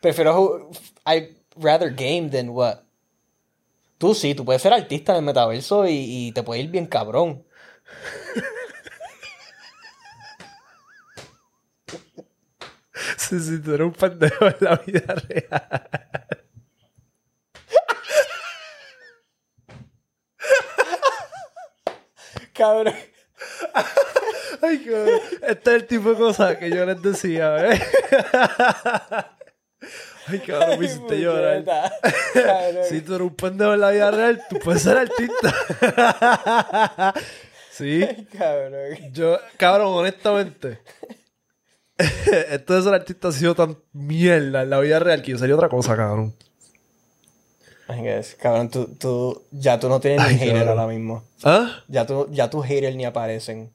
Prefiero. 0.00 0.70
I 1.06 1.36
rather 1.56 1.90
game 1.90 2.30
than 2.30 2.50
what. 2.50 2.80
Tú 3.98 4.14
sí, 4.14 4.34
tú 4.34 4.44
puedes 4.44 4.62
ser 4.62 4.72
artista 4.72 5.12
en 5.12 5.18
el 5.18 5.24
metaverso 5.24 5.86
y, 5.86 5.92
y 5.92 6.32
te 6.32 6.42
puede 6.42 6.62
ir 6.62 6.70
bien 6.70 6.86
cabrón. 6.86 7.44
sí, 13.18 13.38
sí, 13.40 13.60
tú 13.60 13.74
eres 13.74 13.86
un 13.86 13.92
pendejo 13.92 14.46
en 14.46 14.56
la 14.60 14.76
vida 14.76 15.14
real. 15.28 16.39
Cabrón. 22.60 22.92
Ay, 24.62 24.84
cabrón. 24.84 25.20
Este 25.40 25.70
es 25.70 25.76
el 25.82 25.86
tipo 25.86 26.10
de 26.10 26.16
cosas 26.16 26.58
que 26.58 26.68
yo 26.68 26.84
les 26.84 27.00
decía, 27.00 27.72
¿eh? 27.72 27.80
Ay, 30.26 30.40
cabrón, 30.40 30.78
me 30.78 30.84
hiciste 30.84 31.20
llorar. 31.20 31.64
Si 32.90 33.00
tú 33.00 33.14
eres 33.14 33.28
un 33.28 33.34
pendejo 33.34 33.72
en 33.72 33.80
la 33.80 33.90
vida 33.92 34.10
real, 34.10 34.42
tú 34.50 34.58
puedes 34.58 34.82
ser 34.82 34.98
artista. 34.98 35.54
¿Sí? 37.70 38.06
cabrón. 38.36 39.12
Yo, 39.14 39.38
cabrón, 39.56 39.88
honestamente. 39.94 40.82
Esto 41.96 42.74
de 42.74 42.82
ser 42.82 42.92
artista 42.92 43.28
ha 43.28 43.32
sido 43.32 43.54
tan 43.54 43.78
mierda 43.92 44.64
en 44.64 44.68
la 44.68 44.80
vida 44.80 44.98
real 44.98 45.22
que 45.22 45.30
yo 45.30 45.38
sería 45.38 45.54
otra 45.54 45.70
cosa, 45.70 45.96
cabrón. 45.96 46.36
Cabrón, 48.38 48.70
tú, 48.70 48.86
tú, 48.98 49.42
ya 49.50 49.78
tú 49.78 49.88
no 49.88 50.00
tienes 50.00 50.26
ni 50.28 50.38
hater 50.38 50.68
ahora 50.68 50.86
mismo. 50.86 51.24
¿Ah? 51.42 51.82
Ya, 51.88 52.06
tú, 52.06 52.28
ya 52.30 52.50
tus 52.50 52.64
haters 52.66 52.96
ni 52.96 53.04
aparecen. 53.04 53.72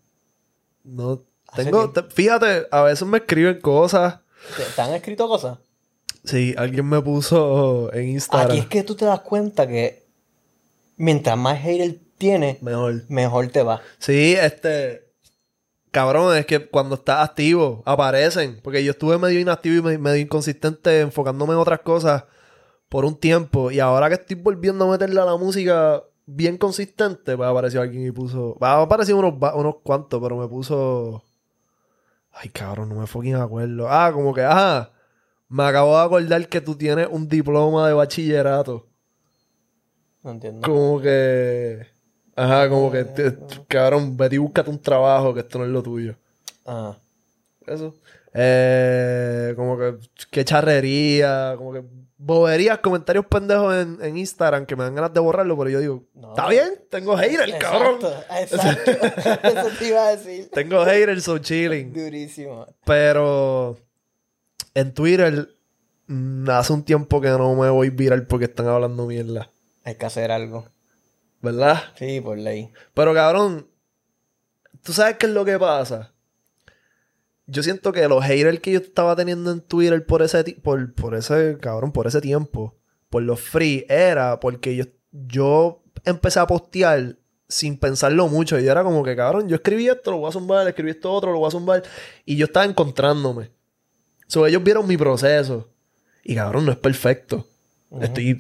No. 0.84 1.22
Tengo, 1.56 1.94
fíjate, 2.10 2.68
a 2.70 2.82
veces 2.84 3.08
me 3.08 3.18
escriben 3.18 3.62
cosas. 3.62 4.20
¿Te, 4.76 4.82
han 4.82 4.94
escrito 4.94 5.28
cosas? 5.28 5.58
Sí, 6.24 6.54
alguien 6.58 6.88
me 6.88 7.02
puso 7.02 7.94
en 7.94 8.10
Instagram. 8.10 8.52
Aquí 8.52 8.60
es 8.60 8.68
que 8.68 8.84
tú 8.84 8.96
te 8.96 9.06
das 9.06 9.22
cuenta 9.22 9.68
que 9.68 10.06
mientras 10.98 11.38
más 11.38 11.60
hater 11.60 11.98
tienes, 12.18 12.62
mejor. 12.62 13.04
Mejor 13.08 13.48
te 13.48 13.64
va. 13.64 13.82
Sí, 14.00 14.36
este. 14.40 15.06
Cabrón, 15.92 16.36
es 16.36 16.46
que 16.46 16.68
cuando 16.68 16.96
estás 16.96 17.30
activo, 17.30 17.82
aparecen. 17.86 18.60
Porque 18.62 18.84
yo 18.84 18.92
estuve 18.92 19.18
medio 19.18 19.40
inactivo 19.40 19.90
y 19.92 19.98
medio 19.98 20.22
inconsistente 20.22 21.00
enfocándome 21.00 21.54
en 21.54 21.60
otras 21.60 21.80
cosas 21.80 22.26
por 22.90 23.06
un 23.06 23.16
tiempo. 23.16 23.72
Y 23.72 23.80
ahora 23.80 24.10
que 24.10 24.16
estoy 24.16 24.36
volviendo 24.36 24.86
a 24.86 24.92
meterle 24.92 25.20
a 25.22 25.26
la 25.26 25.38
música 25.38 26.04
bien 26.26 26.58
consistente, 26.58 27.36
pues 27.36 27.50
apareció 27.50 27.82
alguien 27.82 28.06
y 28.08 28.12
puso. 28.12 28.58
Va, 28.62 28.82
apareció 28.82 29.18
unos, 29.18 29.34
unos 29.56 29.76
cuantos, 29.84 30.22
pero 30.22 30.38
me 30.38 30.48
puso. 30.48 31.24
Ay, 32.32 32.50
cabrón, 32.50 32.90
no 32.90 32.96
me 32.96 33.08
fucking 33.08 33.36
acuerdo. 33.36 33.88
Ah, 33.90 34.12
como 34.14 34.34
que, 34.34 34.42
ah, 34.44 34.92
me 35.48 35.64
acabo 35.64 35.98
de 35.98 36.04
acordar 36.04 36.48
que 36.50 36.62
tú 36.62 36.76
tienes 36.76 37.08
un 37.10 37.28
diploma 37.28 37.88
de 37.88 37.94
bachillerato. 37.94 38.88
No 40.24 40.32
entiendo. 40.32 40.62
Como 40.68 41.00
que. 41.00 41.88
Ajá, 42.36 42.68
como 42.68 42.92
que, 42.92 43.06
cabrón, 43.68 44.18
vete 44.18 44.36
y 44.36 44.40
búscate 44.40 44.70
un 44.70 44.82
trabajo 44.82 45.34
que 45.34 45.40
esto 45.42 45.60
no 45.60 45.66
es 45.66 45.72
lo 45.72 45.82
tuyo. 45.82 46.16
Ah. 46.66 46.98
Eso. 47.66 47.96
Eh, 48.34 49.54
como 49.56 49.78
que, 49.78 49.96
qué 50.30 50.44
charrería, 50.44 51.56
como 51.58 51.72
que 51.72 51.84
boberías, 52.26 52.80
comentarios 52.80 53.28
pendejos 53.28 53.76
en, 53.76 54.00
en, 54.02 54.18
Instagram 54.18 54.66
que 54.66 54.76
me 54.76 54.84
dan 54.84 54.96
ganas 54.96 55.14
de 55.14 55.20
borrarlo, 55.20 55.56
pero 55.56 55.70
yo 55.70 55.80
digo, 55.80 56.04
está 56.30 56.50
bien, 56.50 56.84
tengo 56.90 57.16
haters, 57.16 57.54
cabrón. 57.60 58.00
Exacto, 58.40 58.92
Eso 59.44 59.70
te 59.78 59.88
iba 59.88 60.08
a 60.08 60.16
decir. 60.16 60.50
Tengo 60.52 60.84
haters, 60.84 61.24
so 61.24 61.38
chilling. 61.38 61.94
Durísimo. 61.94 62.66
Pero 62.84 63.78
en 64.74 64.92
Twitter 64.96 65.50
mm, 66.08 66.50
hace 66.50 66.74
un 66.74 66.84
tiempo 66.84 67.22
que 67.22 67.30
no 67.30 67.54
me 67.54 67.70
voy 67.70 67.92
viral 67.92 68.26
porque 68.26 68.46
están 68.46 68.68
hablando 68.70 69.06
mierda. 69.06 69.52
Hay 69.84 69.96
que 69.96 70.06
hacer 70.08 70.32
algo. 70.32 70.68
¿Verdad? 71.42 71.80
Sí, 71.96 72.22
por 72.22 72.40
ley. 72.40 72.74
Pero 72.96 73.14
cabrón, 73.14 73.70
¿tú 74.82 74.94
sabes 74.94 75.18
qué 75.18 75.28
es 75.28 75.32
lo 75.32 75.46
que 75.46 75.60
pasa? 75.60 76.15
Yo 77.48 77.64
siento 77.64 77.92
que 77.92 78.08
los 78.08 78.24
haters 78.24 78.60
que 78.60 78.72
yo 78.72 78.80
estaba 78.80 79.16
teniendo 79.16 79.52
en 79.52 79.62
Twitter 79.62 80.06
por 80.06 80.22
ese, 80.22 80.44
por, 80.64 80.94
por 80.94 81.16
ese, 81.16 81.58
cabrón, 81.60 81.92
por 81.92 82.08
ese 82.08 82.22
tiempo, 82.22 82.76
por 83.10 83.24
los 83.24 83.40
free, 83.40 83.86
era 83.88 84.40
porque 84.40 84.76
yo, 84.76 84.86
yo 85.12 85.84
empecé 86.04 86.40
a 86.40 86.48
postear 86.48 87.18
sin 87.48 87.78
pensarlo 87.78 88.28
mucho. 88.28 88.60
Y 88.60 88.68
era 88.68 88.84
como 88.84 89.04
que, 89.04 89.16
cabrón, 89.16 89.48
yo 89.48 89.56
escribí 89.56 89.88
esto, 89.88 90.12
lo 90.12 90.18
voy 90.18 90.30
a 90.30 90.32
zumbar, 90.32 90.68
escribí 90.68 90.92
esto 90.92 91.12
otro, 91.12 91.32
lo 91.32 91.40
voy 91.40 91.48
a 91.48 91.52
zumbar. 91.52 91.84
Y 92.26 92.36
yo 92.36 92.46
estaba 92.46 92.66
encontrándome. 92.66 93.52
So, 94.28 94.46
ellos 94.48 94.64
vieron 94.64 94.88
mi 94.88 94.98
proceso. 94.98 95.70
Y 96.24 96.36
cabrón, 96.36 96.66
no 96.66 96.72
es 96.72 96.78
perfecto. 96.78 97.46
Estoy, 98.02 98.38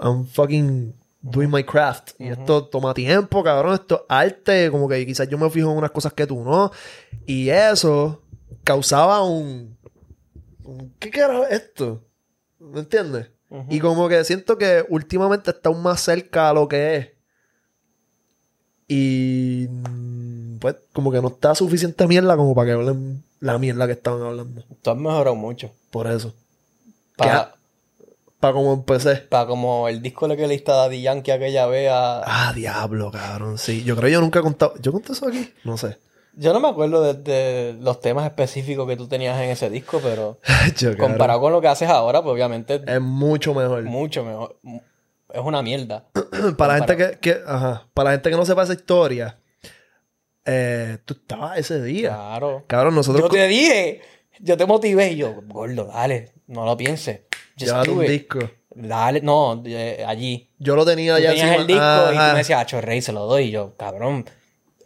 I'm, 0.00 0.26
fucking 0.26 0.94
doing 1.20 1.50
my 1.50 1.62
craft. 1.62 2.12
Y 2.18 2.28
esto 2.28 2.64
toma 2.64 2.94
tiempo, 2.94 3.44
cabrón. 3.44 3.74
Esto 3.74 3.96
es 3.96 4.02
arte. 4.08 4.70
Como 4.70 4.88
que 4.88 5.04
quizás 5.04 5.28
yo 5.28 5.36
me 5.36 5.50
fijo 5.50 5.70
en 5.70 5.76
unas 5.76 5.90
cosas 5.90 6.14
que 6.14 6.26
tú 6.26 6.42
no. 6.42 6.72
Y 7.26 7.50
eso 7.50 8.22
causaba 8.64 9.22
un, 9.22 9.76
¿qué 10.98 11.10
carajo 11.10 11.44
es 11.44 11.62
esto? 11.62 12.04
¿Me 12.58 12.80
entiendes? 12.80 13.30
Y 13.70 13.80
como 13.80 14.08
que 14.08 14.22
siento 14.24 14.58
que 14.58 14.84
últimamente 14.88 15.50
está 15.50 15.70
aún 15.70 15.82
más 15.82 16.00
cerca 16.00 16.50
a 16.50 16.52
lo 16.52 16.68
que 16.68 16.96
es. 16.96 17.08
Y 18.86 19.68
pues 20.60 20.76
como 20.92 21.10
que 21.10 21.22
no 21.22 21.28
está 21.28 21.54
suficiente 21.54 22.06
mierda 22.06 22.36
como 22.36 22.54
para 22.54 22.66
que 22.66 22.72
hablen 22.72 23.24
la 23.40 23.58
mierda 23.58 23.86
que 23.86 23.92
estaban 23.92 24.22
hablando. 24.22 24.64
Tú 24.82 24.90
has 24.90 24.96
mejorado 24.96 25.34
mucho. 25.34 25.72
Por 25.90 26.06
eso. 26.08 26.34
Para 27.16 27.54
para 28.40 28.54
como 28.54 28.72
empecé. 28.72 29.16
Para 29.16 29.46
como 29.46 29.88
el 29.88 30.00
disco 30.00 30.28
que 30.28 30.46
le 30.46 30.54
diste 30.54 30.70
a 30.70 30.74
Daddy 30.76 31.02
Yankee 31.02 31.32
aquella 31.32 31.66
vez 31.66 31.90
a... 31.90 32.22
Ah, 32.24 32.52
diablo, 32.52 33.10
cabrón. 33.10 33.58
Sí, 33.58 33.82
yo 33.82 33.96
creo 33.96 34.06
que 34.06 34.12
yo 34.12 34.20
nunca 34.20 34.38
he 34.38 34.42
contado... 34.42 34.74
¿Yo 34.80 34.92
conté 34.92 35.12
eso 35.12 35.26
aquí? 35.26 35.52
No 35.64 35.76
sé. 35.76 35.98
Yo 36.40 36.52
no 36.52 36.60
me 36.60 36.68
acuerdo 36.68 37.12
de, 37.14 37.76
los 37.80 38.00
temas 38.00 38.24
específicos 38.24 38.86
que 38.86 38.96
tú 38.96 39.08
tenías 39.08 39.36
en 39.40 39.50
ese 39.50 39.68
disco, 39.68 39.98
pero 40.00 40.38
comparado 40.98 41.40
con 41.40 41.52
lo 41.52 41.60
que 41.60 41.66
haces 41.66 41.88
ahora, 41.90 42.22
pues 42.22 42.32
obviamente 42.32 42.80
es 42.86 43.00
mucho 43.00 43.54
mejor. 43.54 43.82
Mucho 43.82 44.24
mejor. 44.24 44.56
Es 44.62 45.40
una 45.42 45.62
mierda. 45.62 46.06
para 46.56 46.78
la 46.78 46.86
gente 46.86 47.18
que, 47.20 47.40
ajá, 47.44 47.88
para 47.92 48.10
la 48.10 48.16
gente 48.16 48.30
que 48.30 48.36
no 48.36 48.44
sepa 48.44 48.62
esa 48.62 48.74
historia, 48.74 49.36
eh, 50.44 50.98
tú 51.04 51.14
estabas 51.14 51.58
ese 51.58 51.82
día. 51.82 52.10
Claro. 52.10 52.64
Cabrón, 52.68 52.94
nosotros. 52.94 53.24
Yo 53.24 53.28
te 53.28 53.48
dije, 53.48 54.00
yo 54.38 54.56
te 54.56 54.64
motivé 54.64 55.10
y 55.10 55.16
yo, 55.16 55.34
gordo, 55.44 55.86
dale, 55.86 56.34
no 56.46 56.64
lo 56.64 56.76
pienses. 56.76 57.22
Llévate 57.56 57.90
un 57.90 58.06
disco. 58.06 58.38
Dale, 58.76 59.22
no, 59.22 59.60
allí. 60.06 60.50
Yo 60.58 60.76
lo 60.76 60.84
tenía 60.84 61.18
ya. 61.18 61.30
Tenías 61.30 61.56
el 61.56 61.66
disco 61.66 62.12
y 62.12 62.16
tú 62.16 62.22
me 62.22 62.38
decías, 62.38 62.60
Acho 62.60 62.80
Rey, 62.80 63.02
se 63.02 63.12
lo 63.12 63.26
doy. 63.26 63.46
Y 63.46 63.50
yo, 63.50 63.76
cabrón, 63.76 64.24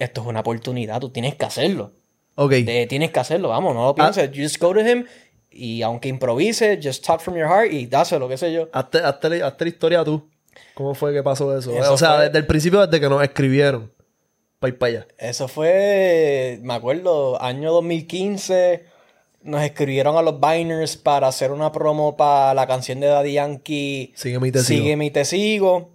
esto 0.03 0.21
es 0.23 0.27
una 0.27 0.41
oportunidad, 0.41 1.01
tú 1.01 1.11
tienes 1.11 1.35
que 1.35 1.45
hacerlo. 1.45 1.93
Ok. 2.35 2.51
De, 2.53 2.87
tienes 2.87 3.11
que 3.11 3.21
hacerlo, 3.21 3.49
vamos, 3.51 3.75
no 3.75 3.85
lo 3.87 3.95
pienses. 3.95 4.31
You 4.33 4.43
just 4.45 4.59
go 4.61 4.73
to 4.73 4.81
him 4.81 5.05
y 5.51 5.83
aunque 5.83 6.09
improvise, 6.09 6.79
just 6.83 7.05
talk 7.05 7.21
from 7.21 7.37
your 7.37 7.47
heart 7.49 7.73
y 7.73 7.87
dáselo, 7.87 8.29
qué 8.29 8.37
sé 8.39 8.53
yo. 8.53 8.69
Hazte, 8.73 8.99
hazte- 9.03 9.43
hazte 9.43 9.65
la 9.65 9.69
historia 9.69 10.05
tú. 10.05 10.29
¿Cómo 10.75 10.95
fue 10.95 11.13
que 11.13 11.23
pasó 11.23 11.57
eso? 11.57 11.73
Eso 11.77 11.95
o 11.95 11.99
sea, 11.99 12.15
fue- 12.17 12.25
desde 12.27 12.39
el 12.39 12.47
principio, 12.47 12.87
desde 12.87 13.01
que 13.01 13.09
nos 13.09 13.23
escribieron. 13.23 13.91
Para 14.59 14.73
ir 14.73 14.79
para 14.79 14.91
allá. 14.93 15.07
Eso 15.19 15.49
fue, 15.49 16.59
me 16.63 16.75
acuerdo, 16.75 17.43
año 17.43 17.73
2015. 17.73 18.85
Nos 19.43 19.61
escribieron 19.63 20.17
a 20.17 20.23
los 20.23 20.39
Biners 20.41 20.97
para 20.97 21.27
hacer 21.27 21.51
una 21.51 21.73
promo 21.73 22.17
para 22.17 22.55
la 22.55 22.67
canción 22.69 23.01
de 23.01 23.09
Daddy 23.09 23.33
Yankee. 23.33 24.13
Sígueme 24.15 24.49
y 24.49 24.53
te 24.53 24.61
sigo. 24.61 24.79
Sígueme 24.83 25.05
y 25.07 25.11
te 25.11 25.25
sigo. 25.25 25.91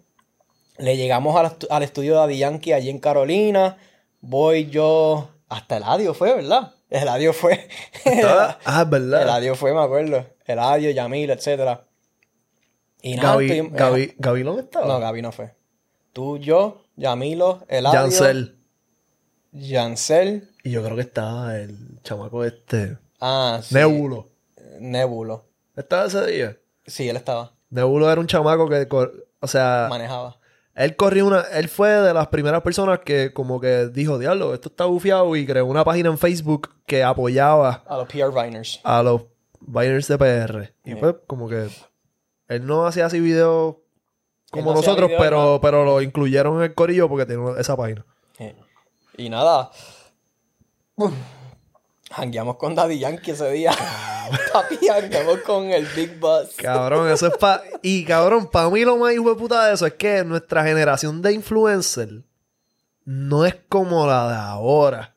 Le 0.80 0.98
llegamos 0.98 1.36
al, 1.38 1.56
al 1.70 1.84
estudio 1.84 2.14
de 2.14 2.20
Daddy 2.20 2.38
Yankee 2.40 2.74
allí 2.74 2.90
en 2.90 3.00
Carolina. 3.00 3.78
Voy 4.30 4.70
yo. 4.70 5.30
Hasta 5.48 5.78
el 5.78 5.84
audio 5.84 6.14
fue, 6.14 6.34
¿verdad? 6.36 6.74
El 6.90 7.08
audio 7.08 7.32
fue. 7.32 7.70
Estaba- 8.04 8.60
Ah, 8.66 8.82
es 8.82 8.90
verdad. 8.90 9.22
el 9.22 9.30
audio 9.30 9.56
fue, 9.56 9.74
me 9.74 9.82
acuerdo. 9.82 10.26
El 10.46 10.60
audio, 10.60 10.92
Yamil, 10.92 11.30
etc. 11.30 11.80
Y 13.02 13.16
nada, 13.16 13.32
Gaby, 13.34 13.46
estuvimos- 13.46 13.72
Gaby, 13.80 14.16
Gaby 14.18 14.44
no 14.44 14.60
estaba. 14.60 14.86
No, 14.88 15.00
Gaby 15.00 15.22
no 15.22 15.32
fue. 15.32 15.56
Tú, 16.12 16.38
yo, 16.40 16.82
Yamilo, 16.98 17.64
Eladio. 17.70 18.02
Yancel. 18.02 18.58
Yancel. 19.54 20.50
Y 20.64 20.72
yo 20.72 20.84
creo 20.84 20.96
que 20.96 21.02
estaba 21.04 21.58
el 21.58 22.02
chamaco 22.04 22.44
este. 22.44 22.98
Ah, 23.22 23.62
sí. 23.64 23.76
Nebulo. 23.76 24.30
Nébulo. 24.80 25.46
¿Estaba 25.76 26.08
ese 26.08 26.26
día? 26.26 26.58
Sí, 26.86 27.08
él 27.08 27.16
estaba. 27.16 27.54
Nebulo 27.70 28.12
era 28.12 28.20
un 28.20 28.28
chamaco 28.28 28.68
que, 28.68 28.88
o 29.40 29.48
sea, 29.48 29.88
Manejaba. 29.90 30.38
Él 30.78 30.96
corrió 30.96 31.26
una, 31.26 31.42
él 31.42 31.70
fue 31.70 31.90
de 31.90 32.14
las 32.14 32.28
primeras 32.28 32.62
personas 32.62 33.00
que 33.00 33.34
como 33.34 33.60
que 33.60 33.88
dijo, 33.88 34.20
diablo, 34.20 34.54
esto 34.54 34.70
está 34.70 34.86
bufiado 34.86 35.36
y 35.36 35.44
creó 35.44 35.66
una 35.66 35.84
página 35.84 36.10
en 36.10 36.20
Facebook 36.20 36.70
que 36.86 37.04
apoyaba 37.04 37.84
A 37.88 37.98
los 37.98 38.08
PR 38.08 38.32
Viners. 38.32 38.80
a 38.84 39.02
los 39.02 39.24
Biners 39.60 40.08
de 40.08 40.18
PR. 40.20 40.74
Y 40.86 40.94
pues 40.94 41.16
como 41.26 41.50
que 41.50 41.68
él 42.48 42.66
no 42.68 42.86
hacía 42.86 43.08
así 43.08 43.20
videos 43.20 43.78
como 44.52 44.70
no 44.72 44.78
nosotros, 44.78 45.10
pero, 45.18 45.54
no. 45.54 45.62
pero 45.62 45.84
lo 45.84 46.00
incluyeron 46.00 46.58
en 46.58 46.64
el 46.64 46.74
corillo 46.76 47.10
porque 47.10 47.26
tiene 47.26 47.44
esa 47.60 47.76
página. 47.76 48.06
Y 49.18 49.30
nada. 49.30 49.72
Hangueamos 52.12 52.56
con 52.56 52.74
Daddy 52.74 53.00
Yankee 53.00 53.32
ese 53.32 53.52
día. 53.52 53.72
Papi, 54.54 54.88
hangueamos 54.88 55.40
con 55.40 55.70
el 55.72 55.86
Big 55.88 56.20
Boss. 56.20 56.56
Cabrón, 56.58 57.10
eso 57.10 57.28
es 57.28 57.38
pa... 57.38 57.62
Y 57.82 58.06
cabrón, 58.06 58.50
para 58.50 58.70
mí 58.70 58.84
lo 58.84 58.98
más 58.98 59.14
hijo 59.14 59.30
de 59.30 59.36
puta 59.36 59.68
de 59.68 59.74
eso 59.74 59.86
es 59.86 59.94
que 59.94 60.24
nuestra 60.24 60.64
generación 60.64 61.22
de 61.22 61.34
influencer 61.34 62.24
no 63.06 63.46
es 63.46 63.56
como 63.70 64.06
la 64.08 64.30
de 64.30 64.36
ahora. 64.36 65.16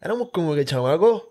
Éramos 0.00 0.30
como 0.32 0.54
que 0.54 0.64
chamacos 0.64 1.24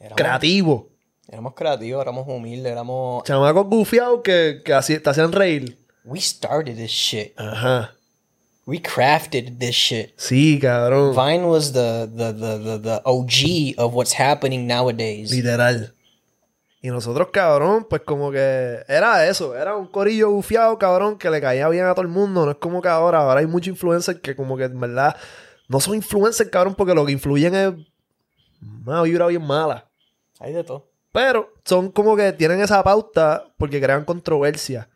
Éramos, 0.00 0.16
creativos. 0.16 0.84
éramos 1.28 1.54
creativos, 1.54 2.02
éramos 2.02 2.26
humildes, 2.26 2.72
éramos... 2.72 3.22
Chamacos 3.24 3.66
gufiados 3.66 4.20
que, 4.22 4.62
que 4.64 4.72
así, 4.72 4.98
te 4.98 5.10
hacían 5.10 5.32
reír. 5.32 5.78
We 6.04 6.20
started 6.20 6.76
this 6.76 6.90
shit. 6.90 7.38
Ajá. 7.38 7.94
We 8.70 8.80
crafted 8.80 9.58
this 9.58 9.74
shit. 9.74 10.14
Sí, 10.16 10.60
cabrón. 10.60 11.12
Vine 11.12 11.44
was 11.44 11.72
the, 11.72 12.06
the, 12.06 12.32
the, 12.32 12.58
the, 12.58 12.78
the 12.78 13.02
OG 13.04 13.74
of 13.76 13.94
what's 13.94 14.12
happening 14.12 14.68
nowadays. 14.68 15.32
Literal. 15.32 15.92
Y 16.80 16.88
nosotros, 16.90 17.30
cabrón, 17.32 17.88
pues 17.90 18.02
como 18.02 18.30
que 18.30 18.78
era 18.86 19.26
eso, 19.26 19.56
era 19.56 19.74
un 19.74 19.88
corillo 19.88 20.30
bufiado, 20.30 20.78
cabrón, 20.78 21.18
que 21.18 21.30
le 21.30 21.40
caía 21.40 21.68
bien 21.68 21.86
a 21.86 21.94
todo 21.94 22.02
el 22.02 22.12
mundo. 22.12 22.44
No 22.44 22.52
es 22.52 22.58
como 22.58 22.80
que 22.80 22.86
ahora, 22.86 23.18
ahora 23.18 23.40
hay 23.40 23.46
muchos 23.48 23.70
influencers 23.70 24.20
que 24.20 24.36
como 24.36 24.56
que 24.56 24.66
en 24.66 24.78
verdad 24.78 25.16
no 25.66 25.80
son 25.80 25.96
influencers, 25.96 26.48
cabrón, 26.48 26.76
porque 26.76 26.94
lo 26.94 27.04
que 27.04 27.10
influyen 27.10 27.54
es 27.56 27.72
una 28.86 29.02
vibra 29.02 29.26
bien 29.26 29.44
mala. 29.44 29.90
Hay 30.38 30.52
de 30.52 30.62
todo. 30.62 30.92
Pero 31.10 31.54
son 31.64 31.90
como 31.90 32.14
que 32.14 32.32
tienen 32.34 32.60
esa 32.60 32.84
pauta 32.84 33.52
porque 33.58 33.80
crean 33.80 34.04
controversia. 34.04 34.88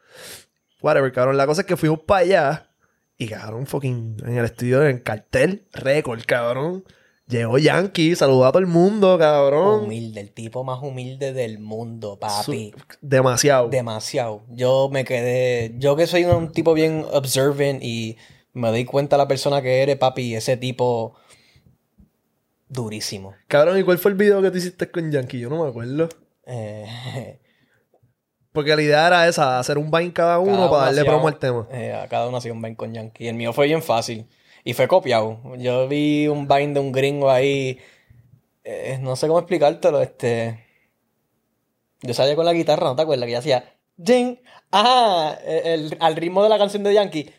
Whatever, 0.81 1.13
cabrón. 1.13 1.37
La 1.37 1.47
cosa 1.49 1.63
es 1.63 1.67
que 1.67 1.77
fuimos 1.77 1.99
para 1.99 2.21
allá 2.21 2.74
y, 3.17 3.29
cabrón, 3.29 3.67
fucking 3.67 4.17
en 4.27 4.37
el 4.39 4.45
estudio, 4.45 4.87
en 4.87 4.99
cartel, 4.99 5.67
récord, 5.73 6.21
cabrón. 6.27 6.85
Llegó 7.27 7.57
Yankee, 7.57 8.15
saludó 8.17 8.45
a 8.45 8.53
todo 8.53 8.59
el 8.61 8.67
mundo, 8.67 9.17
cabrón. 9.19 9.85
Humilde, 9.85 10.21
el 10.21 10.33
tipo 10.33 10.63
más 10.63 10.83
humilde 10.83 11.33
del 11.33 11.59
mundo, 11.59 12.19
papi. 12.19 12.73
Su- 12.73 12.97
demasiado. 13.01 13.69
Demasiado. 13.71 14.43
Yo 14.51 14.91
me 14.93 15.05
quedé. 15.05 15.75
Yo 15.79 15.97
que 15.97 16.07
soy 16.07 16.25
un 16.25 16.53
tipo 16.53 16.75
bien 16.75 17.03
observant 17.13 17.83
y 17.83 18.19
me 18.53 18.69
doy 18.69 18.85
cuenta 18.85 19.17
de 19.17 19.23
la 19.23 19.29
persona 19.29 19.63
que 19.63 19.83
eres, 19.83 19.97
papi. 19.97 20.35
Ese 20.35 20.59
tipo. 20.59 21.15
Durísimo. 22.69 23.35
Cabrón, 23.47 23.79
¿y 23.79 23.83
cuál 23.85 23.99
fue 23.99 24.11
el 24.11 24.17
video 24.17 24.43
que 24.43 24.51
tú 24.51 24.59
hiciste 24.59 24.91
con 24.91 25.11
Yankee? 25.11 25.39
Yo 25.39 25.49
no 25.49 25.63
me 25.63 25.69
acuerdo. 25.71 26.09
Eh, 26.47 27.41
Porque 28.55 28.77
la 28.77 28.83
idea 28.83 29.09
era 29.09 29.27
esa, 29.27 29.59
hacer 29.59 29.79
un 29.79 29.91
Vine 29.91 30.13
cada 30.13 30.39
uno 30.39 30.53
cada 30.53 30.71
para 30.71 30.77
uno 30.77 30.87
darle 30.87 31.05
promo 31.05 31.27
al 31.27 31.39
tema. 31.41 31.67
eh, 31.73 31.93
a 31.93 32.07
cada 32.09 32.29
uno 32.29 32.37
hacía 32.37 32.53
un 32.53 32.63
Vine 32.63 32.77
con 32.77 32.95
Yankee. 32.95 33.27
El 33.27 33.35
mío 33.35 33.53
fue 33.53 33.67
bien 33.67 33.83
fácil. 33.83 34.29
Y 34.63 34.75
fue 34.75 34.87
copiado. 34.87 35.41
Yo 35.59 35.89
vi 35.89 36.29
un 36.29 36.47
Vine 36.47 36.73
de 36.73 36.79
un 36.81 36.93
gringo 36.93 37.31
ahí. 37.31 37.79
eh, 38.63 38.97
no 39.01 39.17
sé 39.17 39.27
cómo 39.27 39.41
explicártelo. 39.41 40.01
Este. 40.01 40.65
Yo 42.03 42.15
salía 42.15 42.37
con 42.37 42.45
la 42.47 42.53
guitarra, 42.53 42.87
¿no 42.87 42.95
te 42.95 43.03
acuerdas? 43.03 43.27
Que 43.27 43.33
yo 43.33 43.39
hacía. 43.39 43.65
Ding. 43.97 44.37
Ah, 44.71 45.37
el, 45.45 45.97
al 46.01 46.15
ritmo 46.15 46.43
de 46.45 46.49
la 46.49 46.57
canción 46.59 46.85
de 46.85 46.95
Yankee. 46.95 47.31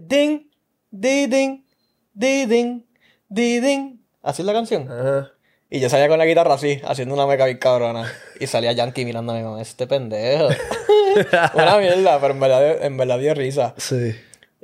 Ding. 0.00 0.50
Di 0.90 1.26
ding. 1.28 1.64
Di 2.12 2.46
ding. 2.46 2.82
Di 3.28 3.60
ding. 3.60 4.00
Así 4.20 4.42
es 4.42 4.46
la 4.46 4.52
canción. 4.52 4.90
Ajá. 4.90 5.30
Y 5.70 5.78
yo 5.78 5.88
salía 5.88 6.08
con 6.08 6.18
la 6.18 6.26
guitarra 6.26 6.54
así, 6.54 6.80
haciendo 6.84 7.14
una 7.14 7.26
meca 7.26 7.44
bien 7.46 7.58
cabrona. 7.58 8.12
Y 8.40 8.48
salía 8.48 8.72
Yankee 8.72 9.04
mirándome 9.04 9.42
como 9.42 9.58
este 9.58 9.86
pendejo. 9.86 10.48
una 11.54 11.78
mierda, 11.78 12.20
pero 12.20 12.34
en 12.34 12.40
verdad, 12.40 12.84
en 12.84 12.96
verdad 12.96 13.18
dio 13.20 13.34
risa. 13.34 13.74
Sí. 13.76 14.16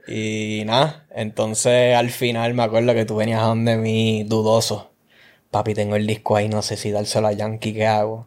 Y 0.09 0.65
nada, 0.67 1.07
entonces 1.15 1.97
al 1.97 2.11
final 2.11 2.55
me 2.55 2.65
acuerdo 2.65 2.93
que 2.95 3.05
tú 3.05 3.17
venías 3.17 3.41
a 3.41 3.47
donde 3.47 3.77
mí 3.77 4.25
dudoso. 4.25 4.91
Papi, 5.51 5.75
tengo 5.75 5.95
el 5.97 6.07
disco 6.07 6.37
ahí, 6.37 6.49
no 6.49 6.63
sé 6.63 6.77
si 6.77 6.91
dárselo 6.91 7.29
a 7.29 7.33
Yankee, 7.33 7.73
¿qué 7.73 7.87
hago? 7.87 8.27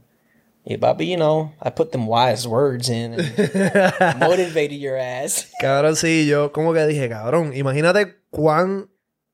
Y 0.65 0.77
papi, 0.77 1.09
you 1.09 1.15
know, 1.15 1.53
I 1.61 1.71
put 1.71 1.91
them 1.91 2.07
wise 2.07 2.47
words 2.47 2.89
in 2.89 3.13
and 3.13 4.19
motivated 4.19 4.79
your 4.79 4.97
ass. 4.97 5.51
Cabrón, 5.59 5.95
sí, 5.95 6.27
yo 6.27 6.51
como 6.51 6.73
que 6.73 6.85
dije, 6.85 7.09
cabrón, 7.09 7.53
imagínate 7.55 8.17
cuán. 8.29 8.89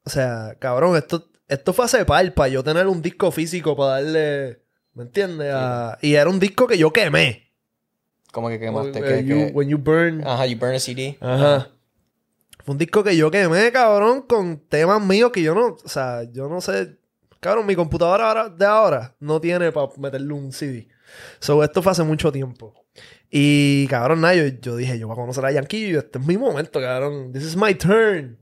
O 0.06 0.10
sea, 0.10 0.56
cabrón, 0.60 0.96
esto, 0.96 1.28
esto 1.48 1.74
fue 1.74 1.86
hace 1.86 2.06
par 2.06 2.34
para 2.34 2.50
yo 2.50 2.64
tener 2.64 2.88
un 2.88 3.02
disco 3.02 3.32
físico 3.32 3.76
para 3.76 4.02
darle. 4.02 4.62
¿Me 4.94 5.04
entiendes? 5.04 5.52
A- 5.54 5.98
Y 6.02 6.14
era 6.16 6.30
un 6.30 6.40
disco 6.40 6.68
que 6.68 6.78
yo 6.78 6.92
quemé. 6.94 7.52
Como 8.32 8.50
que 8.50 8.60
quemaste, 8.60 9.00
Eh, 9.00 9.04
que, 9.04 9.24
you- 9.26 9.36
que- 9.48 9.52
When 9.54 9.70
you 9.70 9.78
burn. 9.78 10.26
Ajá, 10.26 10.46
you 10.46 10.58
burn 10.58 10.76
a 10.76 10.80
CD. 10.80 11.18
Ajá. 11.22 11.70
Fue 12.64 12.72
un 12.74 12.78
disco 12.78 13.04
que 13.04 13.16
yo 13.16 13.30
quemé, 13.30 13.72
cabrón, 13.72 14.24
con 14.24 14.58
temas 14.68 15.02
míos 15.04 15.32
que 15.32 15.42
yo 15.42 15.54
no. 15.54 15.78
O 15.84 15.88
sea, 15.90 16.24
yo 16.32 16.48
no 16.50 16.62
sé. 16.62 16.98
Cabrón, 17.40 17.66
mi 17.68 17.76
computadora 17.76 18.28
ahora- 18.28 18.50
de 18.50 18.66
ahora 18.66 19.16
no 19.20 19.40
tiene 19.40 19.72
para 19.72 19.88
meterle 19.98 20.34
un 20.34 20.52
CD. 20.52 20.88
So, 21.40 21.64
esto 21.64 21.82
fue 21.84 21.92
hace 21.92 22.04
mucho 22.04 22.32
tiempo. 22.32 22.74
Y, 23.30 23.86
cabrón, 23.88 24.22
nada, 24.22 24.34
yo, 24.36 24.46
yo 24.48 24.76
dije, 24.78 24.98
yo 24.98 25.08
voy 25.08 25.14
a 25.14 25.18
conocer 25.22 25.46
a 25.46 25.52
Yankee 25.52 25.92
y 25.92 25.96
este 25.96 26.18
es 26.20 26.26
mi 26.26 26.38
momento, 26.38 26.80
cabrón. 26.80 27.32
This 27.34 27.44
is 27.44 27.56
my 27.56 27.76
turn. 27.76 28.38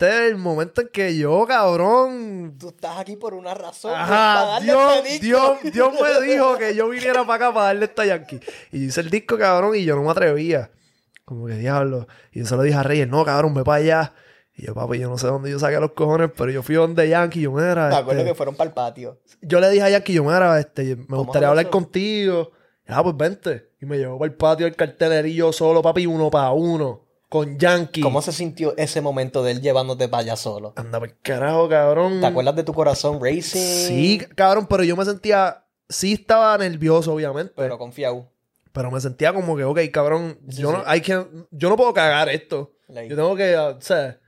Este 0.00 0.26
es 0.26 0.30
el 0.30 0.36
momento 0.36 0.80
en 0.80 0.90
que 0.92 1.16
yo, 1.18 1.44
cabrón. 1.44 2.54
Tú 2.56 2.68
estás 2.68 2.98
aquí 2.98 3.16
por 3.16 3.34
una 3.34 3.52
razón. 3.52 3.90
para 3.90 4.04
Ajá, 4.04 4.46
darle 4.46 4.66
Dios, 4.72 4.92
este 4.94 5.08
disco. 5.10 5.26
Dios, 5.60 5.74
Dios 5.74 5.92
me 6.00 6.26
dijo 6.32 6.56
que 6.56 6.76
yo 6.76 6.88
viniera 6.88 7.26
para 7.26 7.34
acá 7.46 7.52
para 7.52 7.66
darle 7.66 7.86
esto 7.86 8.02
a 8.02 8.06
Yankee. 8.06 8.38
Y 8.70 8.84
hice 8.84 9.00
el 9.00 9.10
disco, 9.10 9.36
cabrón, 9.36 9.74
y 9.74 9.84
yo 9.84 9.96
no 9.96 10.04
me 10.04 10.10
atrevía. 10.12 10.70
Como 11.24 11.46
que 11.46 11.54
diablo. 11.54 12.06
Y 12.30 12.38
yo 12.38 12.46
se 12.46 12.54
lo 12.54 12.62
dije 12.62 12.76
a 12.78 12.84
Reyes, 12.84 13.08
no, 13.08 13.24
cabrón, 13.24 13.54
ve 13.54 13.64
para 13.64 13.78
allá. 13.78 14.14
Y 14.54 14.66
yo, 14.66 14.74
papi, 14.74 15.00
yo 15.00 15.08
no 15.08 15.18
sé 15.18 15.26
dónde 15.26 15.50
yo 15.50 15.58
saqué 15.58 15.80
los 15.80 15.90
cojones, 15.90 16.30
pero 16.36 16.52
yo 16.52 16.62
fui 16.62 16.76
donde 16.76 17.08
Yankee, 17.08 17.40
yo, 17.40 17.50
Me 17.50 17.68
acuerdo 17.68 18.12
este, 18.12 18.24
que 18.24 18.34
fueron 18.36 18.54
para 18.54 18.68
el 18.68 18.74
patio. 18.74 19.18
yo 19.42 19.58
le 19.58 19.68
dije 19.68 19.82
a 19.82 19.90
Yankee, 19.90 20.12
yo, 20.12 20.22
mira, 20.22 20.60
este, 20.60 20.94
me 20.94 21.16
gustaría 21.16 21.48
hablar 21.48 21.68
contigo. 21.70 22.52
Ah, 22.86 23.02
pues 23.02 23.16
vente. 23.16 23.72
Y 23.80 23.86
me 23.86 23.98
llevó 23.98 24.16
para 24.16 24.30
el 24.30 24.36
patio 24.36 24.66
del 24.66 24.76
cartelerillo 24.76 25.52
solo, 25.52 25.82
papi, 25.82 26.06
uno 26.06 26.30
para 26.30 26.52
uno, 26.52 27.07
con 27.28 27.58
Yankee. 27.58 28.00
¿Cómo 28.00 28.22
se 28.22 28.32
sintió 28.32 28.74
ese 28.76 29.00
momento 29.00 29.42
de 29.42 29.52
él 29.52 29.60
llevándote 29.60 30.08
para 30.08 30.22
allá 30.22 30.36
solo? 30.36 30.72
Anda, 30.76 30.98
por 30.98 31.14
carajo, 31.20 31.68
cabrón. 31.68 32.20
¿Te 32.20 32.26
acuerdas 32.26 32.56
de 32.56 32.64
tu 32.64 32.72
corazón 32.72 33.18
racing? 33.22 33.58
Sí, 33.60 34.18
cabrón, 34.34 34.66
pero 34.66 34.82
yo 34.84 34.96
me 34.96 35.04
sentía, 35.04 35.64
sí 35.88 36.14
estaba 36.14 36.56
nervioso, 36.58 37.12
obviamente. 37.12 37.52
Pero 37.56 37.76
confiado. 37.78 38.30
Pero 38.72 38.90
me 38.90 39.00
sentía 39.00 39.32
como 39.32 39.56
que, 39.56 39.64
ok, 39.64 39.80
cabrón, 39.92 40.38
Sí, 40.48 40.62
yo, 40.62 40.70
sí. 40.70 40.76
No, 40.78 40.82
hay 40.86 41.00
que, 41.00 41.26
yo 41.50 41.68
no 41.68 41.76
puedo 41.76 41.92
cagar 41.92 42.28
esto. 42.28 42.72
Like- 42.88 43.10
Yo 43.10 43.16
tengo 43.16 43.34
que, 43.36 43.56
uh, 43.56 43.76
o 43.76 43.80
sea, 43.80 44.18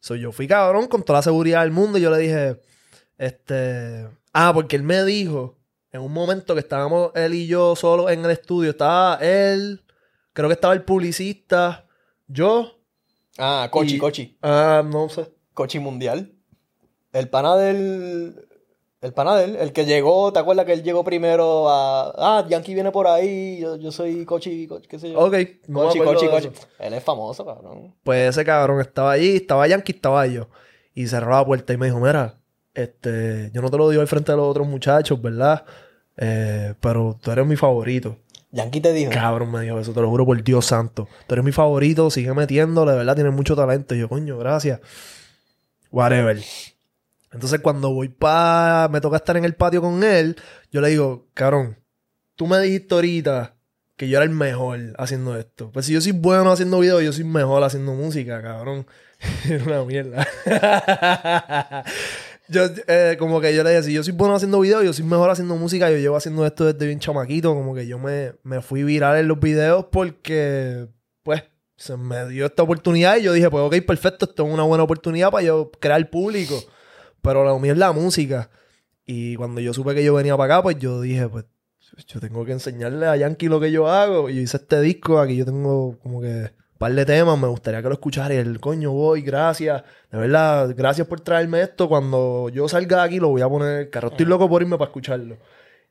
so, 0.00 0.14
yo 0.14 0.30
fui 0.32 0.46
cabrón 0.46 0.86
con 0.88 1.02
toda 1.02 1.20
la 1.20 1.22
seguridad 1.22 1.62
del 1.62 1.70
mundo 1.70 1.96
y 1.98 2.02
yo 2.02 2.10
le 2.10 2.18
dije, 2.18 2.60
este, 3.18 4.08
ah, 4.32 4.52
porque 4.52 4.76
él 4.76 4.82
me 4.82 5.02
dijo, 5.04 5.56
en 5.92 6.00
un 6.02 6.12
momento 6.12 6.54
que 6.54 6.60
estábamos 6.60 7.12
él 7.14 7.34
y 7.34 7.46
yo 7.46 7.76
solos 7.76 8.10
en 8.10 8.24
el 8.24 8.30
estudio, 8.30 8.70
estaba 8.70 9.16
él, 9.22 9.84
creo 10.32 10.48
que 10.48 10.54
estaba 10.54 10.74
el 10.74 10.82
publicista, 10.82 11.83
yo, 12.28 12.78
Ah, 13.38 13.68
Cochi, 13.70 13.96
Y- 13.96 13.98
Cochi. 13.98 14.38
ah, 14.42 14.82
no 14.88 15.08
sé, 15.08 15.28
Cochi 15.54 15.78
Mundial. 15.80 16.32
El 17.12 17.28
pana 17.28 17.56
del. 17.56 18.48
El 19.00 19.12
panadel, 19.12 19.56
el 19.56 19.72
que 19.74 19.84
llegó, 19.84 20.32
¿te 20.32 20.38
acuerdas 20.38 20.64
que 20.64 20.72
él 20.72 20.82
llegó 20.82 21.04
primero 21.04 21.68
a. 21.68 22.12
Ah, 22.16 22.46
Yankee 22.48 22.72
viene 22.72 22.90
por 22.90 23.06
ahí, 23.06 23.58
yo, 23.60 23.76
yo 23.76 23.92
soy 23.92 24.24
Cochi, 24.24 24.66
qué 24.88 24.98
sé 24.98 25.10
yo. 25.12 25.18
Ok, 25.18 25.34
no 25.66 25.80
Cochi, 25.82 25.98
Cochi, 25.98 26.28
Cochi. 26.28 26.48
Él 26.78 26.94
es 26.94 27.04
famoso, 27.04 27.44
cabrón. 27.44 27.94
Pues 28.02 28.30
ese 28.30 28.44
cabrón 28.46 28.80
estaba 28.80 29.12
allí, 29.12 29.36
estaba 29.36 29.66
Yankee, 29.68 29.92
estaba 29.92 30.26
yo. 30.26 30.48
Y 30.94 31.06
cerró 31.08 31.32
la 31.32 31.44
puerta 31.44 31.72
y 31.74 31.76
me 31.76 31.86
dijo, 31.86 32.00
mira, 32.00 32.38
este, 32.72 33.50
yo 33.52 33.60
no 33.60 33.70
te 33.70 33.76
lo 33.76 33.90
digo 33.90 34.00
al 34.00 34.08
frente 34.08 34.32
de 34.32 34.38
los 34.38 34.46
otros 34.48 34.66
muchachos, 34.66 35.20
¿verdad? 35.20 35.64
Eh, 36.16 36.72
pero 36.80 37.18
tú 37.20 37.30
eres 37.30 37.44
mi 37.46 37.56
favorito. 37.56 38.16
Yankee 38.54 38.80
te 38.80 38.92
dijo. 38.92 39.10
Cabrón, 39.10 39.50
me 39.50 39.60
dijo 39.62 39.80
eso, 39.80 39.92
te 39.92 40.00
lo 40.00 40.08
juro 40.08 40.24
por 40.24 40.42
Dios 40.42 40.64
santo. 40.64 41.08
Tú 41.26 41.34
eres 41.34 41.44
mi 41.44 41.50
favorito, 41.50 42.08
sigue 42.08 42.32
metiéndole, 42.34 42.92
de 42.92 42.98
verdad, 42.98 43.16
tienes 43.16 43.32
mucho 43.32 43.56
talento. 43.56 43.96
Y 43.96 43.98
yo, 43.98 44.08
coño, 44.08 44.38
gracias. 44.38 44.80
Whatever. 45.90 46.40
Entonces, 47.32 47.60
cuando 47.60 47.92
voy 47.92 48.08
para. 48.08 48.88
Me 48.92 49.00
toca 49.00 49.16
estar 49.16 49.36
en 49.36 49.44
el 49.44 49.54
patio 49.54 49.82
con 49.82 50.04
él, 50.04 50.36
yo 50.70 50.80
le 50.80 50.88
digo, 50.90 51.26
cabrón, 51.34 51.78
tú 52.36 52.46
me 52.46 52.60
dijiste 52.60 52.94
ahorita 52.94 53.56
que 53.96 54.08
yo 54.08 54.18
era 54.18 54.24
el 54.24 54.30
mejor 54.30 54.78
haciendo 54.98 55.36
esto. 55.36 55.72
Pues 55.72 55.86
si 55.86 55.92
yo 55.92 56.00
soy 56.00 56.12
bueno 56.12 56.52
haciendo 56.52 56.78
videos, 56.78 57.02
yo 57.02 57.12
soy 57.12 57.24
mejor 57.24 57.64
haciendo 57.64 57.92
música, 57.94 58.40
cabrón. 58.40 58.86
Era 59.48 59.64
una 59.64 59.84
mierda. 59.84 60.26
yo, 62.48 62.62
eh, 62.88 63.16
como 63.18 63.40
que 63.40 63.54
yo 63.54 63.64
le 63.64 63.70
decía, 63.70 63.82
si 63.82 63.92
yo 63.94 64.02
soy 64.02 64.12
bueno 64.12 64.34
haciendo 64.34 64.60
videos, 64.60 64.84
yo 64.84 64.92
soy 64.92 65.04
mejor 65.04 65.30
haciendo 65.30 65.56
música. 65.56 65.90
Yo 65.90 65.96
llevo 65.96 66.16
haciendo 66.16 66.44
esto 66.46 66.66
desde 66.66 66.86
bien 66.86 67.00
chamaquito. 67.00 67.54
Como 67.54 67.74
que 67.74 67.86
yo 67.86 67.98
me, 67.98 68.34
me 68.42 68.60
fui 68.60 68.82
viral 68.82 69.18
en 69.18 69.28
los 69.28 69.40
videos 69.40 69.86
porque, 69.90 70.88
pues, 71.22 71.42
se 71.76 71.96
me 71.96 72.28
dio 72.28 72.46
esta 72.46 72.62
oportunidad 72.62 73.16
y 73.16 73.22
yo 73.22 73.32
dije, 73.32 73.50
pues, 73.50 73.62
ok, 73.64 73.86
perfecto, 73.86 74.26
esto 74.26 74.46
es 74.46 74.52
una 74.52 74.62
buena 74.62 74.84
oportunidad 74.84 75.30
para 75.30 75.44
yo 75.44 75.70
crear 75.80 76.08
público. 76.10 76.62
Pero 77.22 77.44
lo 77.44 77.58
mío 77.58 77.72
es 77.72 77.78
la 77.78 77.92
música. 77.92 78.50
Y 79.06 79.36
cuando 79.36 79.60
yo 79.60 79.72
supe 79.72 79.94
que 79.94 80.04
yo 80.04 80.14
venía 80.14 80.36
para 80.36 80.54
acá, 80.54 80.62
pues 80.62 80.78
yo 80.78 81.00
dije, 81.00 81.28
pues 81.28 81.46
yo 82.06 82.20
tengo 82.20 82.44
que 82.44 82.52
enseñarle 82.52 83.06
a 83.06 83.16
Yankee 83.16 83.48
lo 83.48 83.60
que 83.60 83.70
yo 83.70 83.88
hago. 83.88 84.28
Y 84.28 84.36
yo 84.36 84.40
hice 84.42 84.58
este 84.58 84.80
disco, 84.80 85.18
aquí 85.18 85.36
yo 85.36 85.44
tengo 85.46 85.98
como 86.02 86.20
que 86.20 86.50
par 86.84 86.92
de 86.92 87.06
temas, 87.06 87.38
me 87.38 87.48
gustaría 87.48 87.80
que 87.80 87.88
lo 87.88 87.94
escuchara. 87.94 88.34
Y 88.34 88.36
el 88.36 88.60
coño, 88.60 88.92
voy, 88.92 89.22
gracias. 89.22 89.82
De 90.10 90.18
verdad, 90.18 90.74
gracias 90.76 91.06
por 91.06 91.22
traerme 91.22 91.62
esto. 91.62 91.88
Cuando 91.88 92.50
yo 92.50 92.68
salga 92.68 92.98
de 92.98 93.02
aquí 93.04 93.18
lo 93.18 93.30
voy 93.30 93.40
a 93.40 93.48
poner 93.48 93.68
en 93.68 93.78
el 93.78 93.90
carro. 93.90 94.08
Estoy 94.08 94.26
loco 94.26 94.46
por 94.50 94.60
irme 94.60 94.76
para 94.76 94.90
escucharlo. 94.90 95.38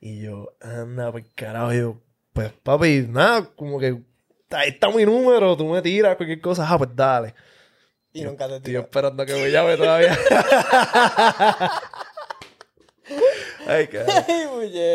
Y 0.00 0.22
yo, 0.22 0.54
anda, 0.60 1.10
pues 1.10 1.24
carajo, 1.34 1.72
yo, 1.72 2.00
pues 2.32 2.52
papi, 2.62 3.08
nada, 3.08 3.50
como 3.56 3.80
que 3.80 4.02
ahí 4.50 4.68
está 4.68 4.88
mi 4.90 5.04
número, 5.04 5.56
tú 5.56 5.66
me 5.66 5.82
tiras 5.82 6.14
cualquier 6.14 6.40
cosa, 6.40 6.64
ah, 6.68 6.78
pues 6.78 6.90
dale. 6.94 7.34
Y 8.12 8.22
nunca 8.22 8.46
te 8.46 8.54
Estoy 8.56 8.76
esperando 8.76 9.26
que 9.26 9.32
me 9.32 9.50
llame 9.50 9.76
todavía. 9.76 10.16
Ay, 13.66 13.88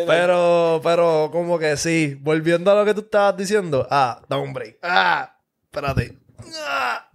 pero, 0.07 0.79
pero, 0.81 1.29
como 1.29 1.59
que 1.59 1.75
sí. 1.75 2.15
Volviendo 2.21 2.71
a 2.71 2.75
lo 2.75 2.85
que 2.85 2.93
tú 2.93 3.01
estabas 3.01 3.35
diciendo. 3.35 3.85
Ah, 3.89 4.21
da 4.29 4.37
un 4.37 4.53
break. 4.53 4.77
Ah, 4.81 5.38
espérate. 5.69 6.17
Ah, 6.67 7.11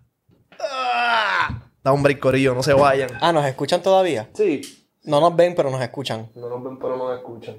ah. 0.60 1.70
Da 1.82 1.92
un 1.92 2.02
break, 2.02 2.20
corillo, 2.20 2.54
no 2.54 2.62
se 2.62 2.72
vayan. 2.72 3.10
Ah, 3.20 3.32
¿nos 3.32 3.44
escuchan 3.44 3.82
todavía? 3.82 4.30
Sí. 4.34 4.62
No 5.02 5.20
nos 5.20 5.36
ven, 5.36 5.54
pero 5.54 5.70
nos 5.70 5.82
escuchan. 5.82 6.30
No 6.34 6.48
nos 6.48 6.62
ven, 6.62 6.78
pero 6.78 6.96
nos 6.96 7.16
escuchan. 7.16 7.56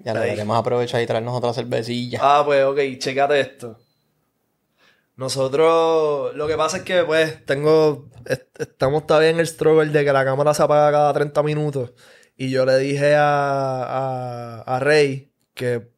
Ya 0.00 0.14
le 0.14 0.20
deberemos 0.20 0.56
aprovechar 0.56 1.02
y 1.02 1.06
traernos 1.06 1.36
otra 1.36 1.52
cervecilla. 1.52 2.18
Ah, 2.22 2.42
pues, 2.44 2.64
ok, 2.64 2.78
checate 2.98 3.40
esto. 3.40 3.78
Nosotros, 5.16 6.34
lo 6.34 6.46
que 6.46 6.56
pasa 6.56 6.78
es 6.78 6.82
que, 6.84 7.04
pues, 7.04 7.44
tengo, 7.44 8.08
estamos 8.58 9.06
todavía 9.06 9.30
en 9.30 9.40
el 9.40 9.46
struggle 9.46 9.90
de 9.90 10.04
que 10.04 10.12
la 10.12 10.24
cámara 10.24 10.54
se 10.54 10.62
apaga 10.62 10.90
cada 10.92 11.12
30 11.12 11.42
minutos. 11.42 11.92
Y 12.36 12.50
yo 12.50 12.64
le 12.64 12.78
dije 12.78 13.14
a, 13.16 13.82
a, 13.82 14.60
a 14.62 14.78
Rey 14.80 15.32
que, 15.54 15.88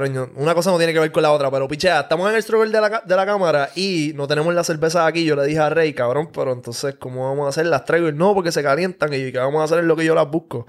claro, 0.00 0.30
una 0.36 0.54
cosa 0.54 0.70
no 0.70 0.78
tiene 0.78 0.94
que 0.94 1.00
ver 1.00 1.12
con 1.12 1.22
la 1.22 1.32
otra, 1.32 1.50
pero 1.50 1.68
pichea, 1.68 2.00
estamos 2.00 2.30
en 2.30 2.36
el 2.36 2.42
struggle 2.42 2.70
de 2.70 2.80
la, 2.80 3.02
de 3.04 3.16
la 3.16 3.26
cámara 3.26 3.68
y 3.74 4.12
no 4.14 4.26
tenemos 4.26 4.54
la 4.54 4.64
cerveza 4.64 5.06
aquí. 5.06 5.24
Yo 5.24 5.36
le 5.36 5.44
dije 5.44 5.58
a 5.58 5.68
Rey, 5.68 5.92
cabrón, 5.92 6.30
pero 6.32 6.52
entonces, 6.52 6.94
¿cómo 6.94 7.28
vamos 7.28 7.44
a 7.44 7.48
hacer? 7.50 7.66
Las 7.66 7.84
traigo 7.84 8.08
y 8.08 8.12
no, 8.14 8.32
porque 8.34 8.52
se 8.52 8.62
calientan 8.62 9.12
y 9.12 9.30
que 9.30 9.38
vamos 9.38 9.60
a 9.60 9.64
hacer 9.64 9.80
es 9.80 9.84
lo 9.84 9.94
que 9.94 10.06
yo 10.06 10.14
las 10.14 10.30
busco. 10.30 10.66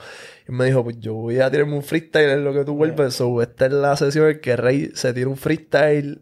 Y 0.47 0.51
me 0.51 0.65
dijo, 0.65 0.83
pues 0.83 0.99
yo 0.99 1.13
voy 1.13 1.39
a 1.39 1.49
tirarme 1.49 1.75
un 1.75 1.83
freestyle 1.83 2.31
en 2.31 2.43
lo 2.43 2.53
que 2.53 2.65
tú 2.65 2.75
vuelves. 2.75 3.13
So, 3.13 3.41
esta 3.41 3.67
es 3.67 3.71
la 3.71 3.95
sesión 3.95 4.29
en 4.29 4.41
que 4.41 4.57
Rey 4.57 4.91
se 4.93 5.13
tira 5.13 5.29
un 5.29 5.37
freestyle 5.37 6.21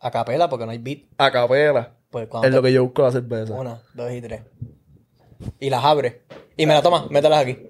a 0.00 0.10
capela, 0.10 0.48
porque 0.48 0.64
no 0.64 0.72
hay 0.72 0.78
beat. 0.78 1.00
A 1.18 1.30
capela. 1.30 1.94
Pues 2.10 2.28
es 2.42 2.54
lo 2.54 2.62
que 2.62 2.72
yo 2.72 2.84
busco 2.84 3.02
la 3.02 3.12
cerveza. 3.12 3.52
Una, 3.52 3.82
dos 3.92 4.10
y 4.12 4.22
tres. 4.22 4.42
Y 5.60 5.68
las 5.68 5.84
abre. 5.84 6.22
Y 6.56 6.64
me 6.64 6.72
la 6.72 6.80
toma, 6.80 7.06
mételas 7.10 7.40
aquí. 7.40 7.67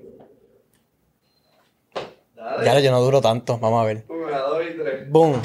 Ya 2.64 2.78
yo 2.80 2.90
no 2.90 3.00
duro 3.00 3.20
tanto, 3.20 3.58
vamos 3.58 3.82
a 3.82 3.86
ver. 3.86 4.04
Una, 4.08 4.38
dos 4.38 4.62
y 4.62 4.78
tres. 4.78 5.10
Boom. 5.10 5.40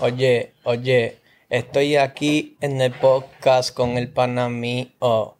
Oye, 0.00 0.54
oye, 0.64 1.18
estoy 1.48 1.96
aquí 1.96 2.56
en 2.60 2.80
el 2.80 2.92
podcast 2.92 3.74
con 3.74 3.98
el 3.98 4.12
panamí. 4.12 4.94
Oh. 4.98 5.36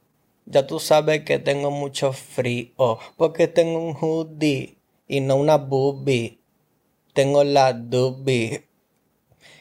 Ya 0.46 0.66
tú 0.66 0.79
sabes 0.79 1.24
que 1.24 1.38
tengo 1.38 1.70
mucho 1.70 2.12
frío. 2.12 2.98
Porque 3.16 3.48
tengo 3.48 3.79
un 3.79 3.96
hoodie 3.98 4.77
y 5.09 5.20
no 5.20 5.37
una 5.37 5.57
boobie. 5.57 6.38
Tengo 7.14 7.44
la 7.44 7.72
doobie 7.72 8.68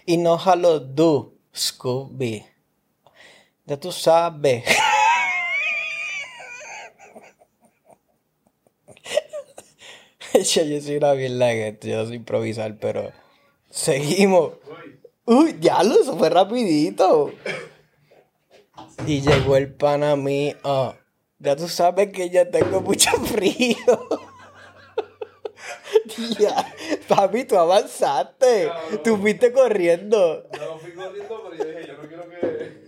y 0.05 0.17
no 0.17 0.37
jalo 0.37 0.79
do, 0.79 1.33
Scooby. 1.55 2.45
Ya 3.65 3.79
tú 3.79 3.91
sabes. 3.91 4.63
yo 10.43 10.81
soy 10.81 10.97
una 10.97 11.13
mierda 11.13 11.49
que 11.49 11.77
yo 11.83 12.07
sé 12.07 12.15
improvisar, 12.15 12.77
pero 12.77 13.11
seguimos. 13.69 14.53
Uy, 15.25 15.53
diablo, 15.53 15.95
eso 16.01 16.17
fue 16.17 16.29
rapidito. 16.29 17.31
Y 19.05 19.21
llegó 19.21 19.57
el 19.57 19.73
pan 19.73 20.03
a 20.03 20.15
mí. 20.15 20.55
Oh, 20.63 20.93
ya 21.39 21.55
tú 21.55 21.67
sabes 21.67 22.11
que 22.11 22.29
ya 22.29 22.49
tengo 22.49 22.81
mucho 22.81 23.11
frío. 23.25 23.77
Papi, 27.07 27.45
tú 27.45 27.57
avanzaste. 27.57 28.69
tú 29.03 29.17
fuiste 29.17 29.51
corriendo. 29.51 30.47
Yo 30.51 30.65
no 30.65 30.79
fui 30.79 30.91
corriendo, 30.91 31.49
pero 31.49 31.63
yo 31.63 31.65
dije, 31.65 31.87
yo 31.87 31.97
no 31.97 32.07
quiero 32.07 32.29
que, 32.29 32.83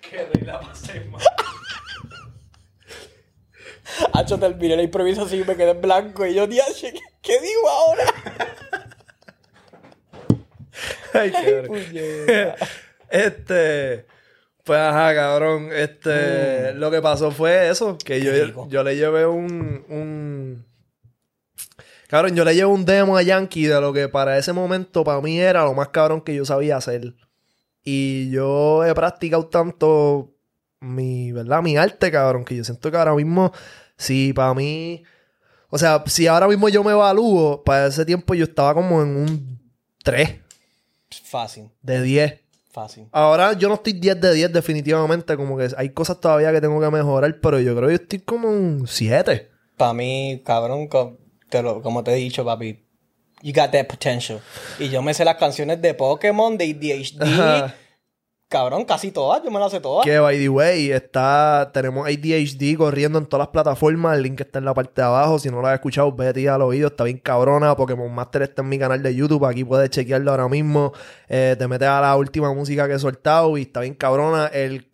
que 0.00 0.44
la 0.44 0.60
pase 0.60 1.00
mal. 1.00 1.22
Hacho, 4.12 4.38
terminé 4.38 4.76
la 4.76 4.82
improvisación 4.82 5.42
y 5.42 5.44
me 5.44 5.56
quedé 5.56 5.70
en 5.70 5.80
blanco. 5.80 6.26
Y 6.26 6.34
yo, 6.34 6.48
tía, 6.48 6.64
¿qué, 7.20 7.40
digo 7.40 7.68
ahora? 7.68 8.04
Ay, 11.14 11.30
qué 11.30 12.54
Este. 13.10 14.06
Pues 14.64 14.78
ajá, 14.78 15.14
cabrón. 15.14 15.70
Este. 15.72 16.72
Mm. 16.72 16.78
Lo 16.78 16.90
que 16.90 17.02
pasó 17.02 17.30
fue 17.30 17.68
eso. 17.68 17.98
Que 17.98 18.20
yo, 18.20 18.32
yo 18.68 18.82
le 18.82 18.96
llevé 18.96 19.26
un, 19.26 19.84
un 19.88 20.64
Cabrón, 22.12 22.36
yo 22.36 22.44
le 22.44 22.54
llevo 22.54 22.74
un 22.74 22.84
demo 22.84 23.16
a 23.16 23.22
Yankee 23.22 23.64
de 23.64 23.80
lo 23.80 23.90
que 23.94 24.06
para 24.06 24.36
ese 24.36 24.52
momento 24.52 25.02
para 25.02 25.22
mí 25.22 25.40
era 25.40 25.64
lo 25.64 25.72
más 25.72 25.88
cabrón 25.88 26.20
que 26.20 26.34
yo 26.34 26.44
sabía 26.44 26.76
hacer. 26.76 27.14
Y 27.82 28.30
yo 28.30 28.84
he 28.84 28.94
practicado 28.94 29.46
tanto 29.46 30.34
mi, 30.80 31.32
¿verdad? 31.32 31.62
Mi 31.62 31.78
arte, 31.78 32.10
cabrón, 32.10 32.44
que 32.44 32.54
yo 32.54 32.64
siento 32.64 32.90
que 32.90 32.98
ahora 32.98 33.14
mismo, 33.14 33.50
si 33.96 34.32
para 34.32 34.54
mí, 34.54 35.02
o 35.68 35.78
sea, 35.78 36.02
si 36.06 36.26
ahora 36.26 36.48
mismo 36.48 36.68
yo 36.68 36.84
me 36.84 36.92
evalúo, 36.92 37.62
para 37.64 37.86
ese 37.86 38.04
tiempo 38.04 38.34
yo 38.34 38.44
estaba 38.44 38.74
como 38.74 39.02
en 39.02 39.16
un 39.16 39.72
3. 40.04 40.36
Fácil. 41.24 41.70
De 41.80 42.02
10. 42.02 42.40
Fácil. 42.70 43.08
Ahora 43.12 43.52
yo 43.52 43.68
no 43.68 43.74
estoy 43.74 43.92
10 43.92 44.20
de 44.20 44.34
10 44.34 44.52
definitivamente, 44.52 45.36
como 45.36 45.58
que 45.58 45.68
hay 45.76 45.90
cosas 45.90 46.20
todavía 46.20 46.52
que 46.52 46.60
tengo 46.60 46.80
que 46.80 46.90
mejorar, 46.90 47.38
pero 47.40 47.60
yo 47.60 47.76
creo 47.76 47.88
que 47.88 47.96
yo 47.96 48.02
estoy 48.02 48.20
como 48.20 48.48
un 48.48 48.86
7. 48.86 49.50
Para 49.76 49.92
mí, 49.92 50.42
cabrón, 50.44 50.88
como 50.88 52.04
te 52.04 52.12
he 52.12 52.16
dicho, 52.16 52.44
papi, 52.44 52.84
you 53.42 53.52
got 53.52 53.70
that 53.72 53.86
potential. 53.86 54.40
Y 54.78 54.88
yo 54.88 55.02
me 55.02 55.12
sé 55.12 55.24
las 55.24 55.36
canciones 55.36 55.82
de 55.82 55.92
Pokémon, 55.94 56.56
de 56.56 56.64
ADHD. 56.70 57.72
Cabrón, 58.52 58.84
casi 58.84 59.10
todas, 59.10 59.42
yo 59.42 59.50
me 59.50 59.58
las 59.58 59.72
sé 59.72 59.80
todas. 59.80 60.04
Que 60.04 60.18
by 60.18 60.38
the 60.38 60.50
way, 60.50 60.90
está, 60.90 61.70
tenemos 61.72 62.06
ADHD 62.06 62.76
corriendo 62.76 63.18
en 63.18 63.24
todas 63.24 63.46
las 63.46 63.48
plataformas. 63.48 64.14
El 64.14 64.24
link 64.24 64.42
está 64.42 64.58
en 64.58 64.66
la 64.66 64.74
parte 64.74 65.00
de 65.00 65.06
abajo. 65.06 65.38
Si 65.38 65.48
no 65.48 65.62
lo 65.62 65.68
has 65.68 65.74
escuchado, 65.76 66.12
vete 66.12 66.46
al 66.50 66.60
oído. 66.60 66.88
Está 66.88 67.04
bien 67.04 67.16
cabrona. 67.16 67.74
Pokémon 67.74 68.14
Master 68.14 68.42
está 68.42 68.60
en 68.60 68.68
mi 68.68 68.78
canal 68.78 69.02
de 69.02 69.14
YouTube. 69.14 69.46
Aquí 69.46 69.64
puedes 69.64 69.88
chequearlo 69.88 70.32
ahora 70.32 70.48
mismo. 70.48 70.92
Eh, 71.30 71.56
te 71.58 71.66
metes 71.66 71.88
a 71.88 72.02
la 72.02 72.14
última 72.14 72.52
música 72.52 72.86
que 72.86 72.92
he 72.92 72.98
soltado 72.98 73.56
y 73.56 73.62
está 73.62 73.80
bien 73.80 73.94
cabrona. 73.94 74.48
El 74.48 74.86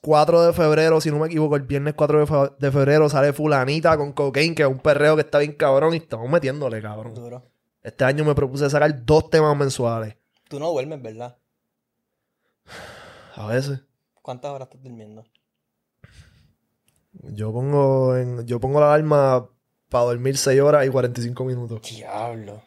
4 0.00 0.46
de 0.46 0.52
febrero, 0.52 1.00
si 1.00 1.10
no 1.10 1.18
me 1.18 1.26
equivoco, 1.26 1.56
el 1.56 1.62
viernes 1.62 1.94
4 1.94 2.54
de 2.56 2.70
febrero 2.70 3.08
sale 3.08 3.32
Fulanita 3.32 3.96
con 3.96 4.12
Cocaine, 4.12 4.54
que 4.54 4.62
es 4.62 4.68
un 4.68 4.78
perreo 4.78 5.16
que 5.16 5.22
está 5.22 5.38
bien 5.38 5.54
cabrón. 5.54 5.94
Y 5.94 5.96
estamos 5.96 6.30
metiéndole, 6.30 6.80
cabrón. 6.80 7.14
Duro. 7.14 7.42
Este 7.82 8.04
año 8.04 8.24
me 8.24 8.36
propuse 8.36 8.70
sacar 8.70 9.04
dos 9.04 9.28
temas 9.28 9.56
mensuales. 9.56 10.14
Tú 10.48 10.60
no 10.60 10.70
duermes, 10.70 11.02
¿verdad? 11.02 11.36
A 13.42 13.46
veces. 13.46 13.80
¿Cuántas 14.22 14.52
horas 14.52 14.68
estás 14.68 14.82
durmiendo? 14.84 15.24
Yo 17.12 17.52
pongo 17.52 18.16
en, 18.16 18.46
yo 18.46 18.60
pongo 18.60 18.78
la 18.78 18.94
alarma 18.94 19.48
para 19.88 20.04
dormir 20.04 20.38
6 20.38 20.60
horas 20.60 20.86
y 20.86 20.90
45 20.90 21.44
minutos. 21.44 21.82
Diablo. 21.82 22.62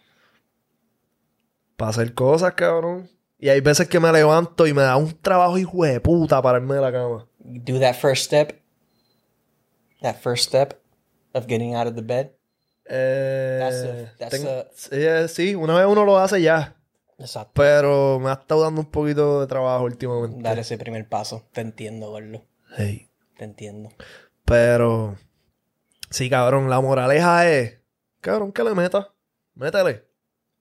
Para 1.77 1.91
hacer 1.91 2.13
cosas, 2.13 2.53
cabrón. 2.55 3.09
Y 3.39 3.47
hay 3.47 3.61
veces 3.61 3.87
que 3.87 4.01
me 4.01 4.11
levanto 4.11 4.67
y 4.67 4.73
me 4.73 4.81
da 4.81 4.97
un 4.97 5.17
trabajo 5.21 5.57
hijo 5.57 5.85
de 5.85 6.01
puta 6.01 6.41
pararme 6.41 6.75
de 6.75 6.81
la 6.81 6.91
cama. 6.91 7.25
Do 7.39 7.79
that 7.79 7.95
first 7.95 8.25
step. 8.25 8.59
That 10.01 10.17
first 10.17 10.43
step 10.43 10.81
of 11.33 11.47
getting 11.47 11.73
out 11.73 11.87
of 11.87 11.95
the 11.95 12.01
bed. 12.01 12.31
Eh, 12.87 14.05
eh, 14.91 15.27
sí, 15.29 15.55
una 15.55 15.77
vez 15.77 15.87
uno 15.87 16.03
lo 16.03 16.19
hace 16.19 16.41
ya. 16.41 16.75
Exacto. 17.17 17.51
Pero 17.55 18.19
me 18.19 18.29
ha 18.29 18.33
estado 18.33 18.61
dando 18.63 18.81
un 18.81 18.91
poquito 18.91 19.41
de 19.41 19.47
trabajo 19.47 19.85
últimamente. 19.85 20.41
Dar 20.41 20.59
ese 20.59 20.77
primer 20.77 21.07
paso. 21.07 21.43
Te 21.51 21.61
entiendo. 21.61 22.13
Sí. 22.77 23.09
Te 23.37 23.45
entiendo. 23.45 23.89
Pero, 24.43 25.15
sí, 26.09 26.29
cabrón, 26.29 26.69
la 26.69 26.81
moraleja 26.81 27.49
es, 27.49 27.79
cabrón, 28.21 28.51
que 28.51 28.63
le 28.63 28.75
metas. 28.75 29.07
Métele. 29.55 30.05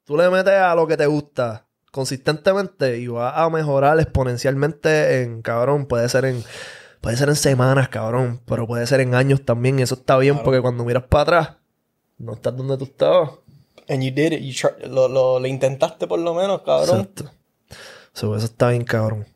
Tú 0.05 0.17
le 0.17 0.31
metes 0.31 0.55
a 0.55 0.75
lo 0.75 0.87
que 0.87 0.97
te 0.97 1.07
gusta 1.07 1.67
consistentemente 1.91 2.99
y 2.99 3.07
vas 3.07 3.35
a 3.37 3.49
mejorar 3.51 3.99
exponencialmente 4.01 5.23
en, 5.23 5.43
cabrón, 5.43 5.87
puede 5.87 6.09
ser 6.09 6.25
en, 6.25 6.43
puede 7.01 7.17
ser 7.17 7.29
en 7.29 7.37
semanas, 7.37 7.89
cabrón, 7.89 8.41
pero 8.47 8.67
puede 8.67 8.87
ser 8.87 9.01
en 9.01 9.15
años 9.15 9.45
también. 9.45 9.79
Y 9.79 9.83
eso 9.83 9.95
está 9.95 10.19
bien 10.19 10.43
porque 10.43 10.61
cuando 10.61 10.85
miras 10.85 11.05
para 11.05 11.23
atrás, 11.23 11.57
no 12.19 12.35
estás 12.35 12.57
donde 12.57 12.77
tú 12.77 12.85
estabas. 12.85 13.31
And 13.89 14.03
you 14.03 14.11
did 14.11 14.33
it. 14.33 14.41
You 14.41 14.53
lo, 14.89 15.09
lo, 15.39 15.47
intentaste 15.47 16.07
por 16.07 16.19
lo 16.19 16.35
menos, 16.35 16.63
cabrón. 16.63 17.01
Exacto. 17.01 17.31
eso 18.15 18.37
está 18.37 18.71
bien, 18.71 18.85
cabrón. 18.85 19.27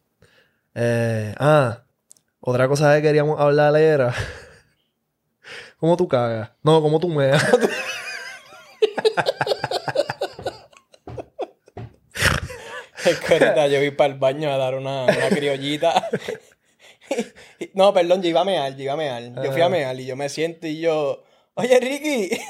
Eh, 0.75 1.35
ah, 1.39 1.83
otra 2.41 2.69
cosa 2.69 2.95
que 2.97 3.03
queríamos 3.03 3.39
hablar 3.41 3.77
era. 3.77 4.15
¿Cómo 5.79 5.97
tú 5.97 6.09
cagas? 6.09 6.51
No, 6.63 6.81
¿cómo 6.83 6.99
tú 6.99 7.09
me 7.09 7.31
Es 13.05 13.21
que 13.21 13.71
yo 13.71 13.81
vi 13.81 13.91
para 13.91 14.13
el 14.13 14.19
baño 14.19 14.53
a 14.53 14.57
dar 14.57 14.75
una, 14.75 15.05
una 15.05 15.29
criollita. 15.31 16.09
no, 17.75 17.93
perdón, 17.95 18.23
yo 18.23 18.29
iba 18.29 18.41
a 18.41 18.45
mear, 18.45 18.77
yo 18.77 18.83
iba 18.85 18.93
a 18.95 18.97
mear. 18.97 19.23
Yo 19.43 19.53
fui 19.53 19.61
a 19.61 19.67
ah. 19.67 19.69
mear 19.69 19.99
y 19.99 20.07
yo 20.07 20.17
me 20.17 20.29
siento 20.29 20.67
y 20.67 20.81
yo, 20.81 21.25
oye 21.55 21.79
Ricky, 21.81 22.41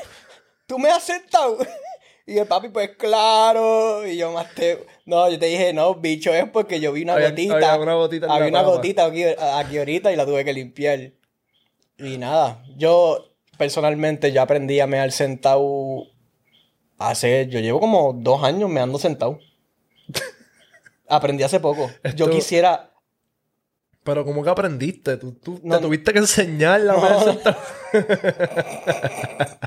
tú 0.67 0.79
me 0.79 0.91
has 0.91 1.05
sentado. 1.05 1.59
Y 2.29 2.37
el 2.37 2.47
papi, 2.47 2.69
pues 2.69 2.91
claro. 2.99 4.07
Y 4.07 4.19
yo 4.19 4.31
más 4.33 4.55
te. 4.55 4.87
No, 5.07 5.31
yo 5.31 5.39
te 5.39 5.47
dije, 5.47 5.73
no, 5.73 5.95
bicho, 5.95 6.35
es 6.35 6.45
porque 6.51 6.79
yo 6.79 6.93
vi 6.93 7.03
una 7.03 7.19
gotita. 7.19 7.55
Había 7.55 7.83
una 7.83 7.95
gotita, 7.95 8.27
había 8.31 8.49
una 8.49 8.63
gotita 8.63 9.07
aquí, 9.07 9.25
aquí, 9.25 9.79
ahorita 9.79 10.13
y 10.13 10.17
la 10.17 10.27
tuve 10.27 10.45
que 10.45 10.53
limpiar. 10.53 11.13
Y 11.97 12.19
nada, 12.19 12.63
yo 12.77 13.35
personalmente 13.57 14.31
ya 14.31 14.43
aprendí 14.43 14.79
a 14.79 14.87
mear 14.87 15.11
sentado 15.11 16.03
hace. 16.99 17.49
Yo 17.49 17.61
llevo 17.61 17.81
como 17.81 18.13
dos 18.13 18.45
años 18.45 18.69
meando 18.69 18.99
sentado. 18.99 19.39
aprendí 21.09 21.45
hace 21.45 21.61
poco. 21.61 21.91
Yo 22.15 22.29
quisiera. 22.29 22.93
Pero 24.03 24.27
¿cómo 24.27 24.45
que 24.45 24.51
aprendiste? 24.51 25.17
¿Tú, 25.17 25.33
tú 25.33 25.61
te 25.61 25.79
tuviste 25.79 26.13
que 26.13 26.19
enseñar 26.19 26.83
la 26.83 26.93
no. 26.93 27.39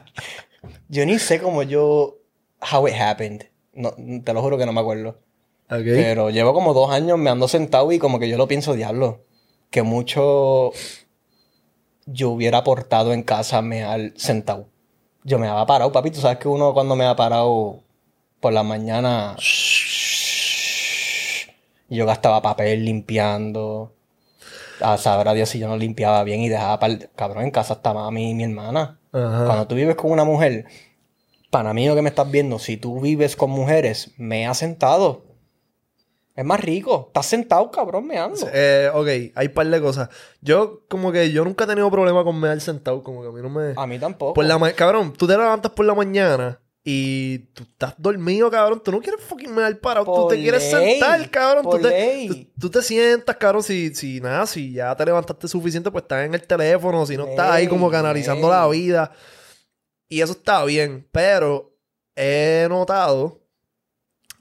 yo 0.89 1.05
ni 1.07 1.17
sé 1.17 1.41
cómo 1.41 1.63
yo 1.63 2.20
how 2.61 2.87
it 2.87 2.93
happened. 2.93 3.45
No, 3.73 3.93
te 4.23 4.33
lo 4.33 4.41
juro 4.41 4.57
que 4.57 4.65
no 4.65 4.73
me 4.73 4.81
acuerdo. 4.81 5.19
Pero 5.67 6.29
llevo 6.29 6.53
como 6.53 6.73
dos 6.73 6.91
años 6.91 7.17
me 7.17 7.29
ando 7.29 7.47
sentado 7.47 7.91
y 7.91 7.99
como 7.99 8.19
que 8.19 8.27
yo 8.27 8.37
lo 8.37 8.47
pienso, 8.47 8.73
diablo, 8.73 9.21
que 9.69 9.83
mucho 9.83 10.71
yo 12.05 12.29
hubiera 12.29 12.59
aportado 12.59 13.13
en 13.13 13.23
casa 13.23 13.61
me 13.61 13.83
al 13.83 14.13
sentado. 14.17 14.67
Yo 15.23 15.39
me 15.39 15.47
había 15.47 15.65
parado, 15.65 15.91
papi. 15.91 16.11
Tú 16.11 16.19
sabes 16.19 16.39
que 16.39 16.47
uno 16.47 16.73
cuando 16.73 16.95
me 16.95 17.05
ha 17.05 17.15
parado 17.15 17.79
por 18.39 18.51
la 18.53 18.63
mañana. 18.63 19.35
Yo 21.89 22.05
gastaba 22.05 22.41
papel 22.41 22.85
limpiando. 22.85 23.93
A 24.81 24.97
saber 24.97 25.27
a 25.27 25.33
Dios 25.33 25.47
si 25.47 25.59
yo 25.59 25.67
no 25.67 25.77
limpiaba 25.77 26.23
bien 26.23 26.41
y 26.41 26.49
dejaba 26.49 26.79
para 26.79 26.97
Cabrón, 27.15 27.43
en 27.43 27.51
casa 27.51 27.73
estaba 27.75 28.07
a 28.07 28.11
mí 28.11 28.31
y 28.31 28.33
mi 28.33 28.43
hermana. 28.43 28.99
Cuando 29.11 29.67
tú 29.67 29.75
vives 29.75 29.95
con 29.95 30.11
una 30.11 30.23
mujer, 30.23 30.65
para 31.51 31.73
mí 31.73 31.85
lo 31.87 31.93
que 31.93 32.01
me 32.01 32.09
estás 32.09 32.31
viendo, 32.31 32.57
si 32.57 32.77
tú 32.77 32.99
vives 33.01 33.35
con 33.35 33.51
mujeres, 33.51 34.11
me 34.17 34.47
has 34.47 34.57
sentado. 34.57 35.25
Es 36.33 36.45
más 36.45 36.61
rico. 36.61 37.05
Estás 37.07 37.25
sentado, 37.25 37.69
cabrón, 37.69 38.07
meando. 38.07 38.47
Eh, 38.53 38.89
ok, 38.93 39.35
hay 39.35 39.47
un 39.47 39.53
par 39.53 39.67
de 39.67 39.81
cosas. 39.81 40.09
Yo, 40.39 40.81
como 40.87 41.11
que 41.11 41.29
yo 41.31 41.43
nunca 41.43 41.65
he 41.65 41.67
tenido 41.67 41.91
problema 41.91 42.23
con 42.23 42.39
mear 42.39 42.59
sentado. 42.61 43.03
Como 43.03 43.21
que 43.21 43.27
a 43.27 43.31
mí 43.31 43.41
no 43.41 43.49
me. 43.49 43.73
A 43.75 43.85
mí 43.85 43.99
tampoco. 43.99 44.33
Por 44.33 44.45
la 44.45 44.73
cabrón, 44.73 45.13
tú 45.13 45.27
te 45.27 45.37
levantas 45.37 45.73
por 45.73 45.85
la 45.85 45.93
mañana 45.93 46.57
y 46.85 47.39
tú 47.53 47.63
estás 47.63 47.95
dormido, 47.97 48.49
cabrón. 48.49 48.81
Tú 48.81 48.93
no 48.93 49.01
quieres 49.01 49.21
fucking 49.21 49.53
mear 49.53 49.77
parado. 49.79 50.05
tú 50.05 50.29
te 50.29 50.41
quieres 50.41 50.63
sentar, 50.63 51.29
cabrón. 51.29 51.69
Tú 51.69 51.79
te, 51.79 52.47
tú, 52.57 52.69
te, 52.69 52.81
sientas, 52.81 53.35
cabrón. 53.35 53.61
Si, 53.61 53.93
si 53.93 54.21
nada, 54.21 54.45
si 54.45 54.71
ya 54.71 54.95
te 54.95 55.05
levantaste 55.05 55.49
suficiente, 55.49 55.91
pues 55.91 56.03
estás 56.03 56.25
en 56.25 56.33
el 56.33 56.47
teléfono. 56.47 57.05
Si 57.05 57.17
no 57.17 57.27
estás 57.27 57.51
ahí 57.51 57.67
como 57.67 57.91
canalizando 57.91 58.49
la 58.49 58.65
vida. 58.69 59.11
Y 60.11 60.19
eso 60.19 60.33
está 60.33 60.65
bien, 60.65 61.07
pero 61.13 61.73
he 62.17 62.67
notado 62.69 63.39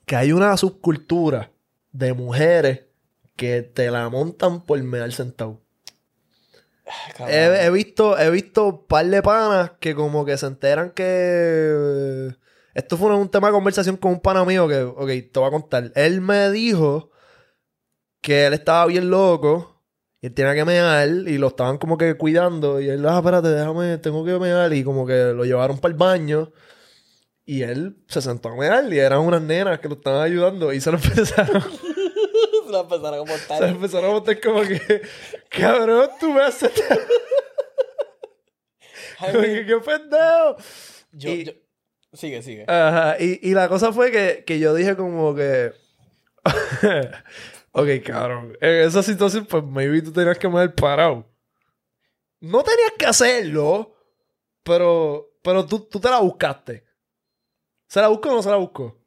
que 0.04 0.16
hay 0.16 0.32
una 0.32 0.56
subcultura 0.56 1.52
de 1.92 2.12
mujeres 2.12 2.86
que 3.36 3.62
te 3.62 3.88
la 3.88 4.08
montan 4.08 4.62
por 4.62 4.82
mear 4.82 5.12
sentado. 5.12 5.60
He, 7.28 7.70
visto, 7.70 8.18
he 8.18 8.30
visto 8.30 8.84
par 8.88 9.06
de 9.06 9.22
panas 9.22 9.70
que 9.78 9.94
como 9.94 10.24
que 10.24 10.36
se 10.36 10.46
enteran 10.46 10.90
que... 10.90 12.34
Esto 12.74 12.96
fue 12.96 13.14
un 13.14 13.30
tema 13.30 13.46
de 13.46 13.52
conversación 13.52 13.96
con 13.96 14.10
un 14.10 14.20
pana 14.20 14.44
mío 14.44 14.66
que, 14.66 14.82
ok, 14.82 15.06
te 15.32 15.38
voy 15.38 15.46
a 15.46 15.52
contar. 15.52 15.92
Él 15.94 16.20
me 16.20 16.50
dijo 16.50 17.12
que 18.20 18.46
él 18.46 18.54
estaba 18.54 18.86
bien 18.86 19.08
loco 19.08 19.79
y 20.22 20.26
él 20.26 20.34
tenía 20.34 20.54
que 20.54 20.64
mear 20.66 21.08
y 21.08 21.38
lo 21.38 21.48
estaban 21.48 21.78
como 21.78 21.96
que 21.96 22.14
cuidando. 22.14 22.80
Y 22.80 22.88
él, 22.88 23.06
ah, 23.06 23.18
espérate, 23.18 23.48
déjame, 23.48 23.96
tengo 23.98 24.24
que 24.24 24.38
mear. 24.38 24.72
Y 24.74 24.84
como 24.84 25.06
que 25.06 25.32
lo 25.32 25.44
llevaron 25.44 25.78
para 25.78 25.92
el 25.92 25.98
baño. 25.98 26.52
Y 27.46 27.62
él 27.62 27.96
se 28.06 28.20
sentó 28.20 28.50
a 28.50 28.56
mear 28.56 28.92
y 28.92 28.98
eran 28.98 29.20
unas 29.20 29.40
nenas 29.40 29.80
que 29.80 29.88
lo 29.88 29.94
estaban 29.94 30.22
ayudando. 30.22 30.72
Y 30.74 30.80
se 30.80 30.92
lo 30.92 30.98
empezaron. 31.02 31.62
se 31.62 32.70
lo 32.70 32.80
empezaron 32.80 33.14
a 33.14 33.24
montar. 33.24 33.58
Se 33.58 33.60
lo 33.60 33.66
empezaron 33.68 34.10
a 34.10 34.12
montar 34.12 34.40
como 34.40 34.60
que, 34.62 35.02
cabrón, 35.48 36.10
tú 36.20 36.32
me 36.32 36.42
haces. 36.42 36.70
que, 39.32 39.64
qué 39.66 39.76
pendejo. 39.82 40.56
Yo, 41.12 41.32
yo... 41.32 41.52
Sigue, 42.12 42.42
sigue. 42.42 42.64
Ajá. 42.68 43.16
Y, 43.18 43.38
y 43.48 43.54
la 43.54 43.68
cosa 43.68 43.92
fue 43.92 44.10
que, 44.10 44.44
que 44.44 44.58
yo 44.58 44.74
dije 44.74 44.96
como 44.96 45.34
que. 45.34 45.72
Ok, 47.72 47.88
cabrón. 48.04 48.56
En 48.60 48.86
esa 48.86 49.02
situación, 49.02 49.46
pues 49.46 49.62
maybe 49.62 50.02
tú 50.02 50.12
tenías 50.12 50.38
que 50.38 50.46
haber 50.46 50.74
parado. 50.74 51.26
No 52.40 52.62
tenías 52.62 52.92
que 52.98 53.06
hacerlo, 53.06 53.94
pero, 54.62 55.30
pero 55.42 55.66
tú, 55.66 55.80
tú 55.80 56.00
te 56.00 56.10
la 56.10 56.20
buscaste. 56.20 56.84
¿Se 57.86 58.00
la 58.00 58.08
buscó 58.08 58.30
o 58.30 58.34
no 58.34 58.42
se 58.42 58.50
la 58.50 58.56
buscó? 58.56 58.98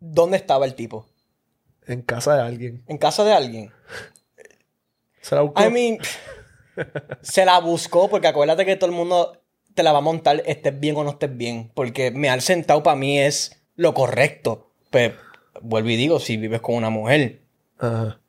¿Dónde 0.00 0.36
estaba 0.36 0.66
el 0.66 0.74
tipo? 0.74 1.06
En 1.86 2.02
casa 2.02 2.34
de 2.34 2.42
alguien. 2.42 2.84
¿En 2.86 2.98
casa 2.98 3.24
de 3.24 3.32
alguien? 3.32 3.72
¿Se 5.20 5.34
la 5.34 5.42
buscó? 5.42 5.62
I 5.62 5.70
mean, 5.70 5.98
se 7.22 7.44
la 7.44 7.58
buscó 7.60 8.08
porque 8.08 8.28
acuérdate 8.28 8.66
que 8.66 8.76
todo 8.76 8.90
el 8.90 8.96
mundo 8.96 9.42
te 9.74 9.82
la 9.82 9.92
va 9.92 9.98
a 9.98 10.02
montar, 10.02 10.42
estés 10.44 10.78
bien 10.78 10.96
o 10.96 11.04
no 11.04 11.10
estés 11.10 11.34
bien. 11.36 11.70
Porque 11.74 12.10
me 12.10 12.28
al 12.28 12.42
sentado 12.42 12.82
para 12.82 12.96
mí 12.96 13.18
es 13.18 13.62
lo 13.76 13.94
correcto. 13.94 14.72
Pues 14.90 15.12
vuelvo 15.62 15.90
y 15.90 15.96
digo, 15.96 16.20
si 16.20 16.36
vives 16.36 16.60
con 16.60 16.74
una 16.74 16.90
mujer. 16.90 17.42
Ajá. 17.78 18.20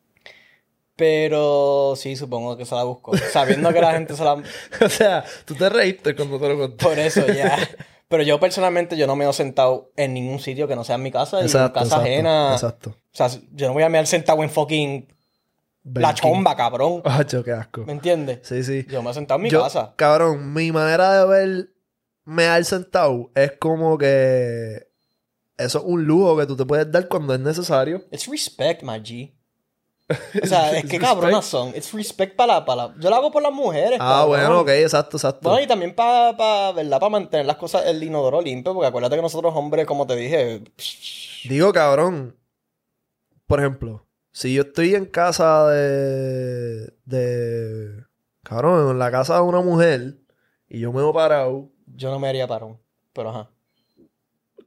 Pero 1.00 1.94
sí, 1.96 2.18
supongo 2.18 2.58
que 2.58 2.66
se 2.66 2.76
la 2.76 2.84
buscó. 2.84 3.16
Sabiendo 3.18 3.72
que 3.72 3.80
la 3.80 3.94
gente 3.94 4.16
se 4.16 4.24
la. 4.26 4.34
o 4.86 4.90
sea, 4.90 5.24
tú 5.46 5.56
te 5.56 5.70
reíste 5.70 6.14
cuando 6.14 6.38
te 6.38 6.50
lo 6.50 6.58
conté. 6.58 6.84
Por 6.84 7.00
eso, 7.00 7.26
ya. 7.28 7.58
Pero 8.10 8.24
yo 8.24 8.38
personalmente, 8.40 8.98
yo 8.98 9.08
no 9.08 9.16
me 9.16 9.30
he 9.30 9.32
sentado 9.32 9.92
en 9.96 10.14
ningún 10.14 10.40
sitio 10.40 10.68
que 10.68 10.76
no 10.76 10.84
sea 10.84 10.96
en 10.96 11.04
mi 11.04 11.12
casa. 11.12 11.40
en 11.40 11.48
casa 11.48 11.98
ajena. 11.98 12.52
Exacto. 12.54 12.90
O 12.90 13.16
sea, 13.16 13.30
yo 13.54 13.68
no 13.68 13.74
voy 13.74 13.84
a 13.84 13.90
me 13.90 14.06
sentado 14.06 14.44
en 14.44 14.50
fucking. 14.50 15.08
La 15.94 16.14
chomba, 16.14 16.56
cabrón. 16.58 17.02
Ah, 17.06 17.24
qué 17.26 17.52
asco. 17.52 17.86
¿Me 17.86 17.94
entiendes? 17.94 18.40
Sí, 18.44 18.64
sí. 18.64 18.86
Yo 18.90 19.02
me 19.02 19.12
he 19.12 19.14
sentado 19.14 19.38
en 19.38 19.44
mi 19.44 19.50
casa. 19.50 19.94
Cabrón, 19.96 20.54
mi 20.54 20.72
manera 20.74 21.20
de 21.20 21.28
ver 21.28 21.70
me 22.26 22.46
ha 22.46 22.62
sentado 22.64 23.32
es 23.36 23.54
como 23.54 23.98
que 23.98 24.89
eso 25.60 25.80
es 25.80 25.84
un 25.86 26.06
lujo 26.06 26.38
que 26.38 26.46
tú 26.46 26.56
te 26.56 26.66
puedes 26.66 26.92
dar 26.92 27.08
cuando 27.08 27.34
es 27.34 27.40
necesario. 27.40 28.04
It's 28.12 28.28
respect, 28.28 28.82
my 28.84 29.00
G. 29.00 29.34
O 30.44 30.48
sea, 30.48 30.76
es 30.76 30.86
que 30.86 30.98
cabronas 30.98 31.46
son. 31.46 31.70
It's 31.70 31.94
respect 31.94 32.36
para 32.36 32.66
la, 32.66 32.96
Yo 33.00 33.10
lo 33.10 33.16
hago 33.16 33.32
por 33.32 33.44
las 33.44 33.52
mujeres. 33.52 34.00
Ah, 34.02 34.26
bueno, 34.26 34.62
ok, 34.62 34.70
exacto, 34.70 35.18
exacto. 35.18 35.48
Bueno, 35.48 35.64
y 35.64 35.68
también 35.68 35.94
para, 35.94 36.36
pa, 36.36 36.72
¿verdad? 36.72 37.00
Para 37.00 37.12
mantener 37.12 37.46
las 37.46 37.58
cosas, 37.58 37.86
el 37.86 38.02
inodoro 38.02 38.42
limpio, 38.42 38.74
porque 38.74 38.88
acuérdate 38.88 39.18
que 39.18 39.22
nosotros 39.22 39.54
hombres, 39.56 39.86
como 39.86 40.08
te 40.08 40.16
dije... 40.16 40.64
Digo, 41.48 41.72
cabrón. 41.72 42.36
Por 43.46 43.60
ejemplo, 43.60 44.08
si 44.32 44.54
yo 44.54 44.64
estoy 44.64 44.96
en 44.96 45.06
casa 45.06 45.68
de... 45.68 46.92
de... 47.06 48.04
Cabrón, 48.44 48.92
en 48.92 49.00
la 49.00 49.12
casa 49.12 49.36
de 49.36 49.42
una 49.42 49.62
mujer 49.62 50.18
y 50.68 50.80
yo 50.80 50.94
me 50.94 51.08
he 51.08 51.14
parado 51.14 51.70
Yo 51.88 52.12
no 52.12 52.20
me 52.20 52.30
haría 52.30 52.48
parón, 52.48 52.80
pero 53.14 53.30
ajá. 53.30 53.52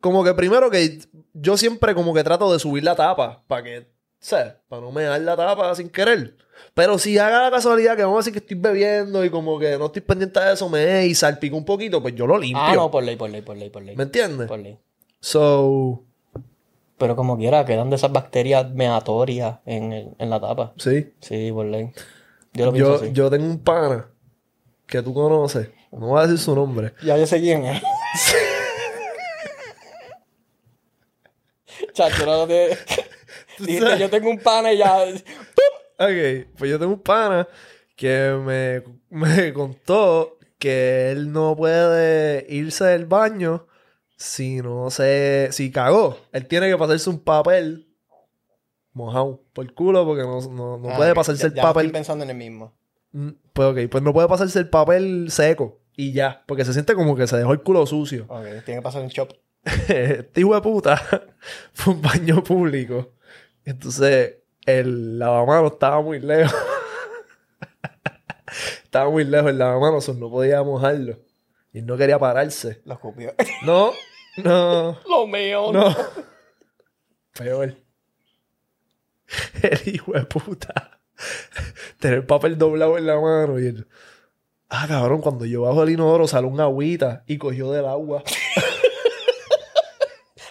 Como 0.02 0.22
que 0.24 0.34
primero 0.34 0.70
que 0.70 0.98
yo 1.32 1.56
siempre 1.56 1.94
como 1.94 2.12
que 2.12 2.22
trato 2.22 2.52
de 2.52 2.58
subir 2.58 2.84
la 2.84 2.94
tapa 2.94 3.42
para 3.46 3.62
que, 3.62 3.86
¿sabes? 4.20 4.52
Para 4.68 4.82
no 4.82 4.92
me 4.92 5.04
dar 5.04 5.20
la 5.22 5.34
tapa 5.36 5.74
sin 5.74 5.88
querer. 5.88 6.36
Pero 6.74 6.98
si 6.98 7.16
haga 7.18 7.42
la 7.44 7.50
casualidad 7.50 7.96
que 7.96 8.02
vamos 8.02 8.16
a 8.16 8.20
decir 8.20 8.32
que 8.34 8.40
estoy 8.40 8.56
bebiendo 8.58 9.24
y 9.24 9.30
como 9.30 9.58
que 9.58 9.78
no 9.78 9.86
estoy 9.86 10.02
pendiente 10.02 10.38
de 10.40 10.52
eso, 10.52 10.68
me 10.68 11.06
y 11.06 11.14
salpico 11.14 11.56
un 11.56 11.64
poquito, 11.64 12.02
pues 12.02 12.14
yo 12.14 12.26
lo 12.26 12.36
limpio. 12.36 12.60
Ah, 12.62 12.74
no, 12.74 12.90
por 12.90 13.02
ley, 13.02 13.16
por 13.16 13.30
ley, 13.30 13.40
por 13.42 13.56
ley, 13.56 13.70
por 13.70 13.82
ley. 13.82 13.96
¿Me 13.96 14.02
entiendes? 14.02 14.46
Por 14.48 14.58
ley. 14.58 14.78
So, 15.20 16.02
Pero 16.98 17.16
como 17.16 17.36
quiera, 17.38 17.64
quedan 17.64 17.90
de 17.90 17.96
esas 17.96 18.12
bacterias 18.12 18.70
meatorias 18.74 19.58
en, 19.66 19.92
el- 19.92 20.08
en 20.18 20.30
la 20.30 20.40
tapa. 20.40 20.72
sí. 20.78 21.12
Sí, 21.20 21.50
por 21.52 21.66
ley. 21.66 21.90
Yo 22.52 22.66
lo 22.66 22.72
pienso 22.72 22.90
Yo, 22.98 23.02
así. 23.04 23.12
yo 23.12 23.30
tengo 23.30 23.46
un 23.46 23.58
pana 23.60 24.08
que 24.86 25.00
tú 25.02 25.14
conoces. 25.14 25.70
No 25.90 26.08
voy 26.08 26.18
a 26.20 26.22
decir 26.22 26.38
su 26.38 26.54
nombre. 26.54 26.92
Ya 27.04 27.16
yo 27.16 27.26
sé 27.26 27.40
quién 27.40 27.64
es. 27.64 27.82
Chacho, 31.92 32.24
no 32.26 32.46
te... 32.46 32.76
Dijiste, 33.58 33.98
yo 33.98 34.10
tengo 34.10 34.30
un 34.30 34.38
pana 34.38 34.72
y 34.72 34.78
ya... 34.78 34.96
Ok, 35.98 36.48
pues 36.58 36.70
yo 36.70 36.78
tengo 36.78 36.92
un 36.94 37.00
pana 37.02 37.46
que 37.96 38.30
me, 38.44 38.82
me 39.10 39.52
contó 39.54 40.38
que 40.58 41.10
él 41.10 41.32
no 41.32 41.54
puede 41.56 42.46
irse 42.48 42.84
del 42.84 43.06
baño 43.06 43.66
si 44.16 44.56
no 44.62 44.90
se... 44.90 45.48
Si 45.52 45.70
cagó. 45.70 46.18
Él 46.32 46.46
tiene 46.46 46.68
que 46.70 46.76
pasarse 46.78 47.10
un 47.10 47.20
papel 47.20 47.88
mojado 48.92 49.42
por 49.52 49.64
el 49.64 49.74
culo 49.74 50.04
porque 50.04 50.22
no, 50.22 50.40
no, 50.50 50.78
no 50.78 50.90
Ah, 50.90 50.96
puede 50.96 51.14
pasarse 51.14 51.42
ya- 51.42 51.48
el 51.48 51.54
ya 51.54 51.62
papel... 51.62 51.86
Estoy 51.86 51.92
pensando 51.98 52.24
en 52.24 52.30
el 52.30 52.36
mismo. 52.36 52.72
Mm, 53.12 53.30
Pues 53.52 53.68
ok, 53.68 53.90
pues 53.90 54.02
no 54.02 54.12
puede 54.12 54.28
pasarse 54.28 54.58
el 54.58 54.68
papel 54.68 55.26
seco 55.30 55.80
y 55.96 56.12
ya, 56.12 56.42
porque 56.46 56.64
se 56.64 56.72
siente 56.72 56.94
como 56.94 57.14
que 57.16 57.26
se 57.26 57.36
dejó 57.36 57.52
el 57.52 57.60
culo 57.62 57.84
sucio. 57.86 58.24
Ok, 58.28 58.44
tiene 58.64 58.80
que 58.80 58.82
pasar 58.82 59.02
un 59.02 59.10
chop. 59.10 59.32
Este 59.64 60.40
hijo 60.40 60.54
de 60.54 60.60
puta 60.60 61.00
fue 61.72 61.94
un 61.94 62.02
baño 62.02 62.42
público. 62.42 63.12
Entonces, 63.64 64.36
el 64.66 65.18
lavamanos 65.18 65.72
estaba 65.72 66.00
muy 66.00 66.20
lejos. 66.20 66.52
estaba 68.82 69.10
muy 69.10 69.24
lejos 69.24 69.50
el 69.50 69.58
lavamanos, 69.58 70.04
so 70.04 70.14
no 70.14 70.30
podía 70.30 70.62
mojarlo. 70.62 71.18
Y 71.72 71.78
él 71.78 71.86
no 71.86 71.96
quería 71.96 72.18
pararse. 72.18 72.82
Lo 72.84 72.94
escupió. 72.94 73.34
No, 73.64 73.92
no, 74.38 74.98
Lo 75.08 75.26
mío. 75.26 75.72
no. 75.72 75.94
Peor. 77.32 77.76
El 79.62 79.94
hijo 79.94 80.12
de 80.12 80.24
puta. 80.24 80.98
Tener 82.00 82.26
papel 82.26 82.58
doblado 82.58 82.98
en 82.98 83.06
la 83.06 83.20
mano 83.20 83.58
y 83.60 83.66
él. 83.68 83.86
Ah, 84.68 84.86
cabrón, 84.88 85.20
cuando 85.20 85.44
yo 85.44 85.62
bajo 85.62 85.82
el 85.82 85.90
inodoro 85.90 86.26
sale 86.26 86.46
un 86.46 86.60
agüita 86.60 87.24
y 87.26 87.38
cogió 87.38 87.70
del 87.72 87.86
agua. 87.86 88.22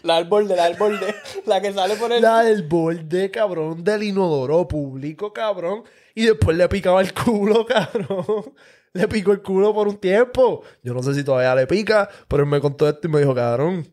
La 0.04 0.16
del 0.16 0.26
borde, 0.26 0.56
la 0.56 0.66
del 0.66 0.78
borde. 0.78 1.16
La 1.46 1.62
que 1.62 1.74
sale 1.74 1.96
por 1.96 2.12
el... 2.12 2.22
La 2.22 2.44
del 2.44 2.64
borde, 2.64 3.30
cabrón, 3.30 3.84
del 3.84 4.04
inodoro 4.04 4.68
público, 4.68 5.32
cabrón. 5.32 5.84
Y 6.16 6.26
después 6.26 6.58
le 6.58 6.68
picaba 6.70 7.02
el 7.02 7.14
culo, 7.14 7.66
cabrón. 7.68 8.54
Le 8.94 9.08
picó 9.08 9.32
el 9.32 9.42
culo 9.42 9.74
por 9.74 9.88
un 9.88 9.98
tiempo. 9.98 10.64
Yo 10.84 10.94
no 10.94 11.04
sé 11.04 11.14
si 11.14 11.24
todavía 11.24 11.56
le 11.56 11.68
pica, 11.68 12.10
pero 12.28 12.44
él 12.44 12.50
me 12.50 12.60
contó 12.60 12.90
esto 12.90 13.08
y 13.08 13.12
me 13.12 13.20
dijo, 13.20 13.34
cabrón, 13.36 13.88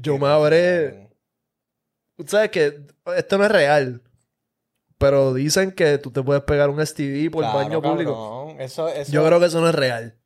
yo 0.00 0.18
me 0.18 0.28
habré... 0.28 1.10
¿Sabes 2.26 2.50
que 2.50 2.86
Esto 3.16 3.38
no 3.38 3.44
es 3.44 3.50
real. 3.50 4.02
Pero 4.98 5.34
dicen 5.34 5.72
que 5.72 5.98
tú 5.98 6.12
te 6.12 6.22
puedes 6.22 6.44
pegar 6.44 6.70
un 6.70 6.84
STD 6.84 7.30
por 7.30 7.42
Claro, 7.42 7.58
baño 7.58 7.82
público. 7.82 8.54
Eso, 8.58 8.88
eso... 8.88 9.10
Yo 9.12 9.26
creo 9.26 9.40
que 9.40 9.46
eso 9.46 9.60
no 9.60 9.68
es 9.68 9.74
real. 9.74 10.16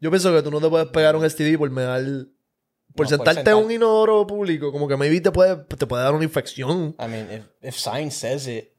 Yo 0.00 0.10
pienso 0.10 0.34
que 0.34 0.42
tú 0.42 0.50
no 0.50 0.60
te 0.60 0.68
puedes 0.68 0.88
pegar 0.88 1.16
un 1.16 1.28
STD 1.28 1.56
por 1.56 1.70
me 1.70 1.82
dar... 1.82 2.02
Por 2.98 3.10
No, 3.10 3.16
por 3.16 3.26
sentarte 3.26 3.50
en 3.50 3.56
un 3.56 3.70
inodoro 3.70 4.26
público. 4.26 4.70
Como 4.72 4.88
que 4.88 4.96
maybe 4.96 5.20
te 5.20 5.30
puede, 5.30 5.56
te 5.56 5.86
puede 5.86 6.02
dar 6.02 6.14
una 6.14 6.24
infección. 6.24 6.94
I 6.98 7.06
mean, 7.08 7.28
if, 7.32 7.44
if 7.62 7.76
science 7.76 8.16
says 8.16 8.46
it... 8.46 8.72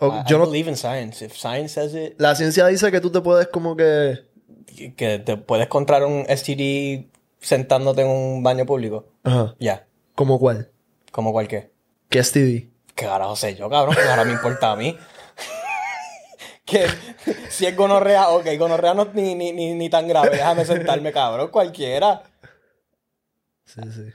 O- 0.00 0.08
I, 0.08 0.24
yo 0.28 0.36
I 0.36 0.40
no, 0.40 0.46
believe 0.46 0.68
in 0.68 0.76
science. 0.76 1.24
If 1.24 1.34
science 1.36 1.74
says 1.74 1.94
it... 1.94 2.14
la 2.18 2.34
ciencia 2.34 2.66
dice 2.66 2.90
que 2.90 3.00
tú 3.00 3.10
te 3.10 3.20
puedes 3.20 3.46
como 3.48 3.76
que... 3.76 4.26
Que 4.96 5.18
te 5.18 5.36
puedes 5.36 5.66
encontrar 5.66 6.04
un 6.04 6.26
STD 6.28 7.06
sentándote 7.40 8.02
en 8.02 8.08
un 8.08 8.42
baño 8.42 8.66
público. 8.66 9.06
Ajá. 9.24 9.54
Ya. 9.58 9.86
¿Como 10.14 10.38
cuál? 10.38 10.70
Como 11.12 11.32
cualquier. 11.32 11.72
¿Qué 12.08 12.22
STD? 12.22 12.68
¿Qué 12.94 13.06
carajo 13.06 13.36
sé 13.36 13.54
yo, 13.54 13.70
cabrón? 13.70 13.94
¿Qué 13.94 14.08
ahora 14.08 14.24
me 14.24 14.32
importa 14.32 14.72
a 14.72 14.76
mí? 14.76 14.96
que 16.64 16.86
si 17.48 17.66
es 17.66 17.76
gonorrea, 17.76 18.28
ok, 18.30 18.46
gonorrea 18.58 18.94
no 18.94 19.02
es 19.02 19.14
ni, 19.14 19.34
ni, 19.34 19.52
ni, 19.52 19.74
ni 19.74 19.88
tan 19.88 20.06
grave. 20.06 20.30
Déjame 20.30 20.64
sentarme, 20.64 21.12
cabrón. 21.12 21.48
Cualquiera. 21.48 22.22
Sí, 23.74 23.80
sí. 23.92 24.12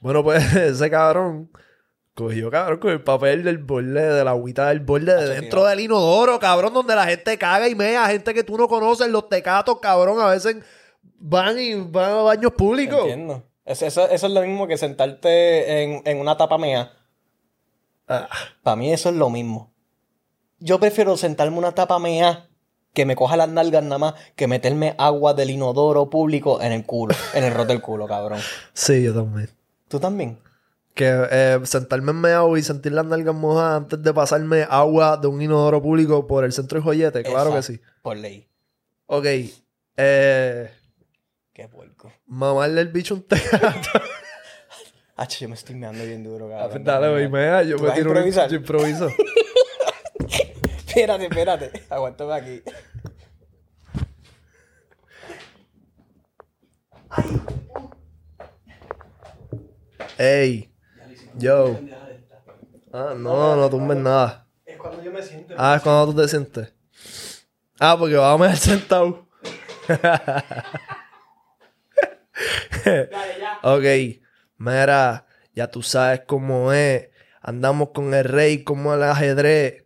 Bueno, 0.00 0.22
pues 0.22 0.54
ese 0.56 0.90
cabrón 0.90 1.50
cogió, 2.14 2.50
cabrón, 2.50 2.78
con 2.78 2.90
el 2.92 3.02
papel 3.02 3.42
del 3.42 3.58
borde, 3.58 4.00
de 4.00 4.24
la 4.24 4.30
agüita 4.30 4.68
del 4.68 4.80
borde 4.80 5.14
de 5.14 5.40
dentro 5.40 5.64
del 5.64 5.80
inodoro, 5.80 6.38
cabrón, 6.38 6.72
donde 6.72 6.94
la 6.94 7.06
gente 7.06 7.36
caga 7.38 7.68
y 7.68 7.74
mea, 7.74 8.06
gente 8.06 8.32
que 8.32 8.44
tú 8.44 8.56
no 8.56 8.68
conoces, 8.68 9.08
los 9.08 9.28
tecatos, 9.28 9.80
cabrón, 9.80 10.20
a 10.20 10.28
veces 10.28 10.56
van 11.18 11.58
y 11.58 11.74
van 11.74 12.12
a 12.12 12.22
baños 12.22 12.52
públicos. 12.52 13.00
Entiendo. 13.00 13.42
Eso, 13.64 13.86
eso, 13.86 14.08
eso 14.08 14.26
es 14.26 14.32
lo 14.32 14.42
mismo 14.42 14.66
que 14.66 14.76
sentarte 14.76 15.82
en, 15.82 16.02
en 16.04 16.20
una 16.20 16.36
tapa 16.36 16.58
mea. 16.58 16.92
Ah, 18.06 18.28
Para 18.62 18.76
mí 18.76 18.92
eso 18.92 19.08
es 19.08 19.16
lo 19.16 19.30
mismo. 19.30 19.72
Yo 20.58 20.78
prefiero 20.78 21.16
sentarme 21.16 21.52
en 21.54 21.58
una 21.58 21.72
tapa 21.72 21.98
mea 21.98 22.48
que 22.94 23.04
me 23.04 23.14
coja 23.16 23.36
las 23.36 23.48
nalgas 23.50 23.82
nada 23.82 23.98
más 23.98 24.14
que 24.36 24.46
meterme 24.46 24.94
agua 24.98 25.34
del 25.34 25.50
inodoro 25.50 26.08
público 26.08 26.62
en 26.62 26.72
el 26.72 26.86
culo, 26.86 27.14
en 27.34 27.44
el 27.44 27.52
roto 27.52 27.68
del 27.68 27.82
culo, 27.82 28.06
cabrón. 28.08 28.40
sí, 28.72 29.02
yo 29.02 29.12
también. 29.12 29.50
¿Tú 29.88 30.00
también? 30.00 30.38
Que 30.94 31.26
eh, 31.30 31.58
sentarme 31.64 32.12
en 32.12 32.20
meao 32.20 32.56
y 32.56 32.62
sentir 32.62 32.92
las 32.92 33.04
nalgas 33.04 33.34
mojadas 33.34 33.82
antes 33.82 34.02
de 34.02 34.14
pasarme 34.14 34.64
agua 34.70 35.16
de 35.16 35.26
un 35.26 35.42
inodoro 35.42 35.82
público 35.82 36.26
por 36.26 36.44
el 36.44 36.52
centro 36.52 36.78
de 36.78 36.84
joyete, 36.84 37.22
claro 37.24 37.52
que 37.52 37.62
sí. 37.62 37.80
Por 38.00 38.16
ley. 38.16 38.48
Ok, 39.06 39.26
eh, 39.96 40.70
Qué 41.52 41.68
puerco. 41.68 42.12
mamarle 42.26 42.80
el 42.80 42.88
bicho 42.88 43.14
un 43.14 43.22
tecato. 43.22 43.88
Ah, 45.16 45.28
yo 45.28 45.48
me 45.48 45.54
estoy 45.54 45.76
meando 45.76 46.04
bien 46.04 46.24
duro, 46.24 46.48
cabrón. 46.48 46.82
Dale, 46.82 47.08
güey, 47.08 47.28
mea, 47.28 47.62
yo 47.62 47.76
¿Tú 47.76 47.84
me 47.84 47.92
tiro 47.92 48.10
un- 48.10 48.16
improvisar? 48.16 48.50
yo 48.50 48.56
improviso. 48.56 49.08
Espérate, 50.94 51.24
espérate. 51.24 51.72
Aguántame 51.90 52.32
aquí. 52.34 52.62
Ey, 60.16 60.72
yo. 61.34 61.80
Ah, 62.92 63.14
no, 63.16 63.56
no 63.56 63.68
tumbes 63.70 63.96
nada. 63.96 64.46
Es 64.64 64.78
cuando 64.78 65.02
yo 65.02 65.10
me 65.10 65.20
siento. 65.20 65.56
Ah, 65.58 65.74
es 65.74 65.82
cuando 65.82 66.12
tú 66.12 66.22
te 66.22 66.28
sientes. 66.28 66.72
Ah, 67.80 67.96
porque 67.98 68.14
vamos 68.14 68.46
a 68.46 68.50
ver 68.50 68.56
sentado. 68.56 69.26
Dale, 72.84 73.10
ya. 73.40 73.58
Ok, 73.64 73.84
mira, 74.58 75.26
ya 75.56 75.66
tú 75.66 75.82
sabes 75.82 76.22
cómo 76.24 76.72
es. 76.72 77.08
Andamos 77.40 77.88
con 77.90 78.14
el 78.14 78.22
rey 78.22 78.62
como 78.62 78.94
el 78.94 79.02
ajedrez. 79.02 79.83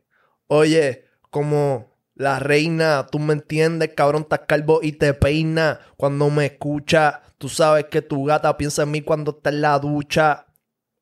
Oye, 0.49 1.05
como 1.31 1.97
la 2.15 2.39
reina, 2.41 3.07
tú 3.07 3.19
me 3.19 3.35
entiendes, 3.35 3.91
cabrón, 3.95 4.23
estás 4.23 4.41
calvo 4.49 4.81
y 4.83 4.93
te 4.93 5.15
peina. 5.15 5.81
Cuando 5.97 6.31
me 6.31 6.47
escucha, 6.47 7.23
tú 7.39 7.49
sabes 7.49 7.85
que 7.85 8.03
tu 8.03 8.25
gata 8.25 8.57
piensa 8.57 8.83
en 8.83 8.91
mí 8.91 9.03
cuando 9.03 9.37
está 9.37 9.51
en 9.51 9.61
la 9.61 9.79
ducha. 9.79 10.47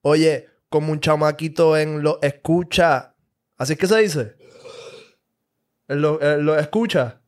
Oye, 0.03 0.49
como 0.69 0.93
un 0.93 1.01
chamaquito 1.01 1.77
en 1.77 2.03
lo 2.03 2.19
escucha. 2.23 3.15
¿Así 3.57 3.75
es 3.75 3.79
que 3.79 3.87
se 3.87 3.99
dice? 3.99 4.37
En 5.89 6.03
lo, 6.03 6.19
lo 6.43 6.59
escucha. 6.59 7.23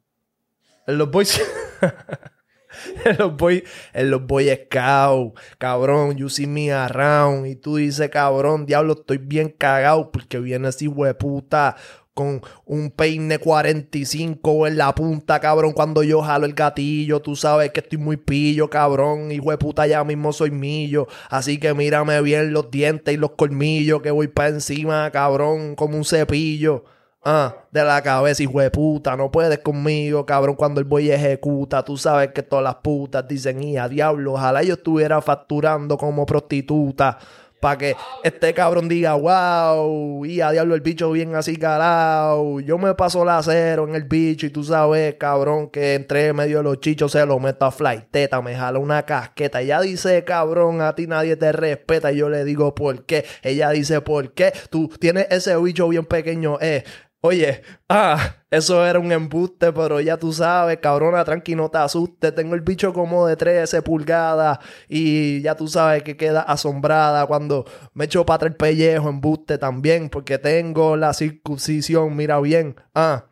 En 0.87 0.99
los 0.99 1.11
boys. 1.11 1.41
en 3.05 3.17
los 3.19 3.37
boy, 3.37 3.65
en 3.93 4.11
los 4.11 4.27
boy 4.27 4.49
scout, 4.49 5.39
cabrón, 5.59 6.17
you 6.17 6.29
see 6.29 6.47
me 6.47 6.73
around. 6.73 7.47
Y 7.47 7.57
tú 7.57 7.77
dices, 7.77 8.11
cabrón, 8.11 8.67
diablo, 8.67 8.95
estoy 8.95 9.19
bien 9.19 9.49
cagado 9.51 10.11
porque 10.11 10.39
viene 10.39 10.69
así, 10.69 10.89
hueputa, 10.89 11.77
con 12.19 12.43
un 12.67 12.91
peine 12.91 13.39
45 13.39 14.67
en 14.67 14.77
la 14.77 14.93
punta, 14.93 15.39
cabrón. 15.39 15.73
Cuando 15.73 16.03
yo 16.03 16.21
jalo 16.21 16.47
el 16.47 16.53
gatillo, 16.53 17.23
tú 17.23 17.37
sabes 17.37 17.71
que 17.71 17.79
estoy 17.79 17.97
muy 17.97 18.17
pillo, 18.17 18.69
cabrón. 18.69 19.31
Hijo 19.31 19.53
de 19.53 19.57
puta, 19.57 19.87
ya 19.87 20.03
mismo 20.03 20.33
soy 20.33 20.51
millo. 20.51 21.07
Así 21.31 21.61
que 21.61 21.75
mírame 21.75 22.21
bien 22.23 22.53
los 22.53 22.73
dientes 22.73 23.15
y 23.15 23.17
los 23.17 23.31
colmillos, 23.37 24.03
que 24.03 24.11
voy 24.11 24.27
para 24.27 24.49
encima, 24.49 25.09
cabrón, 25.13 25.77
como 25.77 25.97
un 25.97 26.05
cepillo. 26.05 26.83
Ah, 27.25 27.55
de 27.71 27.85
la 27.85 28.03
cabeza, 28.03 28.43
hijo 28.43 28.61
de 28.61 28.71
puta, 28.73 29.17
no 29.17 29.31
puedes 29.31 29.59
conmigo, 29.61 30.27
cabrón, 30.27 30.57
cuando 30.57 30.81
el 30.81 30.87
boy 30.87 31.13
ejecuta. 31.13 31.85
Tú 31.85 31.97
sabes 31.97 32.33
que 32.33 32.43
todas 32.43 32.65
las 32.65 32.77
putas 32.77 33.29
dicen, 33.29 33.63
y 33.63 33.77
a 33.77 33.89
diablo, 33.89 34.33
ojalá 34.33 34.65
yo 34.65 34.75
estuviera 34.75 35.21
facturando 35.23 35.97
como 35.97 36.27
prostituta. 36.27 37.19
Para 37.61 37.79
que 37.79 37.97
este 38.23 38.55
cabrón 38.55 38.89
diga, 38.89 39.15
wow, 39.15 40.25
y 40.25 40.41
a 40.41 40.51
diablo 40.51 40.75
el 40.75 40.81
bicho 40.81 41.11
bien 41.11 41.35
así 41.35 41.57
calado. 41.57 42.61
Yo 42.61 42.79
me 42.79 42.95
paso 42.95 43.25
la 43.25 43.43
cero 43.43 43.87
en 43.89 43.95
el 43.95 44.05
bicho 44.05 44.47
y 44.47 44.51
tú 44.51 44.65
sabes, 44.65 45.15
cabrón, 45.15 45.69
que 45.71 45.95
entre 45.95 46.33
medio 46.33 46.59
de 46.59 46.65
los 46.65 46.81
chichos 46.81 47.13
se 47.13 47.25
lo 47.27 47.39
meto 47.41 47.67
a 47.67 47.73
teta, 48.11 48.43
me 48.43 48.55
jala 48.55 48.79
una 48.79 49.05
casqueta. 49.05 49.61
Ella 49.61 49.81
dice, 49.81 50.25
cabrón, 50.25 50.81
a 50.81 50.95
ti 50.95 51.07
nadie 51.07 51.37
te 51.37 51.53
respeta. 51.53 52.13
Y 52.13 52.17
yo 52.17 52.29
le 52.29 52.45
digo, 52.45 52.75
¿por 52.75 53.05
qué? 53.05 53.25
Ella 53.43 53.71
dice, 53.71 54.01
¿por 54.01 54.33
qué? 54.33 54.53
Tú 54.71 54.89
tienes 54.89 55.27
ese 55.31 55.57
bicho 55.57 55.89
bien 55.89 56.05
pequeño, 56.05 56.59
eh. 56.61 56.85
Oye, 57.21 57.63
ah, 57.89 58.37
eso 58.49 58.87
era 58.87 59.01
un 59.01 59.11
embuste, 59.11 59.73
pero 59.73 60.01
ya 60.01 60.17
tú 60.17 60.33
sabes, 60.33 60.79
cabrona, 60.79 61.25
tranqui, 61.25 61.57
no 61.57 61.69
te 61.69 61.79
asustes. 61.79 62.33
Tengo 62.33 62.55
el 62.55 62.61
bicho 62.61 62.93
como 62.93 63.27
de 63.27 63.37
13 63.37 63.83
pulgadas 63.83 64.59
y 64.89 65.43
ya 65.43 65.57
tú 65.57 65.67
sabes 65.67 66.05
que 66.05 66.17
queda 66.17 66.43
asombrada 66.43 67.27
cuando 67.27 67.65
me 67.93 68.05
echo 68.05 68.25
para 68.25 68.47
el 68.47 68.55
pellejo, 68.55 69.09
embuste 69.09 69.59
también, 69.59 70.11
porque 70.11 70.39
tengo 70.39 70.97
la 70.97 71.13
circuncisión, 71.13 72.15
mira 72.15 72.41
bien. 72.41 72.77
Ah, 72.95 73.27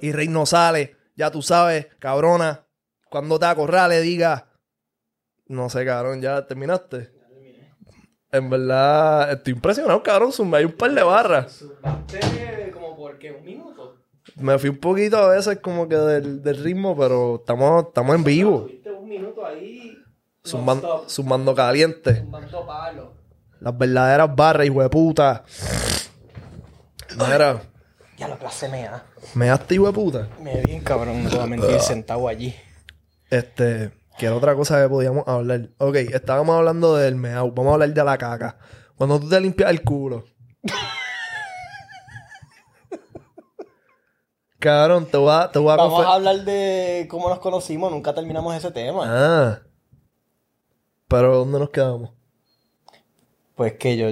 y 0.00 0.12
Rey 0.12 0.28
no 0.28 0.44
sale, 0.44 0.96
ya 1.16 1.30
tú 1.30 1.40
sabes, 1.40 1.86
cabrona, 1.98 2.66
cuando 3.08 3.38
te 3.38 3.46
acorrale 3.46 4.02
diga, 4.02 4.52
no 5.46 5.70
sé, 5.70 5.86
cabrón, 5.86 6.20
ya 6.20 6.46
terminaste. 6.46 7.21
En 8.32 8.48
verdad, 8.48 9.30
estoy 9.30 9.52
impresionado, 9.52 10.02
cabrón. 10.02 10.32
Sumé 10.32 10.58
hay 10.58 10.64
un 10.64 10.72
par 10.72 10.90
de 10.92 11.02
barras. 11.02 11.62
como 12.72 12.96
por 12.96 13.18
qué, 13.18 13.30
un 13.30 13.44
minuto. 13.44 13.98
Me 14.36 14.58
fui 14.58 14.70
un 14.70 14.78
poquito 14.78 15.18
a 15.18 15.28
veces 15.28 15.58
como 15.58 15.86
que 15.86 15.96
del, 15.96 16.64
ritmo, 16.64 16.96
pero 16.96 17.36
estamos, 17.36 17.88
estamos 17.88 18.16
en 18.16 18.24
vivo. 18.24 18.66
un 18.98 19.08
minuto 19.08 19.44
ahí. 19.44 19.98
sumando 20.42 21.54
caliente. 21.54 22.20
Sumando 22.20 22.66
palo. 22.66 23.12
Las 23.60 23.76
verdaderas 23.76 24.34
barras, 24.34 24.66
hijo 24.66 24.82
de 24.82 24.88
puta. 24.88 25.44
Mira. 27.16 27.60
Ya 28.16 28.28
lo 28.28 28.38
clase 28.38 28.68
mea. 28.68 29.04
¿Me 29.34 29.48
daste, 29.48 29.74
hijo 29.74 29.86
de 29.86 29.92
puta? 29.92 30.28
Me 30.40 30.62
bien, 30.62 30.80
cabrón. 30.80 31.22
No 31.22 31.30
voy 31.30 31.38
a 31.38 31.46
mentir, 31.46 31.80
sentado 31.80 32.28
allí. 32.28 32.54
Este. 33.28 33.92
¿Qué 34.18 34.26
era 34.26 34.36
otra 34.36 34.54
cosa 34.54 34.82
que 34.82 34.88
podíamos 34.88 35.26
hablar? 35.26 35.70
Ok, 35.78 35.96
estábamos 35.96 36.56
hablando 36.56 36.96
del 36.96 37.16
meao. 37.16 37.50
Vamos 37.50 37.70
a 37.70 37.74
hablar 37.74 37.92
de 37.92 38.04
la 38.04 38.18
caca. 38.18 38.58
Cuando 38.96 39.18
tú 39.18 39.28
te 39.28 39.40
limpias 39.40 39.70
el 39.70 39.82
culo. 39.82 40.24
Cabrón, 44.58 45.06
te 45.06 45.16
voy 45.16 45.32
a, 45.32 45.50
te 45.50 45.58
voy 45.58 45.72
a 45.72 45.76
Vamos 45.76 46.06
a 46.06 46.14
hablar 46.14 46.44
de 46.44 47.08
cómo 47.10 47.28
nos 47.28 47.40
conocimos. 47.40 47.90
Nunca 47.90 48.14
terminamos 48.14 48.54
ese 48.54 48.70
tema. 48.70 49.02
Ah. 49.06 49.60
Pero 51.08 51.38
¿dónde 51.38 51.58
nos 51.58 51.70
quedamos? 51.70 52.10
Pues 53.56 53.72
que 53.72 53.96
yo... 53.96 54.06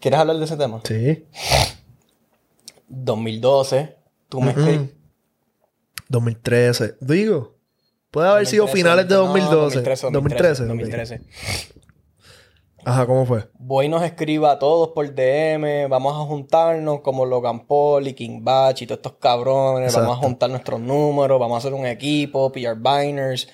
¿Quieres 0.00 0.20
hablar 0.20 0.36
de 0.36 0.44
ese 0.44 0.56
tema? 0.56 0.80
Sí. 0.84 1.26
2012. 2.88 3.96
Tú 4.28 4.40
me 4.40 4.50
escribes. 4.50 4.90
2013. 6.08 6.96
Digo. 7.00 7.59
Puede 8.10 8.28
haber 8.28 8.46
sido 8.46 8.66
finales 8.66 9.08
de 9.08 9.14
2012. 9.14 9.82
2013, 10.10 10.66
2013. 10.66 11.20
Ajá, 12.84 13.06
¿cómo 13.06 13.26
fue? 13.26 13.48
Voy 13.58 13.86
y 13.86 13.88
nos 13.88 14.02
escriba 14.02 14.52
a 14.52 14.58
todos 14.58 14.88
por 14.88 15.06
DM, 15.14 15.88
vamos 15.88 16.14
a 16.14 16.26
juntarnos 16.26 17.00
como 17.02 17.26
Logan 17.26 17.66
Paul 17.66 18.08
y 18.08 18.14
King 18.14 18.40
Batch 18.42 18.82
y 18.82 18.86
todos 18.86 18.98
estos 18.98 19.12
cabrones, 19.20 19.94
vamos 19.94 20.16
a 20.16 20.20
juntar 20.20 20.48
nuestros 20.48 20.80
números, 20.80 21.38
vamos 21.38 21.56
a 21.56 21.58
hacer 21.58 21.74
un 21.74 21.86
equipo, 21.86 22.50
PR 22.50 22.76
Biners. 22.76 23.48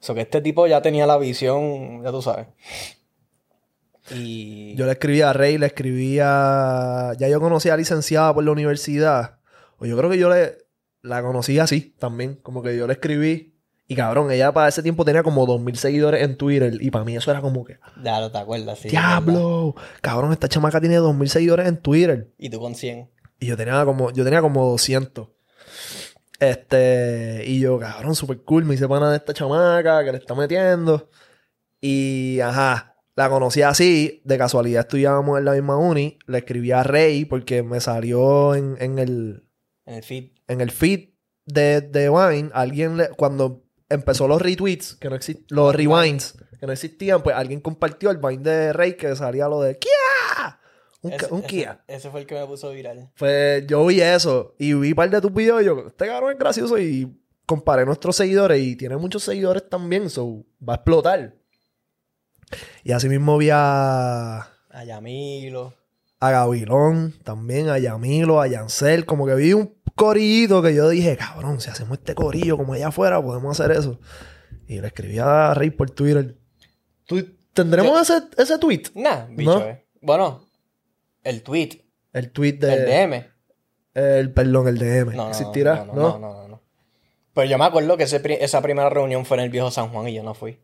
Eso 0.00 0.14
que 0.14 0.22
este 0.22 0.40
tipo 0.40 0.66
ya 0.66 0.82
tenía 0.82 1.06
la 1.06 1.16
visión, 1.16 2.02
ya 2.02 2.10
tú 2.10 2.20
sabes. 2.22 2.48
Y... 4.10 4.74
Yo 4.74 4.84
le 4.84 4.92
escribí 4.92 5.20
a 5.20 5.32
Rey, 5.32 5.58
le 5.58 5.66
escribí 5.66 6.18
a... 6.20 7.12
Ya 7.18 7.28
yo 7.28 7.40
conocí 7.40 7.68
a 7.68 7.76
licenciada 7.76 8.34
por 8.34 8.42
la 8.42 8.50
universidad. 8.50 9.38
O 9.78 9.86
yo 9.86 9.96
creo 9.96 10.10
que 10.10 10.18
yo 10.18 10.28
le... 10.28 10.58
La 11.02 11.22
conocí 11.22 11.60
así 11.60 11.94
también. 12.00 12.34
Como 12.42 12.62
que 12.62 12.76
yo 12.76 12.88
le 12.88 12.94
escribí 12.94 13.51
y 13.92 13.94
cabrón, 13.94 14.30
ella 14.30 14.52
para 14.52 14.68
ese 14.68 14.82
tiempo 14.82 15.04
tenía 15.04 15.22
como 15.22 15.46
2.000 15.46 15.74
seguidores 15.74 16.22
en 16.22 16.38
Twitter. 16.38 16.78
Y 16.80 16.90
para 16.90 17.04
mí 17.04 17.14
eso 17.14 17.30
era 17.30 17.42
como 17.42 17.62
que... 17.62 17.78
Ya, 18.02 18.20
no 18.20 18.32
te 18.32 18.38
acuerdas, 18.38 18.78
sí. 18.78 18.88
¡Diablo! 18.88 19.74
Cabrón, 20.00 20.32
esta 20.32 20.48
chamaca 20.48 20.80
tiene 20.80 20.98
2.000 20.98 21.26
seguidores 21.26 21.68
en 21.68 21.76
Twitter. 21.76 22.32
Y 22.38 22.48
tú 22.48 22.58
con 22.58 22.74
100. 22.74 23.10
Y 23.38 23.46
yo 23.46 23.54
tenía 23.54 23.84
como, 23.84 24.10
yo 24.10 24.24
tenía 24.24 24.40
como 24.40 24.64
200. 24.70 25.28
Este... 26.40 27.44
Y 27.46 27.60
yo, 27.60 27.78
cabrón, 27.78 28.14
súper 28.14 28.40
cool. 28.44 28.64
Me 28.64 28.76
hice 28.76 28.88
pana 28.88 29.10
de 29.10 29.18
esta 29.18 29.34
chamaca 29.34 30.02
que 30.02 30.12
le 30.12 30.16
está 30.16 30.34
metiendo. 30.34 31.10
Y, 31.78 32.40
ajá, 32.40 32.96
la 33.14 33.28
conocí 33.28 33.60
así. 33.60 34.22
De 34.24 34.38
casualidad 34.38 34.84
estudiábamos 34.84 35.38
en 35.38 35.44
la 35.44 35.52
misma 35.52 35.76
uni. 35.76 36.18
Le 36.26 36.38
escribí 36.38 36.72
a 36.72 36.82
Rey 36.82 37.26
porque 37.26 37.62
me 37.62 37.78
salió 37.82 38.54
en, 38.54 38.74
en 38.80 38.98
el... 38.98 39.44
En 39.84 39.96
el 39.96 40.02
feed. 40.02 40.30
En 40.48 40.62
el 40.62 40.70
feed 40.70 41.10
de, 41.44 41.82
de 41.82 42.08
Wine. 42.08 42.48
Alguien 42.54 42.96
le... 42.96 43.10
Cuando 43.10 43.64
empezó 43.92 44.28
los 44.28 44.40
retweets, 44.40 44.96
que 44.96 45.08
no 45.08 45.18
los 45.50 45.74
rewinds, 45.74 46.36
que 46.58 46.66
no 46.66 46.72
existían, 46.72 47.22
pues 47.22 47.36
alguien 47.36 47.60
compartió 47.60 48.10
el 48.10 48.18
Vine 48.18 48.42
de 48.42 48.72
Rey 48.72 48.94
que 48.96 49.14
salía 49.16 49.48
lo 49.48 49.60
de 49.60 49.78
¡Kia! 49.78 50.58
Un, 51.30 51.42
Kia. 51.42 51.82
Ese 51.88 52.10
fue 52.10 52.20
el 52.20 52.26
que 52.26 52.36
me 52.36 52.46
puso 52.46 52.70
viral. 52.70 53.10
Pues 53.18 53.66
yo 53.66 53.84
vi 53.86 54.00
eso 54.00 54.54
y 54.58 54.72
vi 54.74 54.90
un 54.90 54.94
par 54.94 55.10
de 55.10 55.20
tus 55.20 55.34
videos 55.34 55.60
y 55.62 55.64
yo, 55.64 55.88
este 55.88 56.06
cabrón 56.06 56.32
es 56.32 56.38
gracioso 56.38 56.78
y 56.78 57.12
comparé 57.44 57.84
nuestros 57.84 58.14
seguidores 58.14 58.62
y 58.62 58.76
tiene 58.76 58.96
muchos 58.96 59.24
seguidores 59.24 59.68
también, 59.68 60.08
so 60.08 60.44
va 60.66 60.74
a 60.74 60.76
explotar. 60.76 61.34
Y 62.84 62.92
así 62.92 63.08
mismo 63.08 63.36
vi 63.36 63.50
a... 63.52 64.48
A 64.70 64.84
Yamilo. 64.84 65.74
A 66.20 66.30
Gavilón, 66.30 67.14
también 67.24 67.68
a 67.68 67.78
Yamilo, 67.78 68.40
a 68.40 68.46
Yancel, 68.46 69.04
como 69.04 69.26
que 69.26 69.34
vi 69.34 69.52
un 69.54 69.81
corillito 69.94 70.62
que 70.62 70.74
yo 70.74 70.88
dije, 70.88 71.16
cabrón, 71.16 71.60
si 71.60 71.70
hacemos 71.70 71.98
este 71.98 72.14
corillo 72.14 72.56
como 72.56 72.74
allá 72.74 72.88
afuera, 72.88 73.22
podemos 73.22 73.58
hacer 73.58 73.76
eso. 73.76 73.98
Y 74.66 74.80
le 74.80 74.86
escribí 74.88 75.18
a 75.18 75.54
Rey 75.54 75.70
por 75.70 75.90
Twitter. 75.90 76.36
¿Tendremos 77.52 78.08
ese, 78.08 78.24
ese 78.38 78.58
tweet? 78.58 78.84
Nah, 78.94 79.26
bicho, 79.28 79.60
eh. 79.60 79.84
Bueno, 80.00 80.46
el 81.22 81.42
tweet. 81.42 81.84
El 82.12 82.30
tweet 82.30 82.54
de. 82.54 82.74
El 82.74 82.86
DM. 82.86 83.24
El, 83.94 84.32
perdón, 84.32 84.68
el 84.68 84.78
DM. 84.78 85.14
No, 85.14 85.28
¿Existirá? 85.28 85.84
No 85.84 85.94
no, 85.94 86.18
no, 86.18 86.48
no, 86.48 86.62
Pero 87.34 87.48
yo 87.48 87.58
me 87.58 87.64
acuerdo 87.64 87.96
que 87.96 88.04
esa 88.04 88.62
primera 88.62 88.88
reunión 88.88 89.26
fue 89.26 89.36
en 89.36 89.44
el 89.44 89.50
viejo 89.50 89.70
San 89.70 89.88
Juan 89.88 90.08
y 90.08 90.14
yo 90.14 90.22
no 90.22 90.34
fui. 90.34 90.58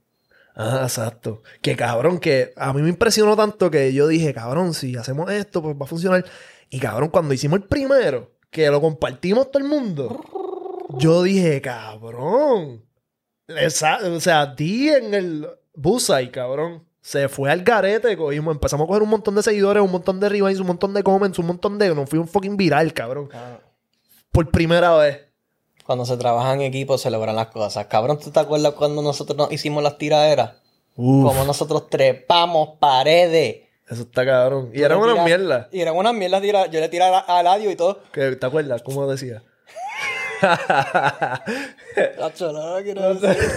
Ah, 0.54 0.80
exacto. 0.82 1.42
Que 1.62 1.76
cabrón, 1.76 2.18
que 2.18 2.52
a 2.56 2.72
mí 2.72 2.82
me 2.82 2.88
impresionó 2.88 3.36
tanto 3.36 3.70
que 3.70 3.92
yo 3.92 4.08
dije, 4.08 4.34
cabrón, 4.34 4.74
si 4.74 4.96
hacemos 4.96 5.30
esto, 5.30 5.62
pues 5.62 5.76
va 5.76 5.84
a 5.84 5.88
funcionar. 5.88 6.24
Y 6.68 6.80
cabrón, 6.80 7.10
cuando 7.10 7.32
hicimos 7.32 7.60
el 7.60 7.66
primero, 7.66 8.32
que 8.50 8.70
lo 8.70 8.80
compartimos 8.80 9.50
todo 9.50 9.62
el 9.62 9.68
mundo, 9.68 10.20
yo 10.98 11.22
dije, 11.22 11.60
cabrón. 11.60 12.84
O 13.48 14.20
sea, 14.20 14.46
di 14.46 14.88
en 14.88 15.14
el 15.14 15.48
ahí, 16.12 16.30
cabrón. 16.30 16.84
Se 17.00 17.28
fue 17.28 17.50
al 17.50 17.62
garete, 17.62 18.16
cogimos, 18.16 18.54
empezamos 18.54 18.84
a 18.84 18.88
coger 18.88 19.02
un 19.02 19.08
montón 19.08 19.34
de 19.34 19.42
seguidores, 19.42 19.82
un 19.82 19.90
montón 19.90 20.20
de 20.20 20.28
reviews, 20.28 20.60
un 20.60 20.66
montón 20.66 20.92
de 20.92 21.02
comments, 21.02 21.38
un 21.38 21.46
montón 21.46 21.78
de. 21.78 21.94
Nos 21.94 22.10
fui 22.10 22.18
un 22.18 22.28
fucking 22.28 22.56
viral, 22.56 22.92
cabrón. 22.92 23.30
Ah. 23.32 23.60
Por 24.30 24.50
primera 24.50 24.94
vez. 24.96 25.20
Cuando 25.86 26.04
se 26.04 26.18
trabaja 26.18 26.52
en 26.52 26.60
equipo 26.60 26.98
se 26.98 27.10
logran 27.10 27.34
las 27.34 27.46
cosas. 27.46 27.86
Cabrón, 27.86 28.18
¿tú 28.18 28.30
te 28.30 28.40
acuerdas 28.40 28.74
cuando 28.74 29.00
nosotros 29.00 29.50
hicimos 29.50 29.82
las 29.82 29.96
tiraderas? 29.96 30.56
Como 30.94 31.44
nosotros 31.44 31.88
trepamos 31.88 32.70
paredes 32.78 33.67
eso 33.90 34.02
está 34.02 34.26
cabrón. 34.26 34.70
Y 34.74 34.82
eran 34.82 34.98
unas 34.98 35.24
mierdas. 35.24 35.68
Y 35.72 35.80
eran 35.80 35.96
unas 35.96 36.14
mierdas. 36.14 36.42
Yo 36.70 36.80
le 36.80 36.88
tiraba 36.88 37.20
al 37.20 37.46
audio 37.46 37.70
y 37.70 37.76
todo. 37.76 38.02
¿Te 38.12 38.46
acuerdas? 38.46 38.82
¿Cómo 38.82 39.10
decía? 39.10 39.42
Hacho, 42.22 42.52
no, 42.52 42.78
no 42.78 42.84
quiero 42.84 43.14
decir. 43.14 43.50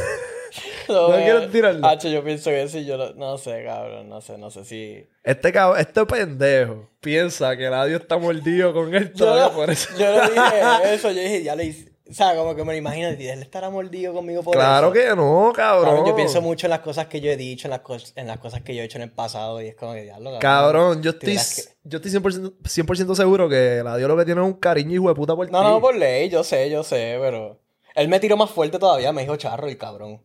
No, 0.88 1.10
no 1.10 1.16
quiero 1.16 1.50
tirarlo. 1.50 1.86
Hacho, 1.88 2.10
yo 2.10 2.24
pienso 2.24 2.50
que 2.50 2.68
sí. 2.68 2.86
Yo 2.86 2.98
no, 2.98 3.14
no 3.14 3.38
sé, 3.38 3.64
cabrón. 3.66 4.10
No 4.10 4.22
sé, 4.22 4.38
no 4.38 4.50
sé 4.50 4.66
si... 4.66 5.08
Este 5.24 5.52
cabrón, 5.52 5.80
este 5.80 6.06
pendejo 6.06 6.90
piensa 7.00 7.56
que 7.56 7.68
el 7.68 7.74
audio 7.74 7.98
está 7.98 8.18
mordido 8.18 8.74
con 8.74 8.94
él 8.96 9.12
todavía 9.12 9.54
por 9.54 9.70
eso. 9.70 9.90
Yo 9.98 10.12
le 10.12 10.22
dije 10.32 10.94
eso. 10.94 11.12
Yo 11.12 11.22
dije, 11.22 11.44
ya 11.44 11.56
le 11.56 11.66
hice... 11.66 11.91
O 12.12 12.14
sea, 12.14 12.36
como 12.36 12.53
que 12.53 12.66
me 12.66 12.74
lo 12.74 12.78
imagino, 12.78 13.07
él 13.07 13.41
estará 13.41 13.70
mordido 13.70 14.14
conmigo 14.14 14.43
por 14.43 14.53
claro 14.53 14.91
que 14.91 15.16
no, 15.16 15.53
cabrón. 15.55 16.05
yo 16.05 16.14
pienso 16.14 16.41
mucho 16.41 16.68
en 16.68 16.72
las 16.72 16.82
cosas 16.82 17.07
que 17.07 17.22
yo 17.22 17.32
he 17.32 17.38
dicho, 17.38 17.68
en 17.68 17.72
las, 17.72 17.82
en 18.18 18.28
las 18.28 18.38
cosas 18.38 18.62
que 18.64 18.76
yo 18.76 18.82
he 18.82 18.86
hecho 18.86 18.97
en 18.97 19.03
el 19.03 19.12
pasado 19.12 19.62
y 19.62 19.68
es 19.68 19.76
como 19.76 19.93
que 19.93 20.03
diablo. 20.03 20.38
Cabrón, 20.41 21.01
yo 21.01 21.12
estoy, 21.12 21.39
yo 21.86 21.99
estoy 21.99 22.12
100%, 22.12 23.16
seguro 23.16 23.47
que 23.47 23.78
el 23.78 23.88
adiós 23.88 24.09
lo 24.09 24.18
que 24.18 24.26
tiene 24.26 24.41
es 24.41 24.47
un 24.47 24.53
cariño 24.53 24.93
hijo 24.93 25.07
de 25.07 25.16
puta 25.16 25.38
por 25.38 25.49
No, 25.49 25.64
no, 25.64 25.80
por 25.80 25.95
ley, 25.95 26.30
yo 26.30 26.43
sé, 26.43 26.70
yo 26.70 26.84
sé, 26.84 27.18
pero... 27.22 27.62
Él 27.95 28.09
me 28.09 28.20
tiró 28.20 28.36
más 28.36 28.49
fuerte 28.49 28.78
todavía, 28.78 29.14
me 29.14 29.22
dijo 29.22 29.38
charro 29.38 29.68
el 29.68 29.78
cabrón. 29.78 30.22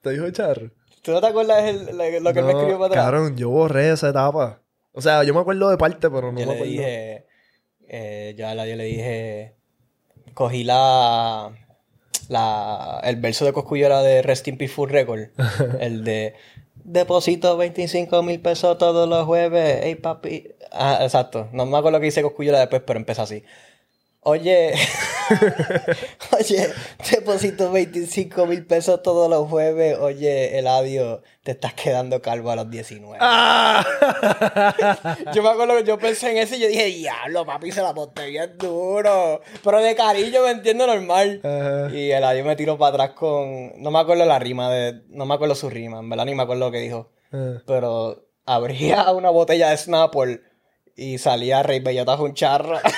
¿Te 0.00 0.10
dijo 0.10 0.30
charro? 0.30 0.70
¿Tú 1.02 1.12
no 1.12 1.20
te 1.20 1.26
acuerdas 1.26 1.74
lo 1.74 1.96
que 2.02 2.16
él 2.16 2.22
me 2.22 2.30
escribió 2.30 2.78
para 2.78 2.86
atrás? 2.86 3.04
Cabrón, 3.04 3.36
yo 3.36 3.50
borré 3.50 3.90
esa 3.90 4.08
etapa. 4.08 4.62
O 4.92 5.02
sea, 5.02 5.22
yo 5.22 5.34
me 5.34 5.40
acuerdo 5.40 5.68
de 5.68 5.76
parte, 5.76 6.10
pero 6.10 6.32
no 6.32 6.40
yo 6.40 6.46
me 6.46 6.54
acuerdo. 6.54 6.64
Le 6.64 6.70
dije, 6.70 7.26
eh, 7.88 8.34
yo 8.36 8.48
a 8.48 8.54
la 8.54 8.66
yo 8.66 8.76
le 8.76 8.84
dije, 8.84 9.56
cogí 10.36 10.64
la 10.64 11.50
la, 12.28 13.00
el 13.04 13.16
verso 13.16 13.44
de 13.44 13.52
Coscuyo 13.52 13.86
era 13.86 14.02
de 14.02 14.22
Rest 14.22 14.46
in 14.48 14.58
Peace 14.58 14.72
Full 14.72 14.90
Record. 14.90 15.28
el 15.80 16.04
de 16.04 16.34
deposito 16.84 17.56
25 17.56 18.22
mil 18.22 18.40
pesos 18.40 18.78
todos 18.78 19.08
los 19.08 19.24
jueves. 19.24 19.84
Ey, 19.84 19.94
papi. 19.94 20.48
Ah, 20.72 20.98
exacto. 21.02 21.48
No 21.52 21.64
me 21.64 21.78
acuerdo 21.78 21.98
lo 21.98 22.00
que 22.00 22.08
hice 22.08 22.22
Coscuyola 22.22 22.60
después, 22.60 22.82
pero 22.86 22.98
empieza 22.98 23.22
así. 23.22 23.42
Oye, 24.28 24.74
oye, 26.36 26.68
deposito 27.12 27.70
25 27.70 28.46
mil 28.46 28.66
pesos 28.66 29.00
todos 29.00 29.30
los 29.30 29.48
jueves. 29.48 29.96
Oye, 30.00 30.58
Eladio, 30.58 31.22
te 31.44 31.52
estás 31.52 31.74
quedando 31.74 32.20
calvo 32.20 32.50
a 32.50 32.56
los 32.56 32.68
19. 32.68 33.18
Ah. 33.20 33.86
yo 35.32 35.44
me 35.44 35.48
acuerdo 35.48 35.76
que 35.76 35.84
yo 35.84 35.96
pensé 35.96 36.32
en 36.32 36.38
eso 36.38 36.56
y 36.56 36.58
yo 36.58 36.66
dije, 36.66 36.86
diablo, 36.86 37.46
papi, 37.46 37.70
se 37.70 37.82
la 37.82 37.94
posté 37.94 38.26
bien 38.30 38.58
duro. 38.58 39.42
Pero 39.62 39.80
de 39.80 39.94
cariño 39.94 40.42
me 40.42 40.50
entiendo 40.50 40.88
normal. 40.88 41.40
Y 41.94 42.10
Eladio 42.10 42.44
me 42.44 42.56
tiró 42.56 42.76
para 42.76 43.04
atrás 43.04 43.10
con. 43.16 43.80
No 43.80 43.92
me 43.92 44.00
acuerdo 44.00 44.24
la 44.24 44.40
rima 44.40 44.68
de. 44.72 45.02
No 45.08 45.24
me 45.24 45.34
acuerdo 45.34 45.54
su 45.54 45.70
rima, 45.70 46.00
en 46.00 46.10
verdad 46.10 46.24
ni 46.24 46.34
me 46.34 46.42
acuerdo 46.42 46.66
lo 46.66 46.72
que 46.72 46.80
dijo. 46.80 47.12
Pero 47.64 48.26
abría 48.44 49.12
una 49.12 49.30
botella 49.30 49.70
de 49.70 49.76
Snapple 49.76 50.40
y 50.96 51.18
salía 51.18 51.62
Rey 51.62 51.78
Bellota 51.78 52.16
un 52.16 52.34
charro. 52.34 52.80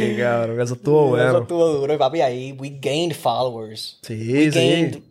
Qué 0.00 0.16
cabrón, 0.20 0.60
eso 0.60 0.74
estuvo 0.74 1.08
bueno. 1.08 1.28
Eso 1.28 1.42
estuvo 1.42 1.68
duro. 1.68 1.94
Y 1.94 1.96
papi, 1.96 2.20
ahí 2.20 2.52
we 2.58 2.78
gained 2.80 3.14
followers. 3.14 3.98
Sí, 4.02 4.50
sí. 4.50 5.04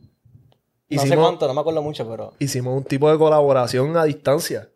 No 0.90 1.02
sé 1.04 1.16
cuánto, 1.16 1.48
no 1.48 1.54
me 1.54 1.62
acuerdo 1.62 1.82
mucho, 1.82 2.10
pero. 2.10 2.34
Hicimos 2.40 2.76
un 2.76 2.84
tipo 2.84 3.12
de 3.12 3.18
colaboración 3.18 3.96
a 3.96 4.06
distancia. 4.06 4.70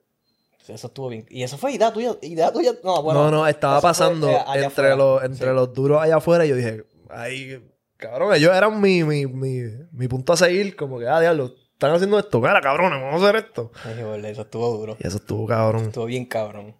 Eso 0.67 0.87
estuvo 0.87 1.09
bien. 1.09 1.25
¿Y 1.29 1.43
eso 1.43 1.57
fue 1.57 1.73
idea 1.73 1.91
tuya? 1.91 2.15
¿Idea 2.21 2.51
tuya? 2.53 2.71
No, 2.83 3.01
bueno. 3.03 3.23
No, 3.23 3.31
no, 3.31 3.47
estaba 3.47 3.81
pasando 3.81 4.29
eh, 4.29 4.37
entre, 4.55 4.95
los, 4.95 5.21
entre 5.23 5.51
los 5.53 5.73
duros 5.73 6.01
allá 6.01 6.17
afuera 6.17 6.45
y 6.45 6.49
yo 6.49 6.55
dije, 6.55 6.85
ay, 7.09 7.61
cabrón, 7.97 8.33
ellos 8.33 8.55
eran 8.55 8.79
mi, 8.79 9.03
mi, 9.03 9.25
mi, 9.25 9.63
mi 9.91 10.07
punto 10.07 10.31
a 10.33 10.37
seguir. 10.37 10.75
Como 10.77 10.99
que, 10.99 11.07
ah, 11.07 11.19
diablo, 11.19 11.53
están 11.73 11.91
haciendo 11.91 12.17
esto. 12.17 12.41
Cara, 12.41 12.61
cabrón, 12.61 12.91
vamos 12.91 13.21
a 13.21 13.25
hacer 13.25 13.43
esto. 13.43 13.71
Ay, 13.83 14.25
eso 14.25 14.43
estuvo 14.43 14.69
duro. 14.77 14.95
Y 14.99 15.07
eso 15.07 15.17
estuvo 15.17 15.45
cabrón. 15.45 15.85
Estuvo 15.85 16.05
bien 16.05 16.25
cabrón. 16.25 16.75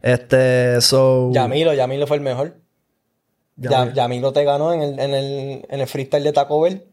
Este, 0.00 0.80
so. 0.80 1.32
Yamilo, 1.32 1.74
Yamilo 1.74 2.06
fue 2.06 2.18
el 2.18 2.22
mejor. 2.22 2.54
Yamilo 3.56 4.32
te 4.32 4.44
ganó 4.44 4.72
en 4.72 4.82
el, 4.82 4.98
en, 4.98 5.14
el, 5.14 5.66
en 5.68 5.80
el 5.80 5.86
freestyle 5.86 6.24
de 6.24 6.32
Taco 6.32 6.60
Bell. 6.60 6.84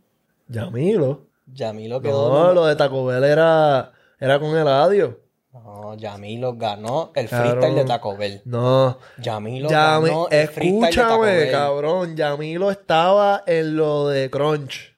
Yamilo. 0.47 1.25
Yamilo 1.47 2.01
quedó. 2.01 2.29
No, 2.29 2.53
lo 2.53 2.65
de 2.65 2.75
Taco 2.75 3.05
Bell 3.05 3.23
era, 3.23 3.91
era 4.19 4.39
con 4.39 4.55
el 4.55 4.67
audio. 4.67 5.19
No, 5.53 5.95
Yamilo 5.95 6.55
ganó 6.55 7.11
el 7.15 7.27
freestyle 7.27 7.75
de 7.75 7.85
Taco 7.85 8.15
Bell. 8.15 8.41
No. 8.45 8.97
Yamilo 9.17 9.69
ganó 9.69 10.29
el 10.29 10.47
freestyle 10.47 10.89
de 10.89 10.95
Taco 10.95 11.19
Bell. 11.21 11.51
cabrón. 11.51 12.15
Yamilo 12.15 12.71
estaba 12.71 13.43
en 13.45 13.75
lo 13.75 14.07
de 14.07 14.29
Crunch. 14.29 14.95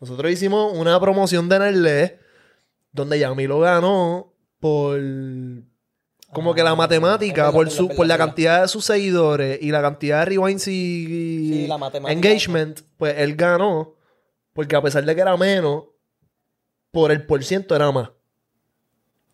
Nosotros 0.00 0.30
hicimos 0.30 0.72
una 0.74 1.00
promoción 1.00 1.48
de 1.48 1.58
Nerle 1.58 2.18
donde 2.92 3.18
Yamilo 3.18 3.58
ganó 3.60 4.32
por 4.60 5.00
como 6.32 6.54
que 6.54 6.62
la 6.62 6.70
ah, 6.70 6.76
matemática, 6.76 7.50
por, 7.50 7.70
su, 7.70 7.88
por 7.88 8.06
la 8.06 8.18
cantidad 8.18 8.62
de 8.62 8.68
sus 8.68 8.84
seguidores 8.84 9.58
y 9.62 9.70
la 9.70 9.80
cantidad 9.80 10.20
de 10.20 10.24
rewinds 10.26 10.68
y, 10.68 11.68
engagement, 12.06 12.80
pues 12.96 13.14
él 13.18 13.34
ganó. 13.34 13.94
Porque 14.52 14.76
a 14.76 14.82
pesar 14.82 15.04
de 15.04 15.14
que 15.14 15.20
era 15.20 15.36
menos, 15.36 15.84
por 16.90 17.12
el 17.12 17.24
por 17.24 17.42
ciento 17.44 17.74
era 17.74 17.90
más. 17.92 18.10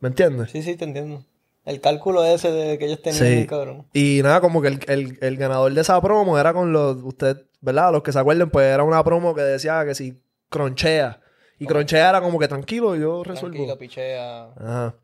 ¿Me 0.01 0.09
entiendes? 0.09 0.51
Sí, 0.51 0.63
sí, 0.63 0.77
te 0.77 0.85
entiendo. 0.85 1.25
El 1.65 1.81
cálculo 1.81 2.23
ese 2.25 2.53
de 2.53 2.79
que 2.79 2.85
ellos 2.85 3.01
tenían, 3.01 3.47
cabrón. 3.47 3.87
Y 3.95 4.21
nada, 4.23 4.41
como 4.41 4.61
que 4.61 4.79
el, 4.87 5.37
ganador 5.37 5.73
de 5.73 5.81
esa 5.81 6.01
promo 6.01 6.39
era 6.39 6.53
con 6.53 6.73
los, 6.73 6.99
usted, 7.03 7.39
¿verdad? 7.63 7.91
Los 7.91 8.03
que 8.03 8.13
se 8.13 8.19
acuerden, 8.19 8.51
pues 8.51 8.67
era 8.67 8.85
una 8.85 9.03
promo 9.03 9.35
que 9.35 9.41
decía 9.41 9.85
que 9.87 9.95
si 9.95 10.21
cronchea. 10.51 11.21
Y 11.59 11.67
cronchea 11.67 12.11
era 12.11 12.21
como 12.21 12.39
que 12.39 12.49
tranquilo, 12.49 12.95
yo 12.95 13.25
resuelvo. 13.25 13.57
Tranquilo, 13.57 13.79
pichea. 13.79 14.51
Ajá. 14.57 14.95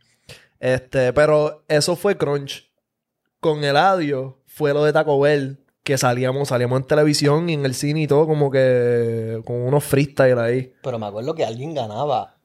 Este, 0.60 1.12
pero 1.14 1.64
eso 1.68 1.96
fue 1.96 2.16
Crunch. 2.16 2.70
Con 3.40 3.64
el 3.64 3.76
audio 3.76 4.38
fue 4.46 4.74
lo 4.74 4.84
de 4.84 4.92
Taco 4.92 5.18
Bell, 5.18 5.64
que 5.82 5.96
salíamos, 5.96 6.48
salíamos 6.48 6.80
en 6.80 6.86
televisión 6.86 7.48
y 7.48 7.54
en 7.54 7.64
el 7.64 7.74
cine 7.74 8.02
y 8.02 8.06
todo, 8.06 8.26
como 8.26 8.50
que 8.50 9.40
con 9.46 9.56
unos 9.56 9.82
freestyle 9.82 10.38
ahí. 10.38 10.72
Pero 10.82 10.98
me 10.98 11.06
acuerdo 11.06 11.34
que 11.34 11.44
alguien 11.44 11.74
ganaba. 11.74 12.36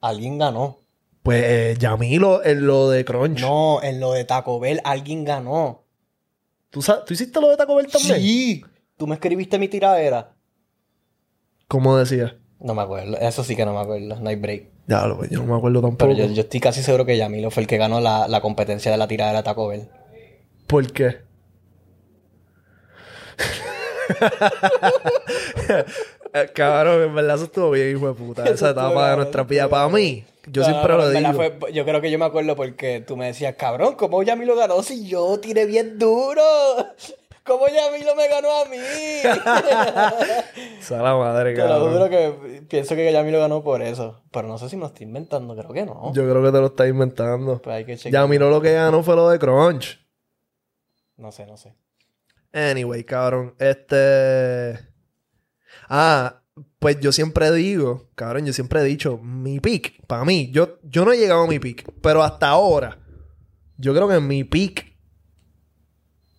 Alguien 0.00 0.38
ganó. 0.38 0.78
Pues 1.24 1.42
eh, 1.44 1.76
Yamilo 1.78 2.44
en 2.44 2.66
lo 2.66 2.90
de 2.90 3.04
Crunch. 3.04 3.40
No, 3.40 3.82
en 3.82 3.98
lo 3.98 4.12
de 4.12 4.24
Taco 4.24 4.60
Bell 4.60 4.80
alguien 4.84 5.24
ganó. 5.24 5.84
¿Tú, 6.70 6.80
¿Tú 7.06 7.14
hiciste 7.14 7.40
lo 7.40 7.48
de 7.48 7.56
Taco 7.56 7.74
Bell 7.74 7.88
también? 7.88 8.20
Sí. 8.20 8.64
Tú 8.96 9.06
me 9.06 9.14
escribiste 9.14 9.58
mi 9.58 9.68
tiradera. 9.68 10.36
¿Cómo 11.66 11.96
decía? 11.96 12.38
No 12.60 12.74
me 12.74 12.82
acuerdo. 12.82 13.16
Eso 13.16 13.42
sí 13.42 13.56
que 13.56 13.64
no 13.64 13.72
me 13.72 13.80
acuerdo. 13.80 14.16
Hay 14.24 14.36
break. 14.36 14.73
Ya, 14.86 15.06
lo, 15.06 15.24
yo 15.26 15.40
no 15.40 15.46
me 15.46 15.56
acuerdo 15.56 15.80
tampoco. 15.80 16.12
Pero 16.14 16.26
yo, 16.28 16.42
estoy 16.42 16.60
casi 16.60 16.82
seguro 16.82 17.06
que 17.06 17.16
Yamilo 17.16 17.50
fue 17.50 17.62
el 17.62 17.66
que 17.66 17.78
ganó 17.78 18.00
la, 18.00 18.28
la 18.28 18.40
competencia 18.40 18.90
de 18.90 18.98
la 18.98 19.08
tirada 19.08 19.30
de 19.30 19.36
la 19.36 19.42
Taco 19.42 19.68
Bell. 19.68 19.88
¿Por 20.66 20.92
qué? 20.92 21.18
Eh, 26.36 26.50
cabrón, 26.52 27.00
en 27.00 27.14
verdad 27.14 27.36
eso 27.36 27.44
estuvo 27.44 27.70
bien, 27.70 27.96
hijo 27.96 28.08
de 28.08 28.14
puta. 28.14 28.42
Esa 28.44 28.70
etapa 28.70 29.10
de 29.10 29.16
nuestra 29.18 29.44
vida. 29.44 29.68
Para 29.68 29.88
mí, 29.88 30.24
yo 30.48 30.64
siempre 30.64 30.94
lo 30.94 31.08
digo. 31.08 31.68
yo 31.72 31.84
creo 31.84 32.00
que 32.00 32.10
yo 32.10 32.18
me 32.18 32.24
acuerdo 32.24 32.56
porque 32.56 33.00
tú 33.06 33.16
me 33.16 33.26
decías, 33.26 33.54
cabrón, 33.54 33.94
¿cómo 33.94 34.20
Yamilo 34.20 34.56
ganó 34.56 34.82
si 34.82 35.06
yo 35.06 35.38
tiré 35.38 35.64
bien 35.64 35.96
duro? 35.96 36.42
¿Cómo 37.44 37.66
Yamilo 37.68 38.16
me 38.16 38.26
ganó 38.26 38.62
a 38.62 38.64
mí? 38.64 38.78
Sala 40.80 41.14
madre, 41.14 41.54
cabrón. 41.54 41.78
Te 41.78 41.84
lo 41.84 41.92
juro 41.92 42.10
que 42.10 42.62
pienso 42.68 42.96
que 42.96 43.12
Yamilo 43.12 43.38
ganó 43.38 43.62
por 43.62 43.82
eso. 43.82 44.22
Pero 44.30 44.48
no 44.48 44.56
sé 44.56 44.70
si 44.70 44.76
me 44.76 44.80
lo 44.80 44.86
estoy 44.88 45.06
inventando, 45.06 45.54
creo 45.54 45.72
que 45.72 45.84
no. 45.84 46.10
Yo 46.14 46.22
creo 46.22 46.42
que 46.42 46.52
te 46.52 46.60
lo 46.60 46.66
estás 46.66 46.88
inventando. 46.88 47.60
Pues 47.60 47.76
hay 47.76 47.84
que 47.84 48.38
lo 48.38 48.60
que 48.62 48.72
ganó 48.72 49.02
fue 49.02 49.14
lo 49.14 49.28
de 49.28 49.38
Crunch. 49.38 50.00
No 51.16 51.30
sé, 51.32 51.46
no 51.46 51.58
sé. 51.58 51.76
Anyway, 52.52 53.04
cabrón. 53.04 53.54
Este. 53.58 54.78
Ah, 55.88 56.40
pues 56.78 56.98
yo 57.00 57.12
siempre 57.12 57.52
digo, 57.52 58.08
cabrón, 58.14 58.46
yo 58.46 58.54
siempre 58.54 58.80
he 58.80 58.84
dicho, 58.84 59.18
mi 59.18 59.60
pick, 59.60 60.06
para 60.06 60.24
mí, 60.24 60.50
yo, 60.50 60.78
yo 60.82 61.04
no 61.04 61.12
he 61.12 61.18
llegado 61.18 61.42
a 61.42 61.46
mi 61.46 61.58
pick, 61.58 61.84
pero 62.00 62.22
hasta 62.22 62.48
ahora, 62.48 62.98
yo 63.76 63.92
creo 63.92 64.08
que 64.08 64.18
mi 64.20 64.44
pick 64.44 64.93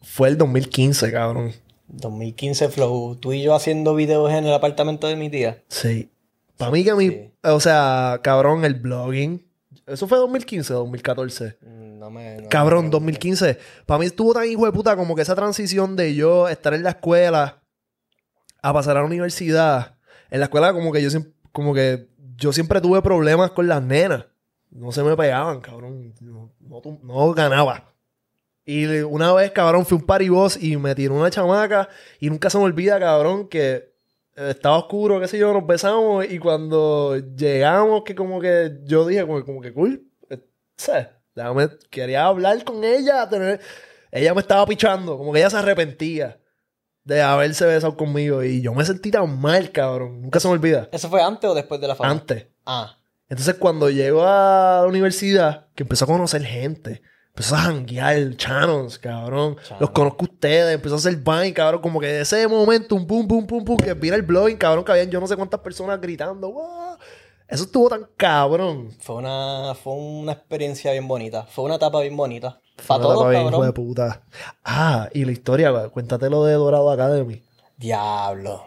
fue 0.06 0.30
el 0.30 0.38
2015, 0.38 1.12
cabrón. 1.12 1.52
2015 1.88 2.70
Flow, 2.70 3.16
tú 3.16 3.34
y 3.34 3.42
yo 3.42 3.56
haciendo 3.56 3.96
videos 3.96 4.32
en 4.32 4.46
el 4.46 4.54
apartamento 4.54 5.08
de 5.08 5.16
mi 5.16 5.30
tía. 5.30 5.64
Sí. 5.68 6.10
Para 6.58 6.72
mí 6.72 6.84
que 6.84 6.92
a 6.92 6.96
mí, 6.96 7.32
o 7.44 7.60
sea, 7.60 8.20
cabrón, 8.24 8.64
el 8.66 8.76
blogging. 8.76 9.46
¿Eso 9.86 10.08
fue 10.08 10.18
2015 10.18 10.74
o 10.74 10.78
2014? 10.78 11.58
No 11.62 12.10
me... 12.10 12.48
cabrón, 12.50 12.90
2015. 12.90 13.58
Para 13.86 14.00
mí 14.00 14.06
estuvo 14.06 14.34
tan 14.34 14.46
hijo 14.48 14.66
de 14.66 14.72
puta 14.72 14.96
como 14.96 15.16
que 15.16 15.22
esa 15.22 15.36
transición 15.36 15.96
de 15.96 16.16
yo 16.16 16.48
estar 16.48 16.74
en 16.74 16.84
la 16.84 16.92
escuela 16.92 17.62
a 18.62 18.74
pasar 18.74 18.98
a 18.98 19.02
la 19.02 19.06
universidad. 19.06 19.98
En 20.30 20.40
la 20.40 20.46
escuela 20.46 20.74
como 20.74 20.92
que 20.92 21.02
yo 21.02 21.10
siempre, 21.10 21.34
como 21.52 21.74
que 21.74 22.08
yo 22.38 22.54
siempre 22.54 22.80
tuve 22.80 23.02
problemas 23.02 23.52
con 23.52 23.68
las 23.68 23.82
nenas. 23.82 24.26
No 24.72 24.92
se 24.92 25.04
me 25.04 25.16
pegaban, 25.16 25.62
cabrón. 25.62 26.14
no, 26.22 26.52
no 27.04 27.34
ganaba. 27.34 27.95
Y 28.66 28.88
una 29.04 29.32
vez, 29.34 29.52
cabrón, 29.52 29.86
fui 29.86 29.98
un 29.98 30.06
party 30.06 30.30
boss 30.30 30.62
y 30.62 30.76
me 30.78 30.96
tiró 30.96 31.14
una 31.14 31.30
chamaca. 31.30 31.88
Y 32.20 32.30
nunca 32.30 32.50
se 32.50 32.58
me 32.58 32.64
olvida, 32.64 33.00
cabrón, 33.00 33.48
que 33.48 33.94
estaba 34.36 34.78
oscuro, 34.78 35.20
qué 35.20 35.28
sé 35.28 35.38
yo, 35.38 35.54
nos 35.54 35.68
besamos. 35.68 36.26
Y 36.30 36.40
cuando 36.40 37.16
llegamos, 37.16 38.04
que 38.04 38.16
como 38.16 38.42
que 38.42 38.80
yo 38.84 39.06
dije, 39.06 39.26
como, 39.26 39.62
que 39.62 39.72
cool. 39.72 40.04
Eh, 40.30 40.40
sé, 40.76 41.10
quería 41.92 42.26
hablar 42.26 42.64
con 42.64 42.84
ella. 42.84 43.30
Tener, 43.30 43.62
ella 44.12 44.34
me 44.34 44.42
estaba 44.42 44.66
pichando, 44.66 45.18
como 45.18 45.32
que 45.32 45.40
ella 45.40 45.52
se 45.52 45.58
arrepentía 45.58 46.40
de 47.04 47.22
haberse 47.22 47.68
besado 47.68 47.96
conmigo. 47.96 48.44
Y 48.44 48.64
yo 48.64 48.74
me 48.74 48.84
sentí 48.84 49.12
tan 49.12 49.40
mal, 49.40 49.72
cabrón. 49.72 50.24
Nunca 50.24 50.40
se 50.40 50.48
me 50.48 50.56
olvida. 50.56 50.90
¿Eso 50.92 51.08
fue 51.08 51.22
antes 51.22 51.48
o 51.48 51.54
después 51.54 51.80
de 51.80 51.88
la 51.88 51.96
fama? 51.96 52.10
Antes. 52.10 52.48
Ah. 52.66 52.98
Entonces, 53.30 53.56
cuando 53.56 53.92
llego 53.92 54.24
a 54.24 54.82
la 54.82 54.88
universidad, 54.88 55.68
que 55.76 55.84
empezó 55.84 56.06
a 56.06 56.08
conocer 56.08 56.44
gente 56.44 57.04
Empezó 57.36 57.56
a 57.56 57.64
janguear, 57.64 58.38
channels, 58.38 58.98
cabrón. 58.98 59.58
Los 59.78 59.90
conozco 59.90 60.24
a 60.24 60.30
ustedes, 60.32 60.74
empezó 60.74 60.96
a 60.96 61.00
hacer 61.00 61.18
Vine, 61.18 61.54
cabrón. 61.54 61.82
Como 61.82 62.00
que 62.00 62.08
de 62.08 62.22
ese 62.22 62.48
momento, 62.48 62.96
un 62.96 63.06
pum, 63.06 63.28
pum, 63.28 63.46
pum, 63.46 63.66
pum, 63.66 63.76
que 63.76 63.94
vira 63.94 64.16
el 64.16 64.22
blogging, 64.22 64.56
cabrón, 64.56 64.86
que 64.86 64.94
habían 64.94 65.12
yo 65.12 65.20
no 65.20 65.28
sé 65.28 65.36
cuántas 65.36 65.60
personas 65.60 66.00
gritando. 66.00 66.98
Eso 67.46 67.66
estuvo 67.66 67.90
tan 67.90 68.08
cabrón. 68.16 68.96
Fue 69.02 69.18
una, 69.18 69.76
fue 69.76 69.92
una 69.96 70.32
experiencia 70.32 70.94
bien 70.94 71.10
bonita. 71.10 71.44
Fue 71.44 71.66
una 71.66 71.76
etapa 71.76 72.00
bien 72.00 72.16
bonita. 72.16 72.62
Para 72.88 73.02
todos, 73.02 73.30
cabrón. 73.30 73.66
de 73.66 73.74
puta. 73.74 74.22
Ah, 74.64 75.10
y 75.14 75.26
la 75.26 75.34
historia, 75.34 75.90
cuéntate 75.90 76.30
lo 76.30 76.46
de 76.46 76.54
Dorado 76.54 76.90
Academy. 76.90 77.44
Diablo. 77.76 78.64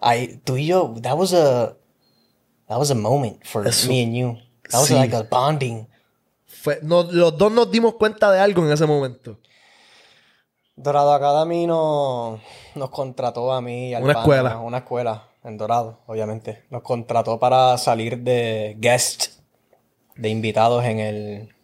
Ay, 0.00 0.40
tú 0.44 0.56
y 0.56 0.68
yo, 0.68 0.94
that 1.02 1.14
was 1.14 1.34
a, 1.34 1.76
that 2.68 2.78
was 2.78 2.90
a 2.90 2.94
moment 2.94 3.44
for 3.44 3.62
me 3.86 4.02
and 4.02 4.16
you. 4.16 4.38
That 4.70 4.80
was 4.80 4.90
like 4.90 5.14
a 5.14 5.24
bonding 5.24 5.91
los 6.82 7.38
dos 7.38 7.52
nos 7.52 7.70
dimos 7.70 7.94
cuenta 7.94 8.30
de 8.30 8.40
algo 8.40 8.64
en 8.64 8.72
ese 8.72 8.86
momento. 8.86 9.38
Dorado 10.76 11.12
Academy 11.12 11.66
nos, 11.66 12.40
nos 12.74 12.90
contrató 12.90 13.52
a 13.52 13.60
mí. 13.60 13.94
una 13.94 14.12
escuela. 14.12 14.58
Una 14.58 14.78
escuela. 14.78 15.28
en 15.44 15.56
Dorado, 15.58 16.00
obviamente. 16.06 16.64
Nos 16.70 16.82
contrató 16.82 17.38
para 17.38 17.76
salir 17.78 18.18
de 18.18 18.76
guest, 18.78 19.40
de 20.16 20.28
invitados 20.28 20.84
en 20.84 20.98
el, 20.98 21.54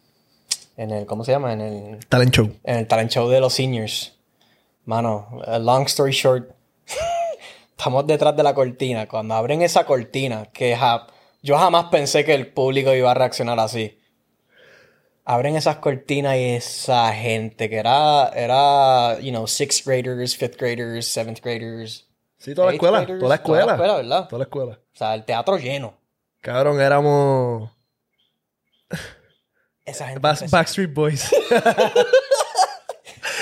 en 0.77 0.91
el, 0.91 1.05
¿cómo 1.05 1.23
se 1.23 1.31
llama? 1.31 1.53
En 1.53 1.61
el 1.61 2.05
talent 2.07 2.33
show. 2.33 2.51
En 2.63 2.77
el 2.77 2.87
talent 2.87 3.11
show 3.11 3.27
de 3.27 3.39
los 3.39 3.53
seniors. 3.53 4.13
Mano, 4.85 5.27
long 5.59 5.85
story 5.85 6.11
short, 6.11 6.49
estamos 7.77 8.07
detrás 8.07 8.35
de 8.35 8.43
la 8.43 8.53
cortina. 8.53 9.07
Cuando 9.07 9.35
abren 9.35 9.61
esa 9.61 9.85
cortina, 9.85 10.47
que 10.51 10.77
yo 11.41 11.57
jamás 11.57 11.85
pensé 11.85 12.25
que 12.25 12.33
el 12.33 12.47
público 12.47 12.93
iba 12.93 13.11
a 13.11 13.13
reaccionar 13.13 13.59
así. 13.59 13.98
Abren 15.31 15.55
esas 15.55 15.75
cortinas 15.75 16.37
y 16.37 16.55
esa 16.55 17.13
gente 17.13 17.69
que 17.69 17.77
era, 17.77 18.29
era, 18.29 19.19
you 19.19 19.29
know, 19.29 19.45
sixth 19.45 19.85
graders, 19.85 20.35
fifth 20.35 20.59
graders, 20.59 21.05
seventh 21.05 21.39
graders. 21.43 22.07
Sí, 22.39 22.55
toda 22.55 22.69
la 22.69 22.73
escuela, 22.73 23.05
toda 23.05 23.29
la 23.29 23.35
escuela. 23.35 23.37
Toda 23.37 23.65
la 23.67 23.73
escuela, 23.73 23.95
¿verdad? 23.97 24.27
Toda 24.27 24.39
la 24.39 24.43
escuela. 24.45 24.71
O 24.71 24.97
sea, 24.97 25.13
el 25.13 25.25
teatro 25.25 25.59
lleno. 25.59 25.93
Cabrón, 26.41 26.81
éramos... 26.81 27.69
Esa 29.85 30.07
gente 30.07 30.19
Backstreet 30.19 30.95
Boys. 30.95 31.31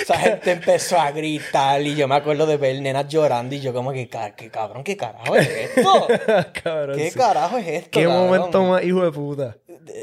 Esa 0.01 0.17
gente 0.17 0.51
empezó 0.51 0.99
a 0.99 1.09
gritar 1.11 1.81
y 1.81 1.95
yo 1.95 2.09
me 2.09 2.15
acuerdo 2.15 2.45
de 2.45 2.57
ver 2.57 2.81
nenas 2.81 3.07
llorando 3.07 3.55
y 3.55 3.61
yo 3.61 3.73
como 3.73 3.93
que, 3.93 4.09
qué 4.35 4.51
cabrón, 4.51 4.83
¿qué 4.83 4.97
carajo 4.97 5.37
es 5.37 5.47
esto? 5.47 6.07
¿Qué 6.95 7.13
carajo 7.15 7.57
es 7.57 7.67
esto? 7.67 7.91
¿Qué 7.91 8.09
momento 8.09 8.61
más 8.63 8.83
hijo 8.83 9.05
de 9.05 9.11
puta? 9.11 9.55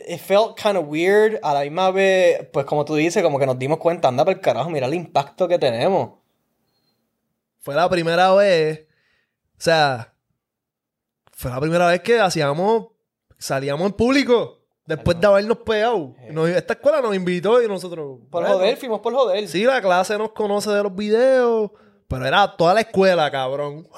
It 0.08 0.20
felt 0.20 0.56
kind 0.60 0.76
of 0.76 0.86
weird. 0.88 1.38
A 1.42 1.54
la 1.54 1.60
misma 1.60 1.90
vez, 1.90 2.46
pues 2.52 2.66
como 2.66 2.84
tú 2.84 2.94
dices, 2.94 3.22
como 3.22 3.38
que 3.38 3.46
nos 3.46 3.58
dimos 3.58 3.78
cuenta, 3.78 4.08
anda 4.08 4.24
por 4.24 4.34
el 4.34 4.40
carajo, 4.40 4.70
mira 4.70 4.86
el 4.86 4.94
impacto 4.94 5.48
que 5.48 5.58
tenemos. 5.58 6.18
Fue 7.60 7.74
la 7.74 7.88
primera 7.88 8.32
vez, 8.34 8.86
o 9.58 9.62
sea, 9.62 10.14
fue 11.32 11.50
la 11.50 11.60
primera 11.60 11.86
vez 11.86 12.00
que 12.00 12.20
hacíamos, 12.20 12.88
salíamos 13.38 13.86
en 13.86 13.92
público. 13.92 14.60
Después 14.86 15.18
de 15.18 15.26
habernos 15.26 15.58
pegado. 15.58 16.14
esta 16.54 16.74
escuela 16.74 17.00
nos 17.00 17.16
invitó 17.16 17.62
y 17.62 17.66
nosotros. 17.66 18.18
Por 18.30 18.46
joder, 18.46 18.76
fuimos 18.76 19.00
por 19.00 19.14
joder. 19.14 19.48
Sí, 19.48 19.64
la 19.64 19.80
clase 19.80 20.18
nos 20.18 20.32
conoce 20.32 20.70
de 20.70 20.82
los 20.82 20.94
videos. 20.94 21.70
Pero 22.06 22.26
era 22.26 22.54
toda 22.54 22.74
la 22.74 22.80
escuela, 22.80 23.30
cabrón. 23.30 23.88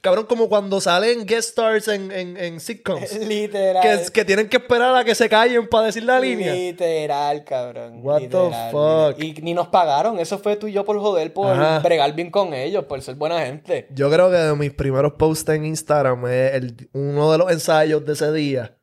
Cabrón, 0.00 0.26
como 0.26 0.48
cuando 0.48 0.80
salen 0.80 1.26
guest 1.26 1.50
stars 1.50 1.88
en, 1.88 2.12
en, 2.12 2.36
en 2.36 2.60
sitcoms. 2.60 3.12
Literal. 3.26 3.82
Que, 3.82 4.12
que, 4.12 4.24
tienen 4.24 4.48
que 4.48 4.58
esperar 4.58 4.94
a 4.94 5.04
que 5.04 5.14
se 5.14 5.28
callen 5.28 5.68
para 5.68 5.86
decir 5.86 6.04
la 6.04 6.20
línea. 6.20 6.54
Literal, 6.54 7.44
cabrón. 7.44 8.00
What 8.02 8.20
the 8.22 8.50
fuck. 8.70 9.22
Y 9.22 9.40
ni 9.42 9.54
nos 9.54 9.68
pagaron. 9.68 10.18
Eso 10.18 10.38
fue 10.38 10.56
tú 10.56 10.68
y 10.68 10.72
yo 10.72 10.84
por 10.84 10.98
joder, 11.00 11.32
por 11.32 11.56
bregar 11.82 12.14
bien 12.14 12.30
con 12.30 12.54
ellos, 12.54 12.84
por 12.84 13.02
ser 13.02 13.16
buena 13.16 13.40
gente. 13.44 13.88
Yo 13.90 14.10
creo 14.10 14.30
que 14.30 14.36
de 14.36 14.54
mis 14.54 14.72
primeros 14.72 15.14
posts 15.14 15.48
en 15.50 15.66
Instagram 15.66 16.26
es 16.26 16.54
el, 16.54 16.88
uno 16.92 17.32
de 17.32 17.38
los 17.38 17.50
ensayos 17.50 18.04
de 18.04 18.12
ese 18.12 18.32
día 18.32 18.74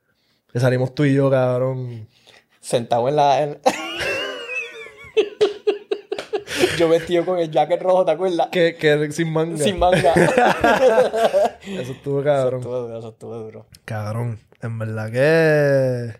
que 0.52 0.60
salimos 0.60 0.96
tú 0.96 1.04
y 1.04 1.14
yo, 1.14 1.30
cabrón. 1.30 2.08
Sentado 2.62 3.10
en 3.10 3.16
la. 3.16 3.58
yo 6.78 6.90
vestido 6.90 7.26
con 7.26 7.40
el 7.40 7.52
jacket 7.52 7.82
rojo, 7.82 8.06
¿te 8.06 8.12
acuerdas? 8.12 8.48
Que, 8.52 8.76
que 8.76 9.12
sin 9.12 9.32
manga. 9.32 9.64
Sin 9.64 9.80
manga. 9.80 10.14
eso 11.66 11.92
estuvo 11.92 12.24
cabrón. 12.24 12.62
Eso 12.62 12.70
estuvo 12.70 12.80
duro, 12.82 13.00
eso 13.00 13.10
estuvo 13.10 13.36
duro. 13.38 13.66
Cabrón. 13.86 14.40
En 14.62 14.80
verdad 14.80 15.12
que. 15.12 16.20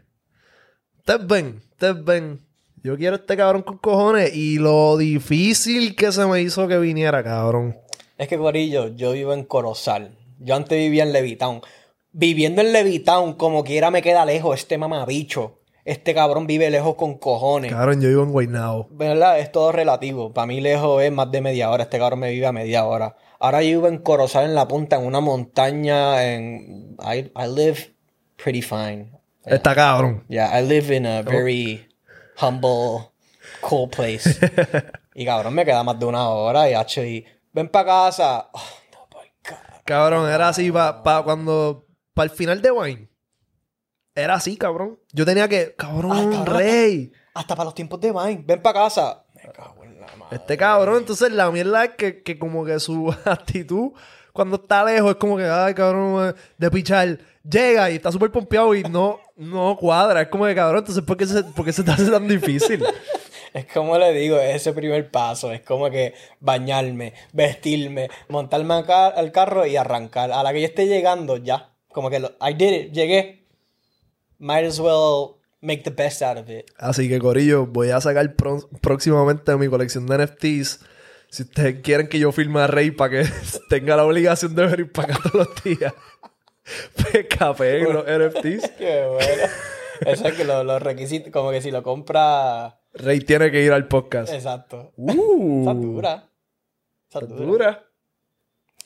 Ustedes 1.00 1.28
ven, 1.28 1.62
ustedes 1.72 2.04
ven. 2.04 2.42
Yo 2.84 2.98
quiero 2.98 3.16
este 3.16 3.36
cabrón 3.36 3.64
con 3.64 3.78
cojones. 3.78 4.36
Y 4.36 4.58
lo 4.60 4.98
difícil 4.98 5.96
que 5.96 6.12
se 6.12 6.26
me 6.26 6.42
hizo 6.42 6.68
que 6.68 6.78
viniera, 6.78 7.24
cabrón. 7.24 7.78
Es 8.18 8.28
que, 8.28 8.38
Corillo, 8.38 8.96
yo 8.96 9.12
vivo 9.14 9.34
en 9.34 9.44
Corozal. 9.44 10.18
Yo 10.40 10.56
antes 10.56 10.78
vivía 10.78 11.04
en 11.04 11.14
Levitown 11.14 11.62
viviendo 12.18 12.62
en 12.62 12.72
Levitown, 12.72 13.34
como 13.34 13.66
quiera 13.66 13.92
me 13.92 14.02
queda 14.02 14.26
lejos 14.26 14.58
este 14.58 14.78
mamabicho. 14.78 15.60
Este 15.86 16.16
cabrón 16.16 16.48
vive 16.48 16.70
lejos 16.72 16.96
con 16.96 17.20
cojones. 17.20 17.72
Cabrón, 17.72 18.02
yo 18.02 18.10
vivo 18.10 18.24
en 18.24 18.32
Guaynabo. 18.32 18.88
¿Verdad? 18.90 19.40
Es 19.40 19.52
todo 19.52 19.72
relativo. 19.72 20.34
Para 20.34 20.48
mí 20.48 20.60
lejos 20.60 21.04
es 21.04 21.12
más 21.12 21.32
de 21.32 21.42
media 21.42 21.70
hora. 21.70 21.84
Este 21.84 22.00
cabrón 22.00 22.20
me 22.20 22.32
vive 22.32 22.48
a 22.48 22.52
media 22.52 22.86
hora. 22.86 23.16
Ahora 23.40 23.62
yo 23.62 23.70
vivo 23.70 23.88
en 23.88 24.00
Corozal, 24.00 24.46
en 24.46 24.56
la 24.56 24.68
punta, 24.68 24.96
en 24.96 25.06
una 25.06 25.20
montaña. 25.20 26.26
En... 26.26 26.98
I, 27.00 27.32
live 27.48 27.96
pretty 28.44 28.64
fine. 28.64 29.12
Está 29.46 29.76
cabrón. 29.76 30.26
Yeah, 30.28 30.60
I 30.60 30.68
live 30.68 30.96
in 30.96 31.06
a 31.06 31.22
very 31.22 31.88
humble, 32.42 33.12
cool 33.62 33.88
place. 33.88 34.40
y 35.14 35.24
cabrón, 35.24 35.54
me 35.54 35.66
queda 35.66 35.84
más 35.84 36.00
de 36.00 36.06
una 36.08 36.30
hora. 36.30 36.68
Y 36.68 36.74
hecho, 36.74 37.04
y 37.04 37.24
ven 37.54 37.70
para 37.70 37.86
casa. 37.86 38.50
Oh, 38.52 38.60
cabrón, 39.84 40.28
era 40.32 40.50
así 40.50 40.72
para 40.72 41.22
cuando 41.24 41.86
para 42.16 42.32
el 42.32 42.36
final 42.36 42.62
de 42.62 42.72
Wine, 42.72 43.10
era 44.16 44.36
así, 44.36 44.58
cabrón. 44.58 44.98
Yo 45.12 45.26
tenía 45.26 45.48
que, 45.48 45.76
cabrón, 45.76 46.46
rey. 46.46 47.12
Hasta, 47.34 47.56
para 47.56 47.66
los 47.66 47.76
tiempos 47.76 48.00
de 48.00 48.12
Wine. 48.12 48.44
Ven 48.46 48.62
para 48.62 48.82
casa. 48.82 49.26
Me 49.36 49.52
cago 49.52 49.84
en 49.84 50.00
la 50.00 50.08
madre. 50.16 50.38
Este 50.38 50.58
cabrón, 50.58 50.98
entonces 51.00 51.32
la 51.32 51.52
mierda 51.52 51.84
es 51.84 51.92
que, 51.92 52.24
que 52.24 52.40
como 52.40 52.64
que 52.64 52.80
su 52.80 53.14
actitud 53.26 53.92
cuando 54.36 54.58
está 54.58 54.84
lejos 54.84 55.12
es 55.12 55.16
como 55.16 55.38
que, 55.38 55.46
ay, 55.46 55.74
cabrón, 55.74 56.30
eh, 56.30 56.34
de 56.58 56.70
pichar. 56.70 57.18
Llega 57.50 57.90
y 57.90 57.96
está 57.96 58.12
súper 58.12 58.32
pompeado 58.32 58.76
y 58.76 58.84
no, 58.84 59.20
no 59.38 59.78
cuadra. 59.78 60.22
Es 60.24 60.28
como 60.28 60.46
que, 60.46 60.54
cabrón, 60.54 60.80
entonces, 60.80 61.04
¿por 61.06 61.16
qué 61.16 61.26
se, 61.26 61.42
por 61.44 61.64
qué 61.64 61.72
se 61.72 61.84
te 61.84 61.92
hace 61.92 62.12
tan 62.12 62.28
difícil? 62.28 62.84
Es 63.54 63.68
como 63.68 63.98
le 63.98 64.12
digo, 64.12 64.38
es 64.38 64.58
ese 64.58 64.74
primer 64.74 65.10
paso. 65.10 65.54
Es 65.54 65.62
como 65.62 65.90
que 65.90 66.14
bañarme, 66.42 67.14
vestirme, 67.32 68.10
montarme 68.28 68.74
al 68.74 69.32
carro 69.32 69.66
y 69.66 69.78
arrancar. 69.78 70.34
A 70.34 70.44
la 70.44 70.52
que 70.52 70.60
yo 70.60 70.68
esté 70.68 70.88
llegando, 70.88 71.38
ya. 71.38 71.70
Como 71.88 72.10
que 72.10 72.20
lo, 72.20 72.32
I 72.42 72.54
did 72.54 72.74
it, 72.74 72.92
llegué. 72.92 73.45
Might 74.40 74.66
as 74.66 74.80
well 74.80 75.38
make 75.62 75.84
the 75.84 75.92
best 75.92 76.22
out 76.22 76.38
of 76.38 76.50
it. 76.50 76.66
Así 76.78 77.10
que, 77.10 77.20
Corillo, 77.20 77.66
voy 77.66 77.90
a 77.90 78.02
sacar 78.02 78.36
próximamente 78.36 79.56
mi 79.58 79.68
colección 79.68 80.06
de 80.08 80.26
NFTs. 80.26 80.80
Si 81.30 81.44
ustedes 81.44 81.82
quieren 81.82 82.08
que 82.08 82.20
yo 82.20 82.32
filme 82.32 82.62
a 82.62 82.68
Rey 82.68 82.92
para 82.92 83.24
que 83.24 83.30
tenga 83.70 83.96
la 83.96 84.06
obligación 84.06 84.56
de 84.56 84.68
venir 84.68 84.92
para 84.92 85.14
acá 85.14 85.30
todos 85.30 85.48
los 85.48 85.64
días, 85.64 85.94
pues 86.96 87.26
café 87.28 87.82
los 87.82 88.06
NFTs. 88.06 88.70
Qué 88.78 89.06
bueno. 89.08 89.52
Eso 90.02 90.28
es 90.28 90.34
que 90.34 90.44
los 90.44 90.82
requisitos, 90.82 91.32
como 91.32 91.52
que 91.52 91.62
si 91.62 91.72
lo 91.72 91.82
compra. 91.84 92.80
Rey 92.94 93.20
tiene 93.22 93.52
que 93.52 93.64
ir 93.64 93.72
al 93.72 93.88
podcast. 93.88 94.32
Exacto. 94.34 94.94
Uh, 94.98 95.74
dura. 95.74 96.30
Dura. 97.22 97.86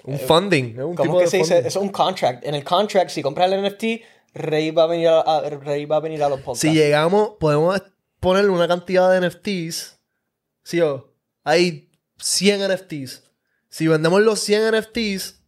Un 0.04 0.16
eh, 0.16 0.18
funding. 0.20 0.66
Es 0.78 0.84
un 0.84 0.95
¿Cómo 0.95 1.20
que 1.20 1.28
se 1.28 1.38
dice? 1.38 1.60
Eso 1.60 1.68
es 1.68 1.76
un 1.76 1.89
contract. 1.89 2.45
En 2.45 2.56
el 2.56 2.64
contract, 2.64 3.10
si 3.10 3.22
compras 3.22 3.52
el 3.52 3.64
NFT, 3.64 3.84
Rey 4.34 4.71
va 4.71 4.84
a 4.84 4.88
venir 4.88 5.07
a, 5.07 5.41
Rey 5.49 5.86
va 5.86 5.97
a, 5.97 5.99
venir 5.99 6.23
a 6.23 6.30
los 6.30 6.39
podcasts. 6.39 6.61
Si 6.61 6.73
llegamos, 6.73 7.32
podemos 7.39 7.82
ponerle 8.19 8.51
una 8.51 8.67
cantidad 8.67 9.11
de 9.11 9.27
NFTs. 9.27 9.99
Sí, 10.63 10.82
o 10.82 11.13
hay 11.43 11.89
100 12.17 12.71
NFTs. 12.71 13.23
Si 13.69 13.88
vendemos 13.88 14.21
los 14.21 14.39
100 14.39 14.75
NFTs, 14.75 15.43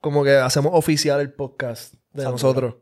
como 0.00 0.22
que 0.22 0.36
hacemos 0.36 0.72
oficial 0.74 1.20
el 1.20 1.32
podcast 1.32 1.94
de 2.12 2.24
nosotros. 2.24 2.76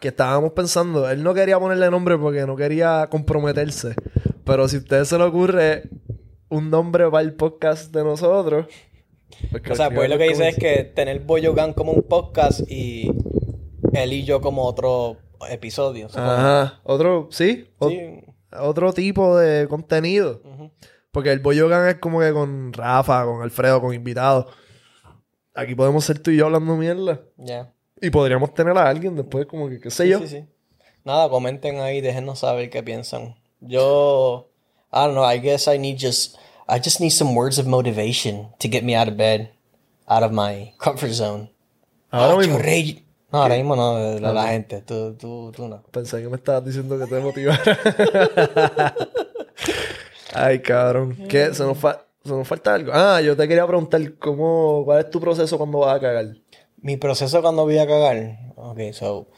Que 0.00 0.08
estábamos 0.08 0.52
pensando, 0.52 1.08
él 1.10 1.22
no 1.22 1.34
quería 1.34 1.58
ponerle 1.58 1.90
nombre 1.90 2.16
porque 2.16 2.46
no 2.46 2.56
quería 2.56 3.06
comprometerse. 3.10 3.94
Pero 4.44 4.66
si 4.68 4.76
a 4.76 4.78
usted 4.80 5.04
se 5.04 5.18
le 5.18 5.24
ocurre 5.24 5.90
un 6.48 6.70
nombre 6.70 7.10
para 7.10 7.22
el 7.22 7.34
podcast 7.34 7.92
de 7.92 8.02
nosotros, 8.02 8.66
o 9.70 9.74
sea, 9.74 9.90
pues 9.90 10.08
lo 10.08 10.18
que 10.18 10.28
dice 10.28 10.48
es 10.48 10.56
que 10.56 10.84
tener 10.84 11.20
Boyogan 11.20 11.72
como 11.72 11.92
un 11.92 12.02
podcast 12.02 12.60
y 12.70 13.10
él 13.92 14.12
y 14.12 14.24
yo 14.24 14.40
como 14.40 14.64
otro 14.64 15.18
episodio. 15.50 16.08
Ajá. 16.14 16.80
Otro, 16.84 17.28
¿sí? 17.30 17.68
sí. 17.80 18.20
Otro 18.58 18.92
tipo 18.92 19.36
de 19.38 19.66
contenido. 19.68 20.42
Porque 21.10 21.30
el 21.30 21.40
Boyogan 21.40 21.88
es 21.88 21.96
como 21.96 22.20
que 22.20 22.32
con 22.32 22.72
Rafa, 22.72 23.24
con 23.24 23.42
Alfredo, 23.42 23.80
con 23.80 23.94
invitados. 23.94 24.46
Aquí 25.54 25.74
podemos 25.74 26.04
ser 26.04 26.18
tú 26.18 26.30
y 26.30 26.38
yo 26.38 26.46
hablando 26.46 26.76
mierda. 26.76 27.20
Ya. 27.36 27.72
Y 28.00 28.10
podríamos 28.10 28.54
tener 28.54 28.76
a 28.76 28.88
alguien 28.88 29.14
después, 29.14 29.46
como 29.46 29.68
que, 29.68 29.78
qué 29.78 29.90
sé 29.90 30.08
yo. 30.08 30.18
Sí, 30.20 30.28
sí. 30.28 30.44
Nada, 31.04 31.28
comenten 31.28 31.80
ahí, 31.80 32.00
déjenos 32.00 32.38
saber 32.38 32.70
qué 32.70 32.82
piensan. 32.82 33.36
Yo, 33.60 34.48
I 34.92 35.00
don't 35.00 35.12
know, 35.12 35.30
I 35.30 35.38
guess 35.38 35.68
I 35.68 35.78
need 35.78 35.98
just 36.00 36.36
I 36.68 36.78
just 36.78 37.00
need 37.00 37.10
some 37.10 37.34
words 37.34 37.58
of 37.58 37.66
motivation 37.66 38.48
to 38.60 38.68
get 38.68 38.84
me 38.84 38.94
out 38.94 39.08
of 39.08 39.16
bed, 39.16 39.50
out 40.08 40.22
of 40.22 40.32
my 40.32 40.72
comfort 40.78 41.12
zone. 41.12 41.50
Ahora 42.12 42.36
mismo. 42.36 42.58
No, 43.32 43.42
ahora 43.42 43.56
mismo 43.56 43.74
no, 43.74 44.20
la, 44.20 44.32
la 44.32 44.48
gente. 44.48 44.82
Tú, 44.82 45.14
tú, 45.14 45.52
tú 45.56 45.66
no. 45.66 45.82
Pensé 45.90 46.20
que 46.20 46.28
me 46.28 46.36
estabas 46.36 46.66
diciendo 46.66 46.98
que 46.98 47.06
te 47.06 47.18
motivara. 47.18 47.62
Ay, 50.34 50.60
cabrón. 50.60 51.16
¿Qué? 51.28 51.54
¿Se 51.54 51.64
nos, 51.64 51.78
¿Se 51.78 52.30
nos 52.30 52.46
falta 52.46 52.74
algo? 52.74 52.92
Ah, 52.94 53.22
yo 53.22 53.34
te 53.34 53.48
quería 53.48 53.66
preguntar 53.66 54.18
cómo, 54.18 54.82
¿cuál 54.84 55.00
es 55.00 55.10
tu 55.10 55.18
proceso 55.18 55.56
cuando 55.56 55.78
vas 55.78 55.96
a 55.96 56.00
cagar? 56.00 56.26
Mi 56.76 56.98
proceso 56.98 57.40
cuando 57.40 57.64
voy 57.64 57.78
a 57.78 57.86
cagar. 57.86 58.38
Ok, 58.56 58.80
so, 58.92 59.28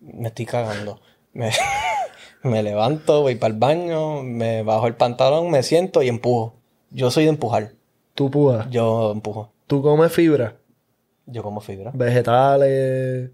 me 0.00 0.28
estoy 0.28 0.46
cagando. 0.46 1.00
Me, 1.32 1.50
me 2.44 2.62
levanto, 2.62 3.22
voy 3.22 3.34
para 3.34 3.52
el 3.54 3.58
baño, 3.58 4.22
me 4.22 4.62
bajo 4.62 4.86
el 4.86 4.94
pantalón, 4.94 5.50
me 5.50 5.64
siento 5.64 6.02
y 6.02 6.08
empujo. 6.08 6.61
Yo 6.92 7.10
soy 7.10 7.24
de 7.24 7.30
empujar. 7.30 7.72
¿Tú 8.14 8.26
empujas? 8.26 8.68
Yo 8.70 9.12
empujo. 9.12 9.52
¿Tú 9.66 9.82
comes 9.82 10.12
fibra? 10.12 10.56
Yo 11.26 11.42
como 11.42 11.60
fibra. 11.60 11.90
Vegetales, 11.94 13.30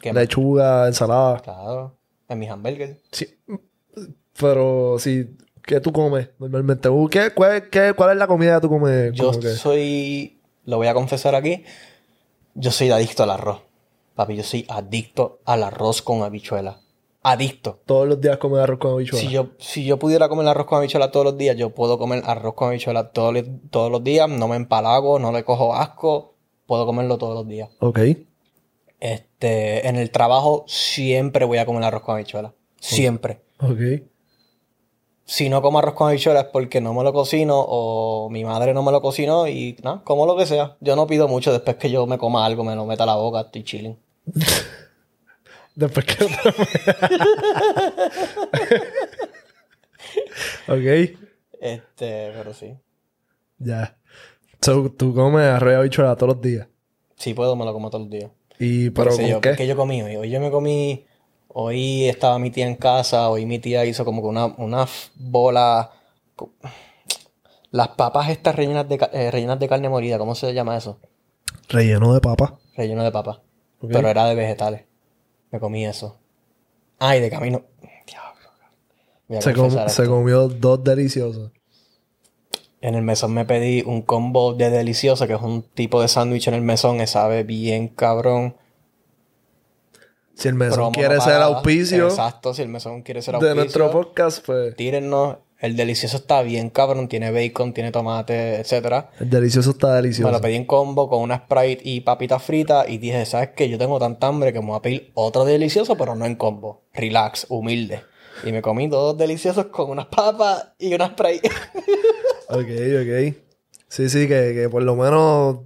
¿Qué 0.00 0.12
más? 0.12 0.22
lechuga, 0.22 0.86
ensalada. 0.88 1.40
Claro. 1.40 1.96
En 2.28 2.38
mis 2.38 2.50
hamburgues. 2.50 2.96
Sí. 3.12 3.26
Pero 4.38 4.96
sí, 4.98 5.36
¿qué 5.62 5.80
tú 5.80 5.92
comes 5.92 6.30
normalmente? 6.38 6.88
¿Qué, 7.10 7.30
cuál, 7.34 7.68
qué- 7.70 7.92
cuál 7.96 8.10
es 8.12 8.16
la 8.16 8.26
comida 8.26 8.56
que 8.56 8.60
tú 8.62 8.68
comes? 8.68 9.12
Yo 9.12 9.30
que- 9.38 9.48
soy, 9.50 10.40
lo 10.64 10.78
voy 10.78 10.88
a 10.88 10.94
confesar 10.94 11.34
aquí, 11.34 11.64
yo 12.54 12.70
soy 12.70 12.90
adicto 12.90 13.22
al 13.22 13.30
arroz. 13.30 13.62
Papi, 14.16 14.36
yo 14.36 14.42
soy 14.42 14.64
adicto 14.68 15.40
al 15.44 15.62
arroz 15.62 16.02
con 16.02 16.22
habichuela. 16.22 16.80
Adicto. 17.26 17.80
Todos 17.86 18.06
los 18.06 18.20
días 18.20 18.36
comes 18.36 18.58
arroz 18.60 18.78
con 18.78 18.92
habichuela. 18.92 19.26
Si 19.26 19.32
yo, 19.32 19.48
si 19.58 19.84
yo 19.84 19.98
pudiera 19.98 20.28
comer 20.28 20.46
arroz 20.46 20.66
con 20.66 20.78
habichuela 20.78 21.10
todos 21.10 21.24
los 21.24 21.38
días, 21.38 21.56
yo 21.56 21.70
puedo 21.70 21.98
comer 21.98 22.22
arroz 22.26 22.54
con 22.54 22.68
habichuela 22.68 23.10
todos, 23.12 23.32
los- 23.34 23.44
todos 23.70 23.90
los 23.90 24.04
días. 24.04 24.28
No 24.28 24.46
me 24.46 24.56
empalago, 24.56 25.18
no 25.18 25.32
le 25.32 25.42
cojo 25.42 25.74
asco. 25.74 26.34
Puedo 26.66 26.84
comerlo 26.86 27.16
todos 27.18 27.34
los 27.34 27.48
días. 27.48 27.70
Ok. 27.80 27.98
Este, 29.00 29.88
en 29.88 29.96
el 29.96 30.10
trabajo 30.10 30.64
siempre 30.66 31.44
voy 31.44 31.58
a 31.58 31.66
comer 31.66 31.82
arroz 31.84 32.02
con 32.02 32.14
habichuela. 32.14 32.54
Siempre. 32.78 33.42
Ok. 33.60 34.02
Si 35.26 35.48
no 35.48 35.62
como 35.62 35.78
arroz 35.78 35.94
con 35.94 36.08
habichuela 36.08 36.40
es 36.40 36.46
porque 36.52 36.82
no 36.82 36.92
me 36.92 37.02
lo 37.02 37.14
cocino 37.14 37.56
o 37.66 38.28
mi 38.30 38.44
madre 38.44 38.74
no 38.74 38.82
me 38.82 38.92
lo 38.92 39.00
cocinó 39.00 39.48
y 39.48 39.74
nada, 39.82 40.02
como 40.04 40.26
lo 40.26 40.36
que 40.36 40.44
sea. 40.44 40.76
Yo 40.80 40.94
no 40.96 41.06
pido 41.06 41.26
mucho 41.28 41.52
después 41.52 41.76
que 41.76 41.90
yo 41.90 42.06
me 42.06 42.18
coma 42.18 42.44
algo, 42.44 42.62
me 42.64 42.76
lo 42.76 42.84
meta 42.84 43.04
a 43.04 43.06
la 43.06 43.16
boca, 43.16 43.40
estoy 43.40 43.64
chilling. 43.64 43.98
Después 45.74 46.06
que... 46.06 46.24
ok. 50.68 51.18
Este, 51.60 52.32
pero 52.34 52.54
sí. 52.54 52.76
Ya. 53.58 53.96
So, 54.60 54.90
tú 54.90 55.14
comes 55.14 55.44
arroz 55.46 55.72
y 55.72 55.76
habichuela 55.76 56.16
todos 56.16 56.34
los 56.34 56.42
días. 56.42 56.68
Si 57.16 57.34
puedo, 57.34 57.56
me 57.56 57.64
lo 57.64 57.72
como 57.72 57.90
todos 57.90 58.02
los 58.04 58.10
días. 58.10 58.30
Y, 58.58 58.90
Pero 58.90 59.10
pero 59.10 59.16
sé 59.16 59.22
¿con 59.22 59.30
yo, 59.30 59.40
qué? 59.40 59.56
¿qué 59.56 59.66
yo 59.66 59.76
comí 59.76 60.02
hoy? 60.02 60.16
Hoy 60.16 60.30
yo 60.30 60.40
me 60.40 60.50
comí. 60.50 61.06
Hoy 61.48 62.04
estaba 62.04 62.38
mi 62.38 62.50
tía 62.50 62.66
en 62.66 62.76
casa. 62.76 63.28
Hoy 63.28 63.46
mi 63.46 63.58
tía 63.58 63.84
hizo 63.84 64.04
como 64.04 64.22
que 64.22 64.28
una, 64.28 64.86
bola. 65.16 65.90
Las 67.70 67.88
papas 67.88 68.30
estas 68.30 68.54
rellenas 68.54 68.88
de, 68.88 68.98
eh, 69.12 69.30
rellenas 69.30 69.58
de 69.58 69.68
carne 69.68 69.88
molida. 69.88 70.18
¿Cómo 70.18 70.34
se 70.34 70.54
llama 70.54 70.76
eso? 70.76 70.98
Relleno 71.68 72.14
de 72.14 72.20
papa. 72.20 72.58
Relleno 72.76 73.02
de 73.02 73.10
papa. 73.10 73.42
Pero 73.80 74.08
era 74.08 74.26
de 74.26 74.34
vegetales. 74.34 74.84
Me 75.54 75.60
comí 75.60 75.86
eso. 75.86 76.18
Ay, 76.98 77.20
de 77.20 77.30
camino. 77.30 77.62
Diablo. 78.08 79.40
Se, 79.40 79.54
com- 79.54 79.88
se 79.88 80.06
comió 80.08 80.48
dos 80.48 80.82
deliciosos. 80.82 81.52
En 82.80 82.96
el 82.96 83.02
mesón 83.02 83.32
me 83.32 83.44
pedí 83.44 83.82
un 83.86 84.02
combo 84.02 84.54
de 84.54 84.68
delicioso, 84.68 85.28
que 85.28 85.34
es 85.34 85.40
un 85.40 85.62
tipo 85.62 86.02
de 86.02 86.08
sándwich 86.08 86.48
en 86.48 86.54
el 86.54 86.62
mesón. 86.62 86.98
Que 86.98 87.06
sabe 87.06 87.44
bien 87.44 87.86
cabrón. 87.86 88.56
Si 90.34 90.48
el 90.48 90.54
mesón 90.54 90.74
Promo 90.74 90.90
quiere 90.92 91.14
no 91.14 91.20
ser 91.20 91.34
auspicio 91.34 92.08
Exacto, 92.08 92.52
si 92.52 92.62
el 92.62 92.68
mesón 92.68 93.02
quiere 93.02 93.22
ser 93.22 93.34
de 93.34 93.36
auspicio. 93.36 93.54
nuestro 93.54 93.90
podcast, 93.92 94.44
pues 94.44 94.74
Tírennos. 94.74 95.36
El 95.60 95.76
delicioso 95.76 96.16
está 96.18 96.42
bien 96.42 96.68
cabrón. 96.70 97.08
Tiene 97.08 97.30
bacon, 97.30 97.72
tiene 97.72 97.90
tomate, 97.92 98.56
etcétera. 98.60 99.10
el 99.20 99.30
delicioso 99.30 99.70
está 99.70 99.94
delicioso. 99.94 100.26
Me 100.28 100.32
lo 100.36 100.40
pedí 100.40 100.56
en 100.56 100.66
combo 100.66 101.08
con 101.08 101.22
una 101.22 101.38
Sprite 101.46 101.80
y 101.84 102.00
papitas 102.02 102.42
fritas. 102.42 102.88
Y 102.88 102.98
dije, 102.98 103.24
¿sabes 103.24 103.50
qué? 103.56 103.68
Yo 103.68 103.78
tengo 103.78 103.98
tanta 103.98 104.26
hambre 104.26 104.52
que 104.52 104.60
me 104.60 104.66
voy 104.66 104.76
a 104.76 104.82
pedir 104.82 105.10
otro 105.14 105.44
delicioso, 105.44 105.96
pero 105.96 106.14
no 106.14 106.26
en 106.26 106.36
combo. 106.36 106.82
Relax, 106.92 107.46
humilde. 107.48 108.02
Y 108.44 108.52
me 108.52 108.60
comí 108.62 108.88
dos 108.88 109.16
deliciosos 109.16 109.66
con 109.66 109.90
unas 109.90 110.06
papas 110.06 110.72
y 110.78 110.92
una 110.94 111.08
Sprite. 111.08 111.48
Ok, 112.48 112.58
ok. 112.60 113.34
Sí, 113.88 114.08
sí, 114.10 114.28
que, 114.28 114.52
que 114.54 114.68
por 114.70 114.82
lo 114.82 114.94
menos 114.96 115.60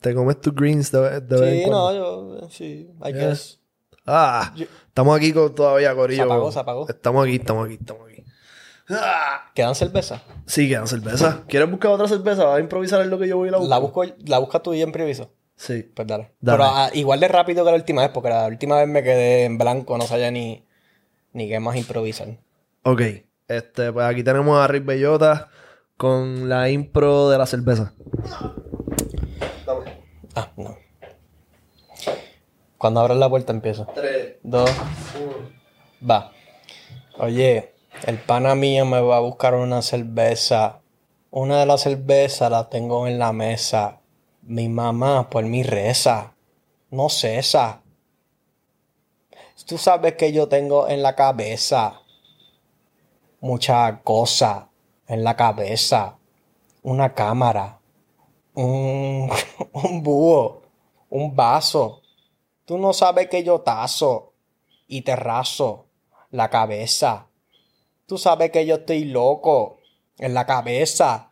te 0.00 0.14
comes 0.14 0.38
tus 0.40 0.54
greens 0.54 0.92
de, 0.92 1.00
vez 1.00 1.22
en 1.22 1.56
sí, 1.58 1.62
cuando. 1.64 1.70
no, 1.70 2.40
yo... 2.40 2.48
Sí, 2.50 2.90
I 3.04 3.12
Yeah. 3.12 3.28
guess. 3.28 3.58
Ah, 4.06 4.52
Yo- 4.54 4.66
estamos 4.88 5.16
aquí 5.16 5.32
con, 5.32 5.54
todavía, 5.54 5.94
Corillo. 5.94 6.22
Se 6.24 6.26
apagó, 6.26 6.52
se 6.52 6.58
apagó. 6.58 6.88
Estamos 6.88 7.24
aquí, 7.24 7.36
estamos 7.36 7.64
aquí, 7.64 7.74
estamos 7.80 8.02
aquí. 8.03 8.03
Ah. 8.90 9.50
¿Quedan 9.54 9.74
cerveza? 9.74 10.22
Sí, 10.46 10.68
quedan 10.68 10.86
cerveza. 10.86 11.44
¿Quieres 11.48 11.70
buscar 11.70 11.92
otra 11.92 12.08
cerveza? 12.08 12.44
¿Vas 12.44 12.58
a 12.58 12.60
improvisar 12.60 13.00
en 13.00 13.10
lo 13.10 13.18
que 13.18 13.28
yo 13.28 13.36
voy 13.36 13.48
a 13.48 13.50
ir 13.50 13.54
a 13.54 13.58
buscar? 13.58 13.70
La 13.70 13.78
busco, 13.78 14.04
la 14.26 14.38
buscas 14.38 14.62
tú 14.62 14.74
y 14.74 14.80
yo 14.80 14.86
improviso. 14.86 15.32
Sí. 15.56 15.82
Pues 15.82 16.06
dale. 16.06 16.32
Dale. 16.40 16.58
Pero 16.58 16.64
ah, 16.64 16.90
igual 16.92 17.20
de 17.20 17.28
rápido 17.28 17.64
que 17.64 17.70
la 17.70 17.76
última 17.76 18.02
vez, 18.02 18.10
porque 18.12 18.28
la 18.28 18.46
última 18.46 18.76
vez 18.76 18.88
me 18.88 19.02
quedé 19.02 19.44
en 19.44 19.56
blanco, 19.56 19.96
no 19.96 20.06
sabía 20.06 20.30
ni, 20.30 20.66
ni 21.32 21.48
qué 21.48 21.60
más 21.60 21.76
improvisar. 21.76 22.28
Ok. 22.82 23.00
Este, 23.48 23.92
pues 23.92 24.06
aquí 24.06 24.22
tenemos 24.22 24.58
a 24.58 24.66
Rick 24.66 24.84
Bellota 24.84 25.50
con 25.96 26.48
la 26.48 26.68
impro 26.70 27.30
de 27.30 27.38
la 27.38 27.46
cerveza. 27.46 27.94
Ah, 30.34 30.50
no. 30.56 30.76
Cuando 32.76 33.00
abras 33.00 33.16
la 33.16 33.28
puerta 33.28 33.52
empiezo. 33.52 33.86
Tres. 33.94 34.36
Dos. 34.42 34.70
Va. 36.08 36.32
Oye, 37.18 37.73
el 38.06 38.18
pana 38.18 38.54
mío 38.54 38.84
me 38.84 39.00
va 39.00 39.16
a 39.16 39.20
buscar 39.20 39.54
una 39.54 39.82
cerveza. 39.82 40.80
Una 41.30 41.60
de 41.60 41.66
las 41.66 41.82
cervezas 41.82 42.50
la 42.50 42.68
tengo 42.68 43.06
en 43.06 43.18
la 43.18 43.32
mesa. 43.32 44.00
Mi 44.42 44.68
mamá 44.68 45.30
por 45.30 45.44
mi 45.44 45.62
reza. 45.62 46.34
No 46.90 47.08
cesa. 47.08 47.82
Tú 49.66 49.78
sabes 49.78 50.14
que 50.14 50.32
yo 50.32 50.48
tengo 50.48 50.88
en 50.88 51.02
la 51.02 51.14
cabeza 51.14 52.02
mucha 53.44 54.00
cosa 54.02 54.70
en 55.06 55.22
la 55.22 55.36
cabeza. 55.36 56.16
Una 56.82 57.14
cámara. 57.14 57.78
Un, 58.54 59.30
un 59.72 60.02
búho. 60.02 60.62
Un 61.10 61.36
vaso. 61.36 62.00
Tú 62.64 62.78
no 62.78 62.92
sabes 62.92 63.28
que 63.28 63.44
yo 63.44 63.60
tazo 63.60 64.32
y 64.86 65.02
te 65.02 65.14
raso 65.14 65.86
la 66.30 66.48
cabeza. 66.48 67.26
Tú 68.06 68.18
sabes 68.18 68.50
que 68.50 68.66
yo 68.66 68.76
estoy 68.76 69.04
loco 69.04 69.78
en 70.18 70.34
la 70.34 70.44
cabeza. 70.44 71.30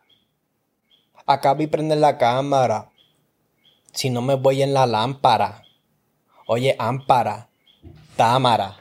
Acá 1.25 1.53
vi 1.53 1.67
prender 1.67 1.99
la 1.99 2.17
cámara. 2.17 2.91
Si 3.91 4.09
no 4.09 4.21
me 4.21 4.35
voy 4.35 4.63
en 4.63 4.73
la 4.73 4.87
lámpara. 4.87 5.63
Oye, 6.47 6.75
ámpara. 6.79 7.49
Támara. 8.15 8.77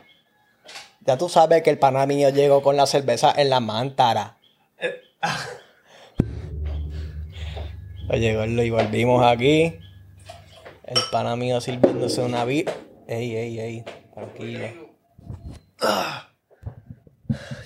Ya 1.01 1.19
tú 1.19 1.29
sabes 1.29 1.63
que 1.63 1.71
el 1.71 1.79
pana 1.79 2.07
mío 2.07 2.31
llegó 2.31 2.63
con 2.63 2.77
la 2.77 2.87
cerveza 2.87 3.33
en 3.37 3.51
la 3.51 3.61
mántara. 3.61 4.39
Oye, 8.09 8.35
gordo, 8.35 8.63
y 8.63 8.71
volvimos 8.71 9.25
aquí. 9.25 9.79
El 10.85 11.01
pana 11.11 11.37
mío 11.37 11.61
sirviéndose 11.61 12.23
una 12.23 12.45
vi... 12.45 12.65
Ey, 13.07 13.37
ey, 13.37 13.61
ey. 13.61 13.85
Tranquilo. 14.15 14.69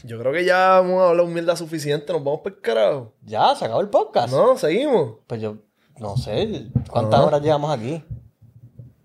Yo 0.04 0.18
creo 0.18 0.32
que 0.32 0.44
ya 0.44 0.78
hemos 0.78 1.02
hablado 1.02 1.28
mierda 1.28 1.56
suficiente. 1.56 2.12
Nos 2.12 2.22
vamos 2.22 2.40
para 2.40 2.54
el 2.54 2.60
carajo. 2.60 3.12
Ya, 3.22 3.54
se 3.54 3.64
acabó 3.64 3.80
el 3.80 3.88
podcast. 3.88 4.32
No, 4.32 4.56
seguimos. 4.56 5.18
Pues 5.26 5.40
yo 5.40 5.56
no 5.98 6.16
sé. 6.16 6.68
¿Cuántas 6.90 7.20
horas 7.20 7.42
llevamos 7.42 7.70
aquí? 7.70 8.02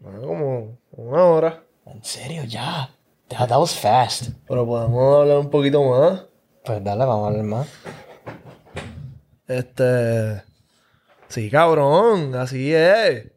Ah, 0.06 0.18
como 0.22 0.78
una 0.92 1.24
hora. 1.26 1.64
En 1.86 2.04
serio, 2.04 2.44
ya. 2.44 2.90
That, 3.30 3.50
that 3.50 3.60
was 3.60 3.74
fast. 3.74 4.30
Pero 4.48 4.66
podemos 4.66 5.22
hablar 5.22 5.38
un 5.38 5.50
poquito 5.50 5.84
más. 5.84 6.26
Pues 6.64 6.84
dale, 6.84 7.06
vamos 7.06 7.26
a 7.26 7.28
hablar 7.28 7.46
más. 7.46 7.68
Este. 9.48 10.44
Sí, 11.28 11.50
cabrón. 11.50 12.36
Así 12.36 12.74
es. 12.74 13.32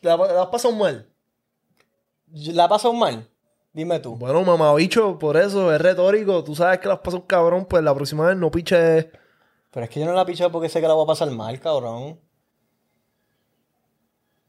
¿La, 0.00 0.16
la 0.16 0.42
has 0.42 0.48
pasado 0.48 0.74
mal? 0.74 1.08
¿La 2.32 2.68
pasó 2.68 2.92
mal? 2.92 3.28
Dime 3.74 3.98
tú. 3.98 4.14
Bueno, 4.16 4.44
mamabicho, 4.44 5.18
por 5.18 5.36
eso 5.36 5.74
es 5.74 5.80
retórico. 5.80 6.44
Tú 6.44 6.54
sabes 6.54 6.78
que 6.78 6.86
las 6.86 7.00
pasas 7.00 7.20
un 7.20 7.26
cabrón, 7.26 7.66
pues 7.66 7.82
la 7.82 7.92
próxima 7.92 8.28
vez 8.28 8.36
no 8.36 8.48
piches. 8.48 9.08
Pero 9.72 9.84
es 9.84 9.90
que 9.90 9.98
yo 9.98 10.06
no 10.06 10.12
la 10.12 10.24
piché 10.24 10.48
porque 10.48 10.68
sé 10.68 10.80
que 10.80 10.86
la 10.86 10.94
voy 10.94 11.02
a 11.02 11.08
pasar 11.08 11.28
mal, 11.32 11.58
cabrón. 11.60 12.20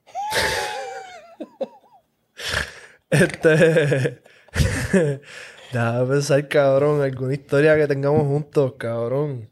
Este. 3.10 4.22
Déjame 5.72 6.06
pensar, 6.08 6.48
cabrón, 6.48 7.02
alguna 7.02 7.34
historia 7.34 7.76
que 7.78 7.88
tengamos 7.88 8.24
juntos, 8.24 8.74
cabrón. 8.78 9.50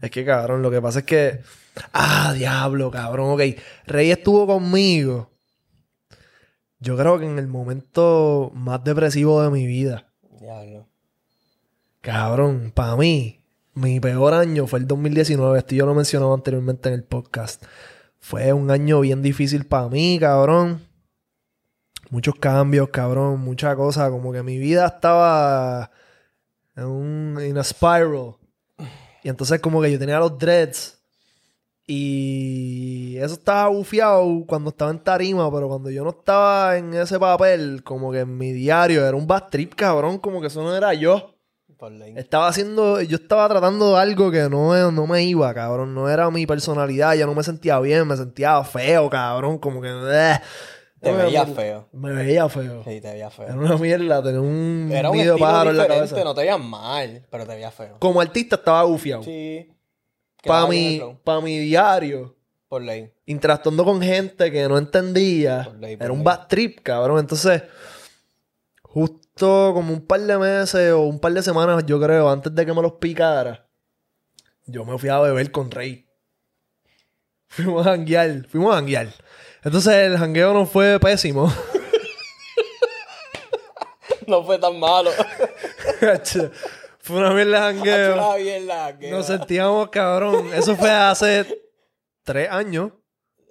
Es 0.00 0.10
que, 0.10 0.24
cabrón, 0.24 0.62
lo 0.62 0.70
que 0.70 0.80
pasa 0.80 1.00
es 1.00 1.04
que. 1.06 1.40
Ah, 1.92 2.32
diablo, 2.36 2.90
cabrón, 2.90 3.30
ok. 3.30 3.40
Rey 3.86 4.10
estuvo 4.10 4.46
conmigo. 4.46 5.29
Yo 6.80 6.96
creo 6.96 7.18
que 7.18 7.26
en 7.26 7.38
el 7.38 7.46
momento 7.46 8.50
más 8.54 8.82
depresivo 8.82 9.42
de 9.42 9.50
mi 9.50 9.66
vida. 9.66 10.08
Diablo. 10.40 10.88
Cabrón, 12.00 12.72
para 12.74 12.96
mí, 12.96 13.44
mi 13.74 14.00
peor 14.00 14.32
año 14.32 14.66
fue 14.66 14.78
el 14.78 14.86
2019. 14.86 15.58
Esto 15.58 15.74
yo 15.74 15.84
lo 15.84 15.94
mencionaba 15.94 16.32
anteriormente 16.32 16.88
en 16.88 16.94
el 16.94 17.04
podcast. 17.04 17.62
Fue 18.18 18.52
un 18.54 18.70
año 18.70 19.00
bien 19.00 19.20
difícil 19.20 19.66
para 19.66 19.88
mí, 19.88 20.18
cabrón. 20.18 20.86
Muchos 22.08 22.34
cambios, 22.36 22.88
cabrón. 22.88 23.40
Muchas 23.40 23.76
cosas. 23.76 24.10
Como 24.10 24.32
que 24.32 24.42
mi 24.42 24.58
vida 24.58 24.86
estaba 24.86 25.90
en 26.76 26.84
un 26.84 27.38
in 27.46 27.58
a 27.58 27.64
spiral. 27.64 28.36
Y 29.22 29.28
entonces 29.28 29.60
como 29.60 29.82
que 29.82 29.92
yo 29.92 29.98
tenía 29.98 30.18
los 30.18 30.38
dreads. 30.38 30.99
Y 31.92 33.16
eso 33.16 33.34
estaba 33.34 33.68
bufiado 33.68 34.44
cuando 34.46 34.70
estaba 34.70 34.92
en 34.92 35.00
tarima, 35.00 35.50
pero 35.50 35.66
cuando 35.66 35.90
yo 35.90 36.04
no 36.04 36.10
estaba 36.10 36.76
en 36.76 36.94
ese 36.94 37.18
papel, 37.18 37.82
como 37.82 38.12
que 38.12 38.20
en 38.20 38.38
mi 38.38 38.52
diario 38.52 39.04
era 39.04 39.16
un 39.16 39.26
bad 39.26 39.48
trip, 39.50 39.74
cabrón, 39.74 40.18
como 40.18 40.40
que 40.40 40.46
eso 40.46 40.62
no 40.62 40.76
era 40.76 40.94
yo. 40.94 41.34
Estaba 42.14 42.46
haciendo, 42.46 43.00
yo 43.02 43.16
estaba 43.16 43.48
tratando 43.48 43.94
de 43.94 44.02
algo 44.02 44.30
que 44.30 44.48
no, 44.48 44.92
no 44.92 45.06
me 45.08 45.24
iba, 45.24 45.52
cabrón, 45.52 45.92
no 45.92 46.08
era 46.08 46.30
mi 46.30 46.46
personalidad, 46.46 47.14
ya 47.14 47.26
no 47.26 47.34
me 47.34 47.42
sentía 47.42 47.80
bien, 47.80 48.06
me 48.06 48.16
sentía 48.16 48.62
feo, 48.62 49.10
cabrón, 49.10 49.58
como 49.58 49.82
que... 49.82 49.88
Eh. 49.88 50.38
Te 51.00 51.12
veía 51.12 51.44
feo. 51.44 51.88
Me 51.90 52.12
veía 52.12 52.48
feo. 52.48 52.84
Sí, 52.84 53.00
te 53.00 53.10
veía 53.10 53.30
feo. 53.30 53.46
Era 53.46 53.56
una 53.56 53.76
mierda, 53.76 54.22
tenía 54.22 54.40
un 54.40 54.90
Era 54.92 55.10
un 55.10 55.16
estilo 55.16 55.38
pájaro 55.38 55.70
en 55.70 55.76
la 55.76 55.88
cabeza. 55.88 56.22
No 56.22 56.34
te 56.34 56.42
veías 56.42 56.60
mal, 56.60 57.26
pero 57.28 57.46
te 57.46 57.54
veía 57.54 57.72
feo. 57.72 57.96
Como 57.98 58.20
artista 58.20 58.54
estaba 58.54 58.84
gufiado. 58.84 59.24
Sí. 59.24 59.66
Para 60.44 60.66
mi, 60.66 61.00
pa 61.24 61.40
mi 61.40 61.58
diario. 61.58 62.36
Por 62.68 62.82
ley. 62.82 63.12
Interactuando 63.26 63.84
con 63.84 64.00
gente 64.00 64.50
que 64.50 64.68
no 64.68 64.78
entendía. 64.78 65.64
Por 65.64 65.80
ley, 65.80 65.96
era 65.98 66.12
un 66.12 66.22
bad 66.22 66.46
trip, 66.46 66.80
cabrón. 66.82 67.18
Entonces, 67.18 67.62
justo 68.82 69.72
como 69.74 69.92
un 69.92 70.06
par 70.06 70.20
de 70.20 70.38
meses 70.38 70.92
o 70.92 71.00
un 71.00 71.18
par 71.18 71.32
de 71.32 71.42
semanas, 71.42 71.84
yo 71.84 72.00
creo, 72.00 72.30
antes 72.30 72.54
de 72.54 72.64
que 72.64 72.72
me 72.72 72.82
los 72.82 72.92
picara, 72.92 73.66
yo 74.66 74.84
me 74.84 74.96
fui 74.98 75.08
a 75.08 75.18
beber 75.18 75.50
con 75.50 75.70
Rey. 75.70 76.06
Fuimos 77.48 77.84
a 77.84 77.90
janguear. 77.90 78.46
Fuimos 78.46 78.72
a 78.72 78.76
janguear. 78.76 79.08
Entonces 79.64 79.92
el 79.92 80.16
jangueo 80.16 80.54
no 80.54 80.64
fue 80.64 81.00
pésimo. 81.00 81.52
no 84.28 84.44
fue 84.44 84.58
tan 84.58 84.78
malo. 84.78 85.10
fue 87.10 87.20
una 87.20 87.34
mierda 87.34 87.68
de 87.70 87.74
jangueo. 87.74 89.10
Nos 89.10 89.26
sentíamos 89.26 89.88
cabrón. 89.90 90.46
Eso 90.54 90.76
fue 90.76 90.90
hace 90.90 91.62
tres 92.22 92.50
años. 92.50 92.92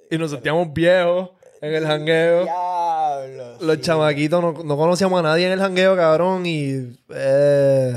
Y 0.10 0.18
nos 0.18 0.32
sentíamos 0.32 0.74
viejos 0.74 1.32
en 1.62 1.76
el 1.76 1.86
jangueo. 1.86 2.44
Diablo, 2.44 3.58
Los 3.62 3.82
chamaquitos 3.82 4.42
no, 4.42 4.64
no, 4.64 4.78
conocíamos 4.78 5.20
a 5.20 5.24
nadie 5.24 5.46
en 5.46 5.54
el 5.54 5.60
jangueo, 5.60 5.96
cabrón. 5.96 6.46
Y. 6.46 6.98
Eh, 7.10 7.94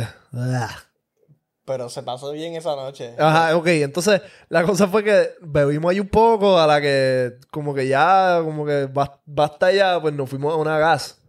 pero 1.64 1.88
se 1.88 2.02
pasó 2.02 2.32
bien 2.32 2.54
esa 2.54 2.74
noche. 2.74 3.14
Ajá, 3.18 3.56
ok. 3.56 3.66
Entonces, 3.68 4.20
la 4.48 4.64
cosa 4.64 4.88
fue 4.88 5.04
que 5.04 5.30
bebimos 5.40 5.90
ahí 5.90 6.00
un 6.00 6.08
poco, 6.08 6.58
a 6.58 6.66
la 6.66 6.80
que 6.80 7.38
como 7.50 7.72
que 7.72 7.86
ya, 7.86 8.40
como 8.44 8.66
que 8.66 8.88
basta 9.24 9.72
ya, 9.72 10.00
pues 10.00 10.12
nos 10.12 10.28
fuimos 10.28 10.52
a 10.52 10.56
una 10.56 10.78
gas. 10.78 11.21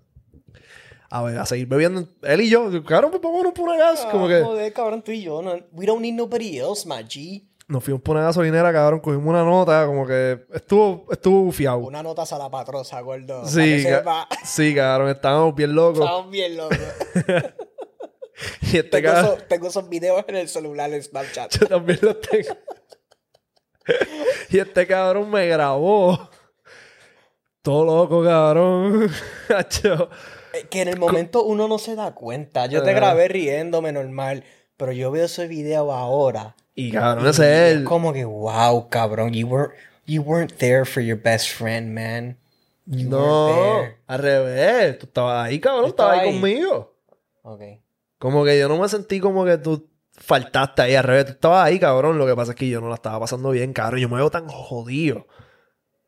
A 1.13 1.21
ver, 1.21 1.37
a 1.37 1.45
seguir 1.45 1.67
bebiendo. 1.67 2.07
Él 2.23 2.41
y 2.41 2.49
yo, 2.49 2.83
cabrón, 2.83 3.11
pues 3.11 3.21
vámonos 3.21 3.53
por 3.53 3.69
una 3.69 3.77
gas. 3.77 4.03
como 4.11 4.27
que... 4.27 4.41
Joder, 4.41 4.73
cabrón, 4.73 5.03
tú 5.03 5.11
y 5.11 5.21
yo. 5.21 5.43
No, 5.43 5.53
we 5.71 5.85
don't 5.85 6.01
need 6.01 6.15
nobody 6.15 6.57
else, 6.57 6.87
my 6.87 7.03
G. 7.03 7.47
Nos 7.67 7.83
fuimos 7.83 8.01
por 8.01 8.15
una 8.15 8.25
gasolinera, 8.25 8.73
cabrón, 8.73 8.99
cogimos 8.99 9.27
una 9.27 9.43
nota, 9.43 9.85
como 9.85 10.07
que 10.07 10.43
estuvo, 10.51 11.05
estuvo 11.11 11.41
bufiado. 11.41 11.77
Una 11.77 12.01
nota 12.01 12.25
salapatrosa, 12.25 12.99
gordo. 13.01 13.45
Sí, 13.45 13.85
sí, 14.43 14.73
cabrón, 14.73 15.09
estábamos 15.09 15.53
bien 15.53 15.75
locos. 15.75 15.99
Estábamos 15.99 16.31
bien 16.31 16.57
locos. 16.57 16.79
Y 18.73 18.77
este 18.77 19.01
tengo, 19.47 19.67
esos, 19.67 19.87
videos 19.87 20.25
en 20.27 20.35
el 20.35 20.49
celular 20.49 20.91
en 20.91 21.01
Snapchat. 21.03 21.59
Yo 21.59 21.67
también 21.67 21.99
los 22.01 22.19
tengo. 22.21 22.57
y 24.49 24.57
este 24.57 24.87
cabrón 24.87 25.29
me 25.29 25.47
grabó. 25.47 26.27
Todo 27.61 27.85
loco, 27.85 28.23
cabrón. 28.23 29.11
que 30.69 30.81
en 30.81 30.87
el 30.87 30.99
momento 30.99 31.43
uno 31.43 31.67
no 31.67 31.77
se 31.79 31.95
da 31.95 32.13
cuenta. 32.13 32.67
Yo 32.67 32.83
te 32.83 32.93
grabé 32.93 33.27
riéndome 33.27 33.91
normal, 33.91 34.43
pero 34.77 34.91
yo 34.91 35.11
veo 35.11 35.25
ese 35.25 35.47
video 35.47 35.91
ahora. 35.91 36.55
Y 36.75 36.91
cabrón, 36.91 37.27
ese 37.27 37.43
es 37.43 37.77
él. 37.77 37.83
Como 37.83 38.13
que, 38.13 38.25
wow, 38.25 38.89
cabrón, 38.89 39.33
you 39.33 39.47
weren't, 39.47 39.73
you 40.05 40.21
weren't 40.21 40.53
there 40.57 40.85
for 40.85 41.01
your 41.01 41.19
best 41.19 41.49
friend, 41.49 41.93
man. 41.93 42.37
no, 42.85 43.83
al 44.07 44.19
revés. 44.19 44.99
Tú 44.99 45.05
estabas 45.07 45.47
ahí, 45.47 45.59
cabrón. 45.59 45.85
Estabas 45.89 46.19
ahí, 46.19 46.27
ahí 46.27 46.33
conmigo. 46.33 46.93
Ok. 47.43 47.61
Como 48.19 48.45
que 48.45 48.57
yo 48.57 48.67
no 48.67 48.77
me 48.77 48.87
sentí 48.87 49.19
como 49.19 49.45
que 49.45 49.57
tú 49.57 49.89
faltaste 50.11 50.81
ahí 50.81 50.95
al 50.95 51.03
revés. 51.03 51.25
Tú 51.25 51.31
estabas 51.33 51.65
ahí, 51.65 51.79
cabrón. 51.79 52.17
Lo 52.17 52.25
que 52.25 52.35
pasa 52.35 52.51
es 52.51 52.57
que 52.57 52.69
yo 52.69 52.79
no 52.79 52.89
la 52.89 52.95
estaba 52.95 53.19
pasando 53.19 53.49
bien, 53.51 53.73
cabrón. 53.73 54.01
Yo 54.01 54.09
me 54.09 54.17
veo 54.17 54.29
tan 54.29 54.47
jodido. 54.47 55.27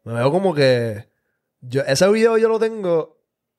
Me 0.04 0.14
veo 0.14 0.32
como 0.32 0.54
que. 0.54 1.08
Yo, 1.62 1.82
ese 1.82 2.08
video 2.10 2.38
yo 2.38 2.48
lo 2.48 2.60
tengo 2.60 3.16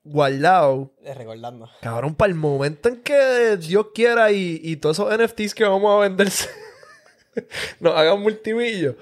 guardado. 0.09 0.91
Recordando. 1.03 1.69
Cabrón, 1.81 2.15
para 2.15 2.29
el 2.29 2.35
momento 2.35 2.89
en 2.89 2.97
que 3.01 3.57
Dios 3.57 3.87
quiera 3.93 4.31
y, 4.31 4.59
y 4.63 4.77
todos 4.77 4.99
esos 4.99 5.17
NFTs 5.17 5.53
que 5.53 5.63
vamos 5.63 5.95
a 5.95 6.07
venderse 6.07 6.49
nos 7.79 7.95
hagan 7.95 8.21
multimillo. 8.21 8.95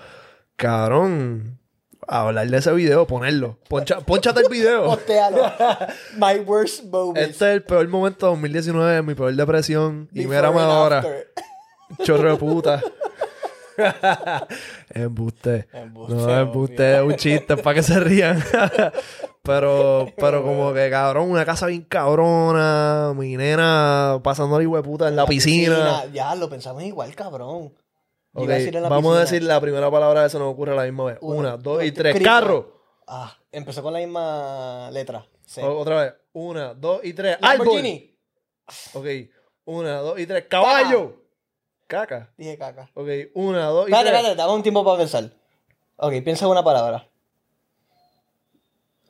Cabrón 0.56 1.60
hablar 2.08 2.47
de 2.47 2.58
ese 2.58 2.72
video, 2.74 3.08
ponerlo. 3.08 3.58
Poncha, 3.68 3.99
ponchate 3.99 4.41
el 4.41 4.49
video. 4.49 4.97
My 6.18 6.39
worst 6.45 6.86
moment. 6.86 7.18
Este 7.18 7.49
es 7.49 7.53
el 7.56 7.64
peor 7.64 7.88
momento 7.88 8.28
de 8.28 8.32
2019, 8.32 9.01
mi 9.01 9.16
peor 9.16 9.34
depresión. 9.34 10.10
y 10.14 10.26
mírame 10.26 10.60
ahora. 10.60 11.06
Chorro 12.03 12.32
de 12.32 12.38
puta. 12.38 12.82
embuste. 14.89 15.68
embuste. 15.74 16.16
No, 16.16 16.39
embuste 16.39 16.95
es 16.95 17.01
un 17.01 17.16
chiste 17.16 17.58
para 17.58 17.76
que 17.76 17.84
se 17.84 17.99
rían. 17.99 18.43
Pero, 19.46 20.08
pero 20.18 20.43
como 20.43 20.74
que 20.74 20.89
cabrón, 20.89 21.32
una 21.32 21.46
casa 21.46 21.68
bien 21.68 21.84
cabrona, 21.84 23.14
mi 23.16 23.38
nena 23.38 24.20
pasando 24.24 24.60
la 24.60 24.82
puta 24.82 25.08
en 25.08 25.16
la, 25.16 25.26
piscina. 25.26 26.06
Ya, 26.12 26.36
lo 26.36 26.50
pensamos 26.50 26.84
igual, 26.84 27.16
cabrón 27.16 27.74
vamos 28.36 29.16
a 29.16 29.20
decir 29.22 29.43
la 29.43 29.62
primera 29.62 29.89
palabra 29.89 30.22
de 30.22 30.28
eso 30.28 30.39
nos 30.39 30.52
ocurre 30.52 30.74
a 30.74 30.76
la 30.76 30.84
misma 30.84 31.06
vez. 31.06 31.18
Una, 31.22 31.58
dos 31.58 31.84
y 31.84 31.91
tres. 31.91 32.20
¡Carro! 32.22 32.74
Ah, 33.08 33.38
empezó 33.52 33.82
con 33.82 33.93
la 33.93 34.00
misma 34.00 34.89
letra. 34.91 35.26
Otra 35.62 36.02
vez. 36.02 36.14
Una, 36.34 36.74
dos 36.74 37.02
y 37.04 37.14
tres. 37.14 37.38
¡Árbol! 37.41 37.68
Ok. 38.93 39.06
Una, 39.66 39.98
dos 40.00 40.20
y 40.20 40.26
tres. 40.26 40.46
¡Caballo! 40.50 41.22
Caca. 41.88 42.34
Dije 42.38 42.58
caca. 42.58 42.89
Ok. 42.93 43.08
Una, 43.36 43.68
dos 43.68 43.88
y 43.88 43.91
tres. 43.91 44.00
Espérate, 44.00 44.18
espérate. 44.18 44.36
Dame 44.36 44.54
un 44.54 44.64
tiempo 44.64 44.84
para 44.84 44.98
pensar. 44.98 45.32
Ok, 45.98 46.14
piensa 46.24 46.46
en 46.46 46.52
una 46.52 46.64
palabra. 46.64 47.08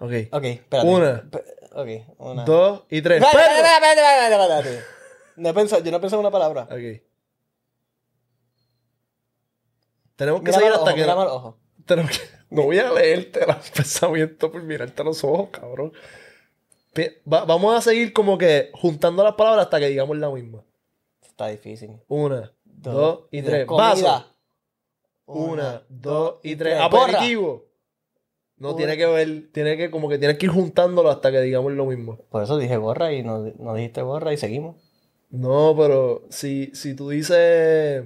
Ok. 0.05 0.11
Ok, 0.31 0.43
espérate. 0.43 0.87
Una. 0.87 1.29
Ok, 1.73 1.89
una. 2.17 2.45
Dos 2.45 2.83
y 2.89 3.01
tres. 3.01 3.21
Espérate, 3.21 3.55
espérate, 3.57 4.01
espérate, 4.01 4.33
espérate. 4.33 4.85
No 5.35 5.49
he 5.49 5.53
pensado, 5.53 5.83
yo 5.83 5.91
no 5.91 5.97
he 5.97 5.99
pensado 5.99 6.21
en 6.21 6.25
una 6.25 6.31
palabra. 6.31 6.63
Ok. 6.63 7.01
Tenemos 10.15 10.41
que 10.41 10.53
seguir 10.53 10.71
hasta 10.71 10.95
que. 10.95 11.05
Tenemos 11.85 12.11
que... 12.11 12.35
No 12.49 12.63
voy 12.63 12.79
a 12.79 12.91
leerte 12.91 13.41
el 13.41 13.55
pensamiento 13.73 14.51
por 14.51 14.63
mirarte 14.63 15.01
a 15.01 15.05
los 15.05 15.23
ojos, 15.23 15.49
cabrón. 15.51 15.91
vamos 17.25 17.75
a 17.75 17.81
seguir 17.81 18.13
como 18.13 18.37
que 18.37 18.71
juntando 18.73 19.23
las 19.23 19.33
palabras 19.33 19.65
hasta 19.65 19.79
que 19.79 19.89
digamos 19.89 20.17
la 20.17 20.29
misma. 20.29 20.63
Está 21.21 21.47
difícil. 21.47 21.99
Una, 22.07 22.53
dos, 22.63 23.25
y 23.31 23.41
tres. 23.41 23.67
Vaso. 23.67 24.25
Una, 25.25 25.83
dos 25.89 26.35
y 26.43 26.55
tres. 26.55 26.79
Aperitivo. 26.79 27.65
No, 28.57 28.75
tiene 28.75 28.95
que 28.95 29.05
ver, 29.05 29.49
tiene 29.51 29.75
que, 29.75 29.91
como 29.91 30.07
que 30.07 30.17
tienes 30.17 30.37
que 30.37 30.45
ir 30.45 30.51
juntándolo 30.51 31.09
hasta 31.09 31.31
que 31.31 31.41
digamos 31.41 31.73
lo 31.73 31.85
mismo. 31.85 32.19
Por 32.29 32.41
eso 32.41 32.57
dije 32.57 32.77
gorra 32.77 33.11
y 33.11 33.21
no, 33.21 33.51
no 33.59 33.75
dijiste 33.75 34.01
gorra 34.01 34.31
y 34.31 34.37
seguimos. 34.37 34.77
No, 35.29 35.75
pero 35.77 36.23
si, 36.29 36.71
si 36.73 36.95
tú 36.95 37.09
dices 37.09 38.05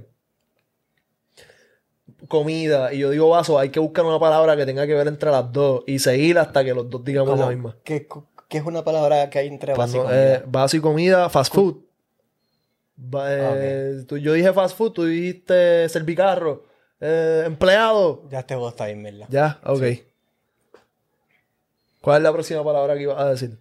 comida 2.28 2.92
y 2.92 3.00
yo 3.00 3.12
digo 3.12 3.30
vaso, 3.30 3.60
hay 3.60 3.70
que 3.70 3.80
buscar 3.80 4.06
una 4.06 4.20
palabra 4.20 4.58
que 4.58 4.66
tenga 4.66 4.88
que 4.88 4.96
ver 4.96 5.08
entre 5.08 5.30
las 5.30 5.52
dos 5.52 5.84
y 5.86 6.00
seguir 6.00 6.40
hasta 6.40 6.64
que 6.64 6.74
los 6.74 6.90
dos 6.90 7.04
digamos 7.04 7.38
la 7.38 7.48
misma. 7.48 7.78
¿Qué, 7.84 8.08
es 8.50 8.66
una 8.66 8.84
palabra 8.84 9.30
que 9.30 9.40
hay 9.40 9.48
entre 9.48 9.76
vaso 9.76 9.98
y 9.98 10.00
comida? 10.00 10.36
Eh, 10.36 10.44
vaso 10.48 10.78
y 10.78 10.80
comida, 10.80 11.30
fast 11.30 11.54
food. 11.54 11.78
Eh, 13.14 14.06
yo 14.10 14.34
dije 14.34 14.52
fast 14.52 14.76
food, 14.76 14.92
tú 14.92 15.06
dijiste 15.06 15.88
servicarro, 15.90 16.64
eh, 17.00 17.44
empleado. 17.46 18.28
Ya 18.30 18.44
te 18.44 18.56
bien, 18.56 19.04
¿verdad? 19.04 19.28
Ya, 19.30 19.60
ok. 19.64 20.09
¿Cuál 22.10 22.22
es 22.22 22.24
la 22.24 22.34
próxima 22.34 22.64
palabra 22.64 22.96
que 22.96 23.04
ibas 23.04 23.20
a 23.20 23.30
decir? 23.30 23.60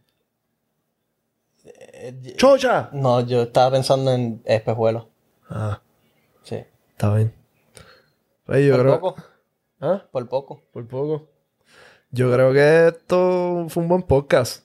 ¡Chocha! 2.38 2.88
No, 2.94 3.20
yo 3.20 3.42
estaba 3.42 3.72
pensando 3.72 4.11
en 4.11 4.40
espejuelo. 4.46 5.11
Ah. 5.51 5.82
Sí. 6.44 6.64
Está 6.92 7.14
bien. 7.14 7.34
Pues 8.46 8.70
Por 8.70 9.01
poco. 9.01 9.16
¿Ah? 9.82 10.03
Por 10.11 10.28
poco. 10.30 10.62
Por 10.72 10.88
poco. 10.88 11.28
Yo 12.11 12.32
creo 12.32 12.55
que 12.55 12.88
esto 12.88 13.66
fue 13.68 13.82
un 13.82 13.88
buen 13.90 14.03
podcast. 14.03 14.64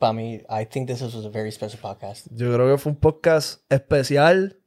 Para 0.00 0.14
mí, 0.14 0.42
I 0.50 0.66
think 0.68 0.88
this 0.88 1.00
was 1.00 1.14
a 1.24 1.28
very 1.28 1.52
special 1.52 1.80
podcast. 1.80 2.26
Yo 2.32 2.52
creo 2.52 2.72
que 2.72 2.78
fue 2.78 2.90
un 2.90 2.98
podcast 2.98 3.62
especial. 3.70 4.58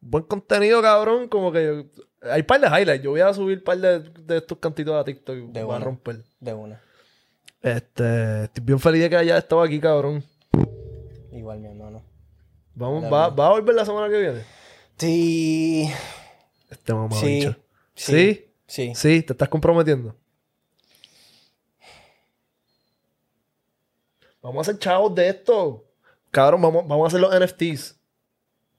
Buen 0.00 0.24
contenido, 0.24 0.80
cabrón. 0.80 1.28
Como 1.28 1.52
que 1.52 1.90
hay 2.22 2.42
par 2.42 2.58
de 2.58 2.68
highlights. 2.68 3.04
Yo 3.04 3.10
voy 3.10 3.20
a 3.20 3.34
subir 3.34 3.58
un 3.58 3.64
par 3.64 3.76
de, 3.76 4.00
de 4.00 4.38
estos 4.38 4.56
cantitos 4.56 4.94
a 4.94 5.04
TikTok. 5.04 5.36
De 5.52 5.62
voy 5.62 5.76
a 5.76 5.80
romper. 5.80 6.24
De 6.40 6.54
una. 6.54 6.87
Este, 7.62 8.44
estoy 8.44 8.64
bien 8.64 8.78
feliz 8.78 9.02
de 9.02 9.10
que 9.10 9.16
haya 9.16 9.38
estado 9.38 9.62
aquí, 9.62 9.80
cabrón. 9.80 10.24
Igual, 11.32 11.58
mi 11.60 11.68
hermano. 11.68 12.02
Vamos, 12.74 13.04
va, 13.12 13.28
va, 13.30 13.46
a 13.48 13.50
volver 13.50 13.74
la 13.74 13.84
semana 13.84 14.08
que 14.08 14.20
viene? 14.20 14.44
Sí. 14.96 15.90
Te 16.84 16.92
vamos 16.92 17.18
Sí, 17.18 17.42
sí. 17.42 17.56
¿Sí? 17.94 18.44
Sí. 18.66 18.92
Sí, 18.94 19.22
te 19.22 19.32
estás 19.32 19.48
comprometiendo. 19.48 20.14
Vamos 24.40 24.58
a 24.58 24.70
hacer 24.70 24.80
chavos 24.80 25.14
de 25.14 25.28
esto. 25.28 25.84
Cabrón, 26.30 26.62
vamos, 26.62 26.86
vamos 26.86 27.04
a 27.04 27.08
hacer 27.08 27.20
los 27.20 27.34
NFTs. 27.34 27.96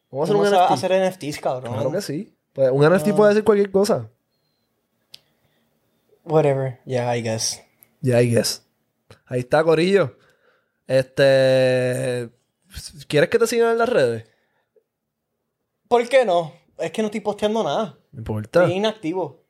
Vamos 0.10 0.30
a 0.30 0.32
hacer 0.32 0.36
¿Cómo 0.36 0.44
un 0.44 0.50
NFT. 0.50 0.56
a 0.56 0.74
hacer 0.74 1.12
NFTs, 1.12 1.40
cabrón? 1.40 1.74
Claro 1.74 1.92
que 1.92 2.02
sí. 2.02 2.34
Pues 2.54 2.72
un 2.72 2.86
NFT 2.86 3.10
puede 3.10 3.30
decir 3.30 3.44
cualquier 3.44 3.72
cosa. 3.72 4.10
Whatever. 6.24 6.80
Yeah, 6.86 7.16
I 7.16 7.22
guess. 7.22 7.62
Ya, 8.02 8.22
I 8.22 8.30
guess. 8.30 8.64
Ahí 9.26 9.40
está, 9.42 9.64
Corillo. 9.64 10.18
Este. 10.88 12.30
¿Quieres 13.08 13.30
que 13.30 13.40
te 13.40 13.48
sigan 13.48 13.72
en 13.72 13.78
las 13.78 13.90
redes? 13.90 14.26
¿Por 15.88 16.08
qué 16.08 16.26
no? 16.26 16.54
Es 16.78 16.92
que 16.92 17.02
no 17.02 17.08
estoy 17.08 17.22
posteando 17.22 17.64
nada. 17.64 17.98
No 18.12 18.20
importa. 18.20 18.62
Estoy 18.64 18.78
inactivo. 18.78 19.44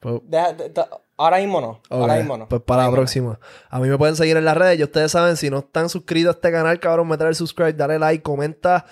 Pues- 0.00 0.20
Deja- 0.24 0.52
de- 0.52 0.68
de- 0.70 0.84
ahora 1.16 1.38
mismo 1.38 1.60
no. 1.60 1.80
Ahora 1.88 2.16
mismo 2.16 2.36
no. 2.36 2.48
Pues 2.48 2.62
para 2.62 2.82
la 2.82 2.86
Ahora 2.86 2.96
próxima. 2.96 3.38
A 3.70 3.78
mí 3.78 3.88
me 3.88 3.96
pueden 3.96 4.16
seguir 4.16 4.36
en 4.36 4.44
las 4.44 4.56
redes. 4.56 4.78
Ya 4.78 4.84
ustedes 4.86 5.12
saben, 5.12 5.36
si 5.36 5.50
no 5.50 5.60
están 5.60 5.88
suscritos 5.88 6.34
a 6.34 6.36
este 6.36 6.50
canal, 6.50 6.80
cabrón, 6.80 7.08
meter 7.08 7.28
el 7.28 7.34
subscribe, 7.36 7.72
dale 7.74 7.98
like, 7.98 8.22
comenta. 8.22 8.84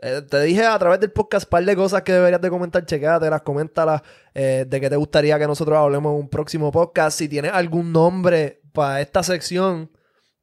Eh, 0.00 0.22
te 0.28 0.40
dije 0.42 0.64
a 0.64 0.78
través 0.78 1.00
del 1.00 1.12
podcast 1.12 1.46
un 1.46 1.50
par 1.50 1.64
de 1.64 1.76
cosas 1.76 2.02
que 2.02 2.12
deberías 2.12 2.40
de 2.40 2.50
comentar. 2.50 2.84
Chequéatelas, 2.84 3.42
coméntalas. 3.42 4.02
eh, 4.34 4.64
de 4.66 4.80
que 4.80 4.90
te 4.90 4.96
gustaría 4.96 5.38
que 5.38 5.46
nosotros 5.46 5.78
hablemos 5.78 6.12
en 6.14 6.20
un 6.20 6.28
próximo 6.28 6.72
podcast. 6.72 7.18
Si 7.18 7.28
tienes 7.28 7.52
algún 7.52 7.92
nombre 7.92 8.62
para 8.74 9.00
esta 9.00 9.22
sección, 9.22 9.90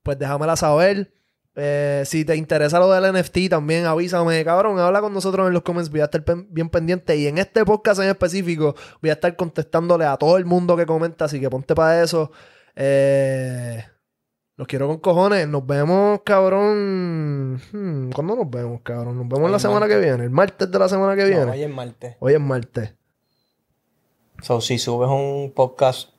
pues 0.01 0.17
déjamela 0.17 0.55
saber. 0.55 1.13
Eh, 1.53 2.03
si 2.05 2.23
te 2.23 2.37
interesa 2.37 2.79
lo 2.79 2.89
del 2.89 3.13
NFT, 3.13 3.49
también 3.49 3.85
avísame, 3.85 4.43
cabrón. 4.45 4.79
Habla 4.79 5.01
con 5.01 5.13
nosotros 5.13 5.45
en 5.47 5.53
los 5.53 5.63
comments. 5.63 5.91
Voy 5.91 5.99
a 5.99 6.05
estar 6.05 6.23
pen- 6.23 6.47
bien 6.49 6.69
pendiente. 6.69 7.15
Y 7.17 7.27
en 7.27 7.37
este 7.37 7.65
podcast 7.65 7.99
en 8.01 8.07
específico, 8.07 8.73
voy 9.01 9.09
a 9.09 9.13
estar 9.13 9.35
contestándole 9.35 10.05
a 10.05 10.15
todo 10.17 10.37
el 10.37 10.45
mundo 10.45 10.77
que 10.77 10.85
comenta. 10.85 11.25
Así 11.25 11.39
que 11.41 11.49
ponte 11.49 11.75
para 11.75 12.01
eso. 12.01 12.31
Eh, 12.75 13.83
los 14.55 14.65
quiero 14.65 14.87
con 14.87 14.99
cojones. 14.99 15.45
Nos 15.49 15.65
vemos, 15.67 16.21
cabrón. 16.23 17.55
Hmm, 17.73 18.11
¿Cuándo 18.11 18.37
nos 18.37 18.49
vemos, 18.49 18.79
cabrón? 18.81 19.17
Nos 19.17 19.27
vemos 19.27 19.51
la 19.51 19.59
semana 19.59 19.89
que 19.89 19.97
viene. 19.99 20.23
El 20.23 20.29
martes 20.29 20.71
de 20.71 20.79
la 20.79 20.87
semana 20.87 21.17
que 21.17 21.23
No, 21.23 21.27
viene. 21.27 21.51
hoy 21.51 21.63
es 21.63 21.69
martes. 21.69 22.15
Hoy 22.21 22.33
es 22.33 22.39
martes. 22.39 22.93
So, 24.41 24.61
si 24.61 24.77
subes 24.79 25.09
un 25.09 25.51
podcast. 25.53 26.10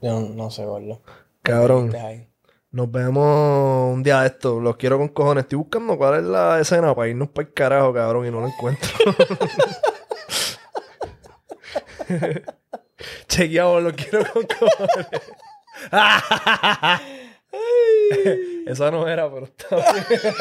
Yo 0.00 0.20
no, 0.20 0.50
sé, 0.50 0.64
gordo. 0.64 1.00
Cabrón. 1.42 1.92
Nos 2.70 2.90
vemos 2.90 3.94
un 3.94 4.02
día 4.02 4.20
de 4.20 4.26
esto. 4.26 4.60
Los 4.60 4.76
quiero 4.76 4.98
con 4.98 5.08
cojones. 5.08 5.44
Estoy 5.44 5.58
buscando 5.58 5.96
cuál 5.96 6.20
es 6.20 6.24
la 6.24 6.60
escena 6.60 6.94
para 6.94 7.08
irnos 7.08 7.28
para 7.30 7.48
el 7.48 7.54
carajo, 7.54 7.94
cabrón, 7.94 8.26
y 8.26 8.30
no 8.30 8.40
la 8.42 8.48
encuentro. 8.48 8.90
Chequeamos, 13.28 13.82
los 13.82 13.92
quiero 13.94 14.24
con 14.32 14.42
cojones. 14.44 15.22
Esa 18.66 18.90
no 18.90 19.08
era, 19.08 19.30
pero 19.30 19.46
está 19.46 19.76
bien. 19.76 20.34